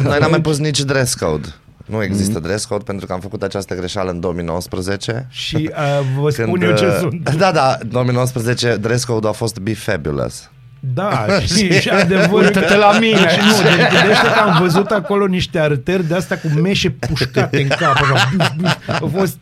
Noi 0.04 0.18
n-am 0.20 0.30
mai 0.30 0.42
pus 0.42 0.58
nici 0.58 0.82
dress 0.82 1.14
code. 1.14 1.48
Nu 1.86 2.04
există 2.04 2.40
dress 2.40 2.66
code 2.66 2.84
pentru 2.84 3.06
că 3.06 3.14
am 3.14 3.20
făcut 3.20 3.44
această 3.44 3.76
greșeală 3.76 4.12
în 4.12 4.20
2019. 4.20 5.28
Și 5.30 5.70
uh, 5.72 6.20
vă 6.20 6.30
spun 6.30 6.62
eu 6.62 6.76
ce 6.76 6.86
uh, 6.86 6.98
sunt. 7.00 7.30
Da, 7.38 7.52
da, 7.52 7.78
2019 7.88 8.76
dress 8.76 9.04
code 9.04 9.28
a 9.28 9.32
fost 9.32 9.60
Be 9.60 9.74
Fabulous. 9.74 10.50
Da, 10.94 11.26
și, 11.56 11.72
și 11.72 11.90
adevărul 11.90 12.44
Uită-te 12.44 12.76
la 12.76 12.98
mine. 13.00 13.20
Deci 13.20 13.36
nu, 13.36 13.62
deci 13.62 14.00
gândește 14.00 14.28
că 14.34 14.40
am 14.40 14.62
văzut 14.62 14.92
acolo 14.92 15.26
niște 15.26 15.60
arteri 15.60 16.08
de 16.08 16.16
asta 16.16 16.36
cu 16.36 16.48
meșe 16.48 16.90
pușcate 16.90 17.62
în 17.62 17.68
cap. 17.68 17.96
Așa, 17.96 18.30
buf, 18.36 18.52
buf. 18.58 18.78
A 18.88 19.10
fost, 19.18 19.38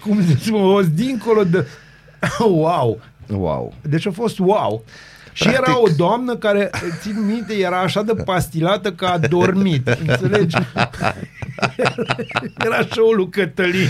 cum 0.00 0.24
să 0.28 0.34
spun, 0.44 0.60
a 0.60 0.70
fost 0.70 0.88
dincolo 0.88 1.44
de... 1.44 1.66
Wow! 2.38 3.00
Wow. 3.28 3.74
Deci 3.82 4.06
a 4.06 4.10
fost 4.10 4.38
wow. 4.38 4.84
Și 5.40 5.48
era 5.48 5.80
o 5.80 5.88
doamnă 5.96 6.36
care, 6.36 6.70
țin 7.00 7.26
minte, 7.26 7.54
era 7.54 7.80
așa 7.80 8.02
de 8.02 8.12
pastilată 8.24 8.92
că 8.92 9.04
a 9.04 9.18
dormit. 9.18 9.88
Înțelegi? 10.06 10.56
Era 12.64 12.78
show-ul 12.90 13.16
lui 13.16 13.28
Cătălin. 13.28 13.88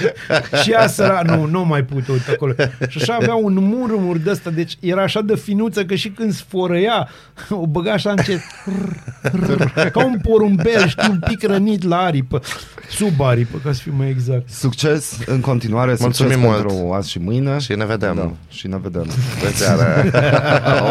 Și 0.62 0.70
ea 0.70 0.86
săra, 0.86 1.22
nu, 1.24 1.44
nu 1.44 1.64
mai 1.64 1.82
putut 1.84 2.20
acolo. 2.32 2.52
Și 2.88 2.98
așa 3.00 3.14
avea 3.20 3.34
un 3.34 3.54
murmur 3.54 4.16
de 4.16 4.30
ăsta, 4.30 4.50
deci 4.50 4.76
era 4.80 5.02
așa 5.02 5.20
de 5.20 5.36
finuță 5.36 5.84
că 5.84 5.94
și 5.94 6.08
când 6.08 6.32
sfărăia, 6.32 7.08
o 7.50 7.66
băga 7.66 7.92
așa 7.92 8.10
încet. 8.10 8.40
Ca 9.92 10.04
un 10.04 10.18
porumbel, 10.22 10.88
știi, 10.88 11.08
un 11.10 11.20
pic 11.28 11.42
rănit 11.42 11.82
la 11.84 11.98
aripă. 11.98 12.40
Sub 12.90 13.20
aripă, 13.20 13.58
ca 13.64 13.72
să 13.72 13.80
fiu 13.82 13.92
mai 13.96 14.08
exact. 14.08 14.48
Succes 14.50 15.18
în 15.26 15.40
continuare, 15.40 15.96
succes 15.96 16.18
Mulțumim 16.20 16.50
pentru 16.50 16.72
mult. 16.72 16.94
azi 16.94 17.10
și 17.10 17.18
mâine. 17.18 17.58
Și 17.58 17.72
ne 17.72 17.84
vedem. 17.84 18.14
Da, 18.14 18.32
și 18.50 18.66
ne 18.68 18.78
vedem. 18.82 19.06
Pe 19.40 19.46
seară. 19.54 20.04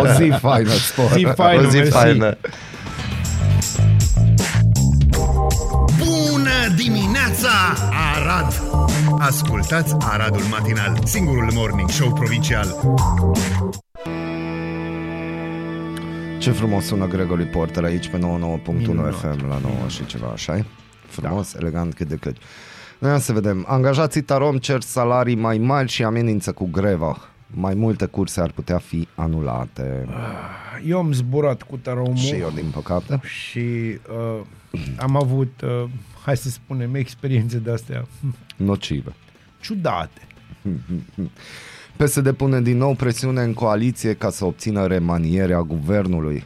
o 0.01 0.07
zi 0.07 0.33
faină, 0.49 0.69
îți 0.69 0.85
spun. 0.85 1.05
Zi 1.13 1.27
faină, 1.35 1.67
o 1.67 1.69
zi 1.69 1.77
mersi. 1.77 1.91
faină. 1.91 2.37
Bună 5.97 6.75
dimineața, 6.75 7.49
Arad! 8.15 8.61
Ascultați 9.19 9.95
Aradul 9.99 10.43
Matinal, 10.49 10.99
singurul 11.05 11.51
morning 11.53 11.89
show 11.89 12.13
provincial. 12.13 12.75
Ce 16.39 16.51
frumos 16.51 16.85
sună 16.85 17.07
Gregory 17.07 17.45
Porter 17.45 17.83
aici 17.83 18.07
pe 18.07 18.17
99.1 18.17 18.21
Minunat. 18.73 19.13
FM 19.13 19.47
la 19.47 19.59
9 19.61 19.73
și 19.87 20.05
ceva, 20.05 20.27
așa 20.33 20.65
Frumos, 21.07 21.51
da. 21.53 21.59
elegant 21.61 21.93
cât 21.93 22.07
de 22.07 22.15
cât. 22.15 22.35
Noi 22.99 23.19
să 23.19 23.33
vedem. 23.33 23.65
Angajații 23.67 24.21
Tarom 24.21 24.57
cer 24.57 24.81
salarii 24.81 25.35
mai 25.35 25.57
mari 25.57 25.89
și 25.89 26.03
amenință 26.03 26.51
cu 26.51 26.69
greva. 26.71 27.17
Mai 27.51 27.73
multe 27.73 28.05
curse 28.05 28.41
ar 28.41 28.51
putea 28.51 28.77
fi 28.77 29.07
anulate. 29.15 30.05
Eu 30.85 30.97
am 30.97 31.11
zburat 31.11 31.61
cu 31.61 31.77
taromul 31.77 32.15
Și 32.15 32.33
eu, 32.33 32.51
din 32.55 32.69
păcate. 32.73 33.19
și 33.23 33.59
uh, 33.59 34.41
am 34.97 35.15
avut, 35.15 35.61
uh, 35.63 35.89
hai 36.25 36.37
să 36.37 36.49
spunem, 36.49 36.95
experiențe 36.95 37.57
de-astea 37.57 38.07
Nocive. 38.55 39.13
ciudate. 39.61 40.21
PSD 41.97 42.31
pune 42.31 42.61
din 42.61 42.77
nou 42.77 42.93
presiune 42.93 43.41
în 43.41 43.53
coaliție 43.53 44.13
ca 44.13 44.29
să 44.29 44.45
obțină 44.45 44.87
remanierea 44.87 45.61
guvernului. 45.61 46.43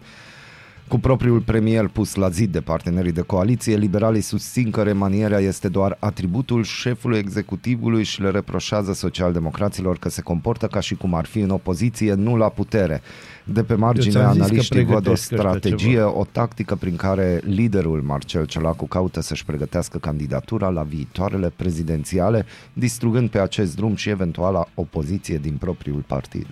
Cu 0.94 1.00
propriul 1.00 1.42
premier 1.42 1.88
pus 1.88 2.16
la 2.16 2.30
zid 2.30 2.52
de 2.52 2.62
partenerii 2.62 3.12
de 3.12 3.22
coaliție, 3.22 3.76
liberalii 3.76 4.22
susțin 4.22 4.72
că 4.72 4.84
remanierea 4.84 5.40
este 5.40 5.68
doar 5.68 5.98
atributul 6.00 6.64
șefului 6.64 7.18
executivului 7.18 8.04
și 8.04 8.22
le 8.22 8.30
reproșează 8.30 8.94
socialdemocraților 8.94 9.98
că 9.98 10.10
se 10.10 10.22
comportă 10.22 10.68
ca 10.68 10.80
și 10.80 10.96
cum 10.96 11.14
ar 11.14 11.26
fi 11.26 11.40
în 11.40 11.50
opoziție, 11.50 12.14
nu 12.14 12.38
la 12.38 12.50
putere. 12.50 13.02
De 13.44 13.64
pe 13.64 13.76
margine, 13.76 14.12
ți-am 14.12 14.32
zis 14.32 14.40
că 14.40 14.44
analiștii 14.44 14.84
văd 14.84 14.96
o 14.96 15.00
pregătesc 15.00 15.32
ăștia 15.32 15.38
strategie, 15.38 15.94
ceva. 15.94 16.18
o 16.18 16.26
tactică 16.32 16.76
prin 16.76 16.96
care 16.96 17.42
liderul 17.46 18.02
Marcel 18.02 18.46
Ciolacu 18.46 18.88
caută 18.88 19.22
să-și 19.22 19.46
pregătească 19.46 19.98
candidatura 19.98 20.70
la 20.70 20.84
viitoarele 20.84 21.54
prezidențiale, 21.56 22.46
distrugând 22.74 23.30
pe 23.30 23.40
acest 23.40 23.76
drum 23.76 23.96
și 23.96 24.10
eventuala 24.10 24.68
opoziție 24.74 25.38
din 25.38 25.56
propriul 25.56 26.04
partid. 26.08 26.48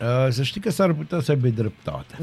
Uh, 0.00 0.30
să 0.30 0.42
știi 0.42 0.60
că 0.60 0.70
s-ar 0.70 0.92
putea 0.92 1.20
să 1.20 1.30
aibă 1.30 1.48
dreptate. 1.48 2.18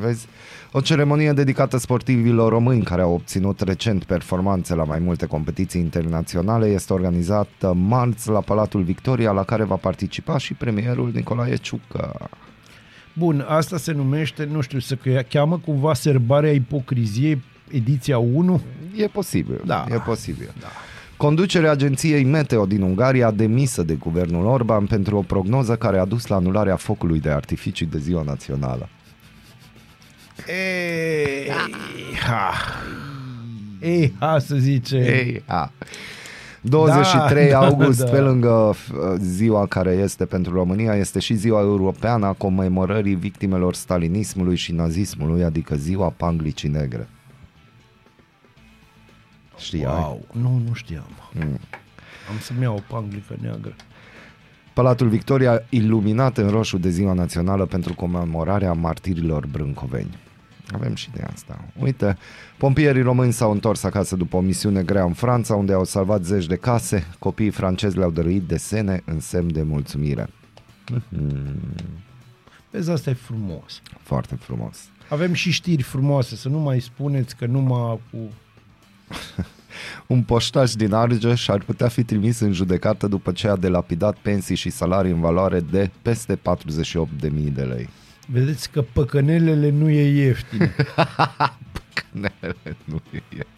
Vezi? 0.00 0.26
O 0.72 0.80
ceremonie 0.80 1.32
dedicată 1.32 1.76
sportivilor 1.78 2.52
români 2.52 2.82
care 2.82 3.02
au 3.02 3.12
obținut 3.12 3.60
recent 3.60 4.04
performanțe 4.04 4.74
la 4.74 4.84
mai 4.84 4.98
multe 4.98 5.26
competiții 5.26 5.80
internaționale 5.80 6.66
este 6.66 6.92
organizată 6.92 7.72
marți 7.72 8.28
la 8.28 8.40
Palatul 8.40 8.82
Victoria, 8.82 9.30
la 9.30 9.42
care 9.42 9.64
va 9.64 9.74
participa 9.74 10.38
și 10.38 10.54
premierul 10.54 11.10
Nicolae 11.14 11.56
Ciucă. 11.56 12.28
Bun, 13.12 13.44
asta 13.48 13.76
se 13.76 13.92
numește, 13.92 14.44
nu 14.44 14.60
știu, 14.60 14.78
să 14.78 14.94
că- 14.94 15.22
cheamă 15.28 15.58
cumva 15.64 15.94
serbarea 15.94 16.50
ipocriziei 16.52 17.42
ediția 17.70 18.18
1. 18.18 18.60
E 18.96 19.06
posibil, 19.06 19.60
Da. 19.66 19.84
e 19.90 19.94
posibil. 19.98 20.52
Da. 20.60 20.66
Conducerea 21.16 21.70
agenției 21.70 22.24
Meteo 22.24 22.66
din 22.66 22.82
Ungaria 22.82 23.30
demisă 23.30 23.82
de 23.82 23.94
guvernul 23.94 24.44
Orban 24.46 24.86
pentru 24.86 25.16
o 25.16 25.20
prognoză 25.22 25.76
care 25.76 25.98
a 25.98 26.04
dus 26.04 26.26
la 26.26 26.36
anularea 26.36 26.76
focului 26.76 27.20
de 27.20 27.30
artificii 27.30 27.86
de 27.86 27.98
ziua 27.98 28.22
națională. 28.22 28.88
Ei, 30.48 31.50
ha. 32.26 32.52
Ei, 33.80 34.14
ha, 34.18 34.38
să 34.38 34.56
zice. 34.56 34.96
Ei, 34.96 35.42
a. 35.46 35.70
23 36.60 37.50
Da, 37.50 37.60
da, 37.60 37.66
august, 37.66 37.98
da. 38.04 38.10
pe 38.10 38.20
lângă 38.20 38.74
f- 38.74 39.16
ziua 39.18 39.66
care 39.66 39.90
este 39.90 40.24
pentru 40.26 40.52
România, 40.52 40.94
este 40.94 41.18
și 41.18 41.34
ziua 41.34 41.60
europeană 41.60 42.26
a 42.26 42.32
comemorării 42.32 43.14
victimelor 43.14 43.74
stalinismului 43.74 44.56
și 44.56 44.72
nazismului, 44.72 45.44
adică 45.44 45.76
ziua 45.76 46.12
Panglicii 46.16 46.68
Negre. 46.68 47.08
Știai? 49.58 49.92
Wow, 49.92 50.26
nu, 50.32 50.62
nu 50.66 50.72
știam. 50.74 51.06
Mm. 51.32 51.58
Am 52.30 52.38
să-mi 52.40 52.62
iau 52.62 52.74
o 52.74 52.94
panglică 52.94 53.36
neagră. 53.40 53.74
Palatul 54.72 55.08
Victoria 55.08 55.62
iluminat 55.68 56.36
în 56.38 56.48
roșu 56.48 56.78
de 56.78 56.88
ziua 56.88 57.12
națională 57.12 57.66
pentru 57.66 57.94
comemorarea 57.94 58.72
martirilor 58.72 59.46
brâncoveni. 59.46 60.18
Avem 60.74 60.94
și 60.94 61.10
de 61.10 61.22
asta. 61.32 61.64
Uite, 61.78 62.18
pompierii 62.56 63.02
români 63.02 63.32
s-au 63.32 63.50
întors 63.50 63.82
acasă 63.82 64.16
după 64.16 64.36
o 64.36 64.40
misiune 64.40 64.82
grea 64.82 65.04
în 65.04 65.12
Franța, 65.12 65.54
unde 65.54 65.72
au 65.72 65.84
salvat 65.84 66.24
zeci 66.24 66.46
de 66.46 66.56
case. 66.56 67.06
Copiii 67.18 67.50
francezi 67.50 67.96
le-au 67.96 68.10
dăruit 68.10 68.42
desene 68.42 69.02
în 69.04 69.20
semn 69.20 69.52
de 69.52 69.62
mulțumire. 69.62 70.28
Vezi, 72.70 72.90
asta 72.90 73.10
e 73.10 73.12
frumos. 73.12 73.82
Foarte 74.02 74.34
frumos. 74.34 74.78
Avem 75.08 75.32
și 75.32 75.50
știri 75.50 75.82
frumoase, 75.82 76.36
să 76.36 76.48
nu 76.48 76.58
mai 76.58 76.80
spuneți 76.80 77.36
că 77.36 77.46
numai 77.46 78.00
cu... 78.10 78.18
Un 80.06 80.22
poștaș 80.22 80.72
din 80.72 80.92
Argeș 80.92 81.48
ar 81.48 81.62
putea 81.62 81.88
fi 81.88 82.04
trimis 82.04 82.40
în 82.40 82.52
judecată 82.52 83.06
după 83.06 83.32
ce 83.32 83.48
a 83.48 83.56
delapidat 83.56 84.16
pensii 84.16 84.54
și 84.54 84.70
salarii 84.70 85.12
în 85.12 85.20
valoare 85.20 85.60
de 85.60 85.90
peste 86.02 86.36
48.000 86.36 86.40
de 87.52 87.62
lei. 87.62 87.88
Vedeți 88.30 88.70
că 88.70 88.82
păcănelele 88.82 89.70
nu 89.70 89.88
e 89.88 90.24
ieftin. 90.24 90.58
nu 92.84 93.00
e 93.10 93.22
ieftin. 93.34 93.48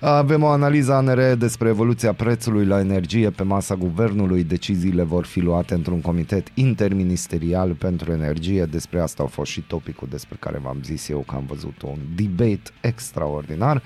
Avem 0.00 0.42
o 0.42 0.46
analiză 0.46 0.92
ANR 0.92 1.34
despre 1.34 1.68
evoluția 1.68 2.12
prețului 2.12 2.66
la 2.66 2.78
energie 2.78 3.30
pe 3.30 3.42
masa 3.42 3.74
guvernului. 3.74 4.44
Deciziile 4.44 5.02
vor 5.02 5.24
fi 5.24 5.40
luate 5.40 5.74
într-un 5.74 6.00
comitet 6.00 6.48
interministerial 6.54 7.72
pentru 7.72 8.12
energie. 8.12 8.64
Despre 8.64 9.00
asta 9.00 9.22
a 9.22 9.26
fost 9.26 9.50
și 9.50 9.60
topicul 9.60 10.08
despre 10.10 10.36
care 10.40 10.58
v-am 10.62 10.78
zis 10.84 11.08
eu 11.08 11.18
că 11.18 11.34
am 11.34 11.44
văzut 11.46 11.82
un 11.82 11.98
debate 12.14 12.70
extraordinar. 12.80 13.82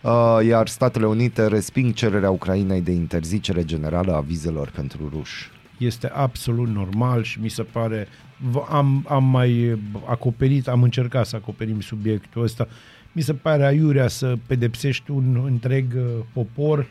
Uh, 0.00 0.38
Iar 0.46 0.68
Statele 0.68 1.06
Unite 1.06 1.46
resping 1.46 1.94
cererea 1.94 2.30
Ucrainei 2.30 2.80
de 2.80 2.92
interzicere 2.92 3.64
generală 3.64 4.14
a 4.14 4.20
vizelor 4.20 4.70
pentru 4.70 5.08
ruși. 5.14 5.51
Este 5.84 6.08
absolut 6.14 6.68
normal 6.68 7.22
și 7.22 7.40
mi 7.40 7.48
se 7.48 7.62
pare... 7.62 8.08
v- 8.50 8.66
Am, 8.70 9.04
am 9.08 9.24
mai 9.24 9.78
acoperit, 10.06 10.68
am 10.68 10.82
încercat 10.82 11.26
să 11.26 11.36
acoperim 11.36 11.80
subiectul 11.80 12.42
ăsta. 12.42 12.68
Mi 13.12 13.22
se 13.22 13.34
pare 13.34 13.64
aiurea 13.66 14.08
să 14.08 14.34
pedepsești 14.46 15.10
un 15.10 15.42
întreg 15.44 15.92
uh, 15.96 16.02
popor, 16.32 16.86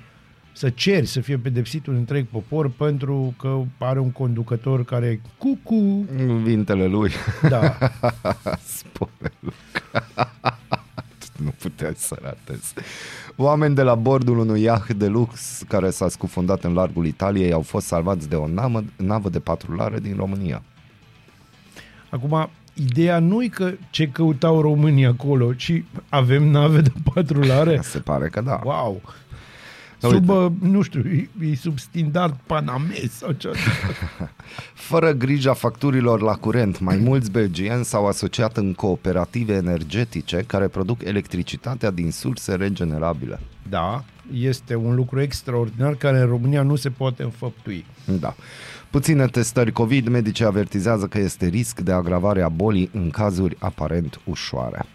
să 0.54 0.70
ceri 0.70 1.06
să 1.06 1.20
fie 1.22 1.38
pedepsit 1.38 1.88
un 1.88 1.96
întreg 1.96 2.26
popor 2.26 2.70
pentru 2.70 3.34
că 3.38 3.62
are 3.78 4.00
un 4.00 4.12
conducător 4.12 4.84
care 4.86 5.22
cucu, 5.38 6.06
Vintele 6.44 6.86
lui. 6.86 7.12
da, 7.50 7.78
Spune 8.78 9.32
Luca. 9.39 10.60
nu 11.46 11.54
puteai 11.62 11.94
să 11.96 12.18
ratezi. 12.22 12.74
Oameni 13.36 13.76
de 13.76 13.82
la 13.82 13.96
bordul 13.96 14.38
unui 14.38 14.62
iaht 14.62 14.94
de 14.94 15.08
lux 15.08 15.62
care 15.68 15.89
s-a 15.89 16.10
scufundat 16.10 16.64
în 16.64 16.74
largul 16.74 17.06
Italiei 17.06 17.52
au 17.52 17.62
fost 17.62 17.86
salvați 17.86 18.30
de 18.30 18.36
o 18.36 18.48
navă, 18.48 18.84
navă 18.96 19.30
de 19.30 19.39
patrulare 19.39 20.00
din 20.00 20.16
România. 20.16 20.64
Acum, 22.10 22.50
ideea 22.74 23.20
nu 23.20 23.44
e 23.44 23.48
că 23.48 23.74
ce 23.89 24.08
căutau 24.08 24.62
românii 24.62 25.06
acolo, 25.06 25.54
ci 25.54 25.84
avem 26.10 26.44
nave 26.44 26.82
de 26.82 26.92
patrulare. 27.14 27.80
Se 27.84 28.00
pare 28.00 28.30
că 28.30 28.42
da. 28.42 28.62
Wow! 28.64 29.02
Da, 30.02 30.08
Sub, 30.08 30.30
uite. 30.30 30.32
uh, 30.32 30.52
nu 30.60 30.82
știu, 30.82 31.04
e, 31.10 31.30
e 31.41 31.56
sub 31.56 31.80
standard 31.80 32.36
panamez 32.45 33.12
sau 33.12 33.32
ce 33.32 33.49
Fără 34.89 35.12
grija 35.12 35.54
facturilor 35.54 36.22
la 36.22 36.34
curent, 36.36 36.80
mai 36.80 36.97
mulți 36.97 37.32
belgieni 37.32 37.86
s-au 37.86 38.08
asociat 38.08 38.58
în 38.58 38.74
cooperative 38.74 39.54
energetice 39.54 40.43
care 40.47 40.68
produc 40.68 41.04
electricitatea 41.04 41.91
din 41.91 42.12
surse 42.12 42.56
regenerabile. 42.56 43.39
Da, 43.70 44.04
este 44.34 44.76
un 44.76 44.95
lucru 44.95 45.22
extraordinar 45.22 45.95
care 45.95 46.20
în 46.20 46.28
România 46.28 46.62
nu 46.62 46.76
se 46.76 46.89
poate 46.89 47.24
înfăptui. 47.24 47.86
Da. 48.20 48.36
Puține 48.89 49.26
testări 49.26 49.72
COVID, 49.72 50.08
medicii 50.08 50.45
avertizează 50.45 51.06
că 51.06 51.20
este 51.20 51.47
risc 51.47 51.80
de 51.80 51.91
agravare 51.91 52.41
a 52.41 52.49
bolii 52.49 52.89
în 52.93 53.10
cazuri 53.10 53.56
aparent 53.60 54.22
ușoare. 54.26 54.86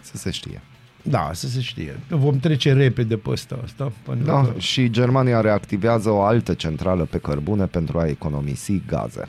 Să 0.00 0.16
se 0.16 0.30
știe. 0.30 0.62
Da, 1.02 1.30
să 1.32 1.48
se 1.48 1.60
știe. 1.60 2.00
Vom 2.08 2.38
trece 2.38 2.72
repede 2.72 3.16
pe 3.16 3.30
ăsta, 3.30 3.58
asta, 3.64 3.92
pentru 4.06 4.26
Da, 4.26 4.40
că 4.42 4.58
și 4.58 4.90
Germania 4.90 5.40
reactivează 5.40 6.10
o 6.10 6.22
altă 6.22 6.54
centrală 6.54 7.04
pe 7.04 7.18
cărbune 7.18 7.66
pentru 7.66 7.98
a 7.98 8.06
economisi 8.06 8.82
gaze. 8.86 9.28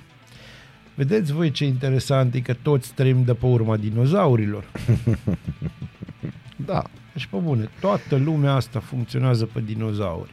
vedeți 0.95 1.33
voi 1.33 1.51
ce 1.51 1.65
interesant 1.65 2.33
e 2.33 2.39
că 2.39 2.53
toți 2.61 2.93
trăim 2.93 3.23
de 3.23 3.33
pe 3.33 3.45
urma 3.45 3.77
dinozaurilor. 3.77 4.63
Da, 6.65 6.83
Deci, 7.13 7.25
pe 7.25 7.37
bune, 7.37 7.69
toată 7.79 8.15
lumea 8.15 8.53
asta 8.53 8.79
funcționează 8.79 9.45
pe 9.45 9.61
dinozauri. 9.61 10.31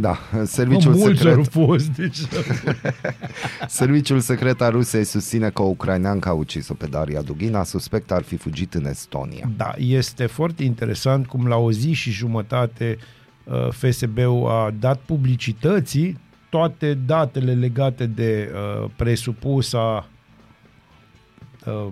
Da. 0.00 0.18
Serviciul 0.44 0.94
Mulți 0.94 1.26
au 1.26 1.32
secret, 1.32 1.52
fost, 1.52 1.88
deci... 1.88 2.18
serviciul 3.68 4.20
secret 4.20 4.60
al 4.60 4.70
Rusiei 4.70 5.04
susține 5.04 5.50
că 5.50 5.62
o 5.62 5.66
ucraineancă 5.66 6.28
a 6.28 6.32
ucis-o 6.32 6.74
pe 6.74 6.86
Daria 6.86 7.22
Dugina, 7.22 7.64
suspect 7.64 8.12
ar 8.12 8.22
fi 8.22 8.36
fugit 8.36 8.74
în 8.74 8.86
Estonia. 8.86 9.50
Da, 9.56 9.74
este 9.76 10.26
foarte 10.26 10.64
interesant 10.64 11.26
cum 11.26 11.46
la 11.46 11.56
o 11.56 11.72
zi 11.72 11.92
și 11.92 12.10
jumătate 12.10 12.98
uh, 13.44 13.68
FSB-ul 13.70 14.48
a 14.48 14.70
dat 14.80 14.98
publicității 14.98 16.18
toate 16.48 16.94
datele 16.94 17.54
legate 17.54 18.06
de 18.06 18.52
uh, 18.52 18.90
presupusa 18.96 20.08
uh, 21.66 21.86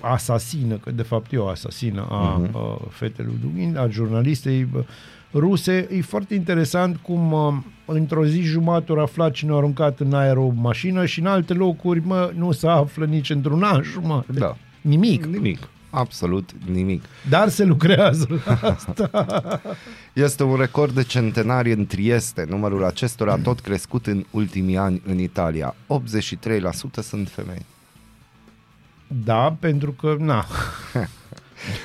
asasină, 0.00 0.76
că 0.76 0.90
de 0.90 1.02
fapt 1.02 1.32
e 1.32 1.36
o 1.36 1.48
asasină 1.48 2.06
a 2.10 2.50
uh, 2.52 2.76
fetelui 2.90 3.38
Dugin, 3.40 3.76
a 3.76 3.88
jurnalistei 3.88 4.68
uh, 4.74 4.84
ruse. 5.32 5.88
E 5.90 6.00
foarte 6.00 6.34
interesant 6.34 6.96
cum 6.96 7.32
uh, 7.32 7.54
într-o 7.84 8.26
zi 8.26 8.40
jumătate 8.40 8.92
au 8.92 8.98
aflat 8.98 9.32
cine 9.32 9.52
a 9.52 9.54
aruncat 9.54 10.00
în 10.00 10.14
aer 10.14 10.36
o 10.36 10.48
mașină 10.54 11.06
și 11.06 11.20
în 11.20 11.26
alte 11.26 11.52
locuri, 11.52 12.06
mă, 12.06 12.32
nu 12.36 12.52
se 12.52 12.66
află 12.66 13.04
nici 13.04 13.30
într-un 13.30 13.62
an 13.62 13.82
jumătate. 13.82 14.38
Da. 14.38 14.56
Nimic. 14.80 15.24
Nimic. 15.24 15.68
Absolut 15.90 16.50
nimic. 16.72 17.04
Dar 17.28 17.48
se 17.48 17.64
lucrează 17.64 18.42
la 18.44 18.68
asta. 18.68 19.10
Este 20.12 20.42
un 20.42 20.56
record 20.56 20.94
de 20.94 21.02
centenari 21.02 21.72
în 21.72 21.86
Trieste. 21.86 22.46
Numărul 22.48 22.84
acestora 22.84 23.32
a 23.32 23.36
tot 23.36 23.60
crescut 23.60 24.06
în 24.06 24.24
ultimii 24.30 24.76
ani 24.76 25.02
în 25.06 25.18
Italia. 25.18 25.74
83% 25.74 25.74
sunt 27.02 27.28
femei. 27.28 27.66
Da, 29.24 29.56
pentru 29.60 29.92
că, 29.92 30.16
na. 30.18 30.46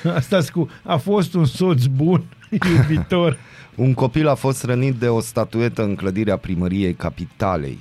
Asta 0.16 0.40
cu, 0.52 0.68
a 0.82 0.96
fost 0.96 1.34
un 1.34 1.44
soț 1.44 1.84
bun, 1.84 2.24
iubitor. 2.76 3.38
Un 3.74 3.94
copil 3.94 4.28
a 4.28 4.34
fost 4.34 4.64
rănit 4.64 4.94
de 4.94 5.08
o 5.08 5.20
statuetă 5.20 5.82
în 5.82 5.94
clădirea 5.94 6.36
primăriei 6.36 6.94
capitalei. 6.94 7.78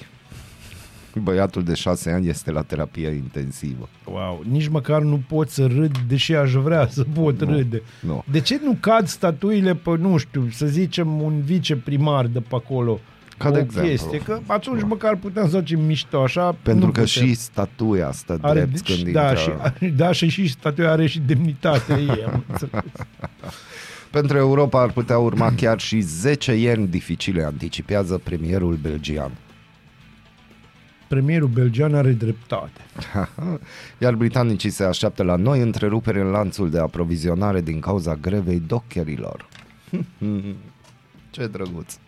Băiatul 1.23 1.63
de 1.63 1.73
șase 1.73 2.11
ani 2.11 2.27
este 2.27 2.51
la 2.51 2.61
terapie 2.61 3.07
intensivă. 3.09 3.89
Wow, 4.05 4.43
nici 4.51 4.67
măcar 4.67 5.01
nu 5.01 5.21
pot 5.27 5.49
să 5.49 5.65
râd, 5.65 5.97
deși 6.07 6.33
aș 6.35 6.51
vrea 6.53 6.87
să 6.87 7.03
pot 7.13 7.43
Nu, 7.45 7.51
râde. 7.55 7.81
nu. 7.99 8.23
De 8.31 8.39
ce 8.39 8.59
nu 8.63 8.77
cad 8.79 9.07
statuile 9.07 9.75
pe, 9.75 9.89
nu 9.99 10.17
știu, 10.17 10.47
să 10.51 10.65
zicem, 10.65 11.21
un 11.21 11.41
viceprimar 11.41 12.25
de 12.25 12.39
pe 12.39 12.55
acolo? 12.55 12.99
Ca 13.37 13.51
de 13.51 13.57
o 13.57 13.61
exemplu. 13.61 13.89
chestie, 13.89 14.17
că 14.19 14.39
atunci 14.45 14.81
măcar 14.83 15.15
puteam 15.15 15.49
să 15.49 15.57
facem 15.57 15.79
mișto, 15.81 16.21
așa 16.21 16.55
Pentru 16.61 16.85
nu 16.85 16.91
că 16.91 17.01
putem. 17.01 17.25
și 17.27 17.33
statuia 17.33 18.11
stă 18.11 18.37
are, 18.41 18.53
drept 18.65 18.83
deci, 18.83 18.95
când 19.01 19.13
da, 19.13 19.29
intră. 19.29 19.73
și, 19.79 19.87
da, 20.01 20.11
și, 20.11 20.27
și 20.27 20.47
statuia 20.47 20.91
are 20.91 21.05
și 21.07 21.19
demnitatea 21.19 21.97
ei, 21.99 22.23
am 22.27 22.43
înțeles. 22.49 22.83
Pentru 24.11 24.37
Europa 24.37 24.81
ar 24.81 24.91
putea 24.91 25.17
urma 25.17 25.53
chiar 25.55 25.79
și 25.79 25.99
10 25.99 26.53
ieni 26.53 26.87
dificile, 26.87 27.43
anticipează 27.43 28.17
premierul 28.23 28.75
belgian. 28.75 29.31
Premierul 31.07 31.47
belgian 31.47 31.95
are 31.95 32.11
dreptate. 32.11 32.81
Iar 34.01 34.15
britanicii 34.15 34.69
se 34.69 34.83
așteaptă 34.83 35.23
la 35.23 35.35
noi 35.35 35.61
întrerupere 35.61 36.21
în 36.21 36.27
lanțul 36.27 36.69
de 36.69 36.79
aprovizionare 36.79 37.61
din 37.61 37.79
cauza 37.79 38.15
grevei 38.15 38.59
dockerilor. 38.67 39.45
Ce 41.29 41.47
drăguț! 41.47 41.93
Ce 41.93 41.99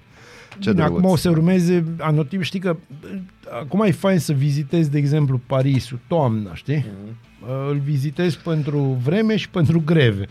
Bine, 0.60 0.74
drăguț! 0.74 0.98
acum 0.98 1.10
o 1.10 1.16
să 1.16 1.30
urmeze 1.30 1.84
anotimp, 2.00 2.44
știi 2.44 2.60
că 2.60 2.76
uh, 3.04 3.20
acum 3.62 3.82
e 3.82 3.92
fain 3.92 4.20
să 4.20 4.34
vizitezi, 4.34 4.92
de 4.92 4.98
exemplu, 4.98 5.42
Parisul, 5.48 6.00
toamna, 6.08 6.56
știi? 6.56 6.86
Mhm. 6.88 7.18
Uh, 7.50 7.68
Îl 7.70 7.78
vizitezi 7.78 8.40
pentru 8.40 8.80
vreme 9.04 9.36
și 9.36 9.50
pentru 9.50 9.82
greve. 9.86 10.28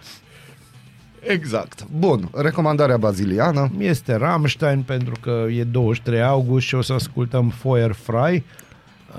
Exact. 1.21 1.87
Bun, 1.99 2.29
recomandarea 2.35 2.97
baziliană. 2.97 3.71
Este 3.79 4.17
Rammstein 4.17 4.83
pentru 4.83 5.15
că 5.21 5.47
e 5.51 5.65
23 5.65 6.23
august 6.23 6.67
și 6.67 6.75
o 6.75 6.83
să 6.83 6.93
ascultăm 6.93 7.49
Feuer 7.49 7.93
Fry 7.93 8.45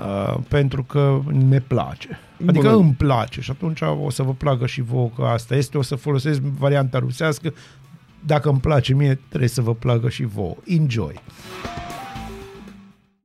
uh, 0.00 0.36
pentru 0.48 0.82
că 0.82 1.20
ne 1.48 1.60
place. 1.60 2.18
Adică 2.46 2.68
Bună. 2.68 2.82
îmi 2.82 2.92
place 2.92 3.40
și 3.40 3.50
atunci 3.50 3.80
o 4.02 4.10
să 4.10 4.22
vă 4.22 4.32
placă 4.32 4.66
și 4.66 4.80
vouă 4.80 5.10
că 5.16 5.22
asta 5.22 5.54
este. 5.54 5.78
O 5.78 5.82
să 5.82 5.94
folosesc 5.94 6.40
varianta 6.40 6.98
rusească. 6.98 7.54
Dacă 8.26 8.48
îmi 8.48 8.60
place 8.60 8.94
mie, 8.94 9.20
trebuie 9.28 9.48
să 9.48 9.60
vă 9.60 9.74
placă 9.74 10.08
și 10.08 10.24
vouă. 10.24 10.56
Enjoy! 10.64 11.22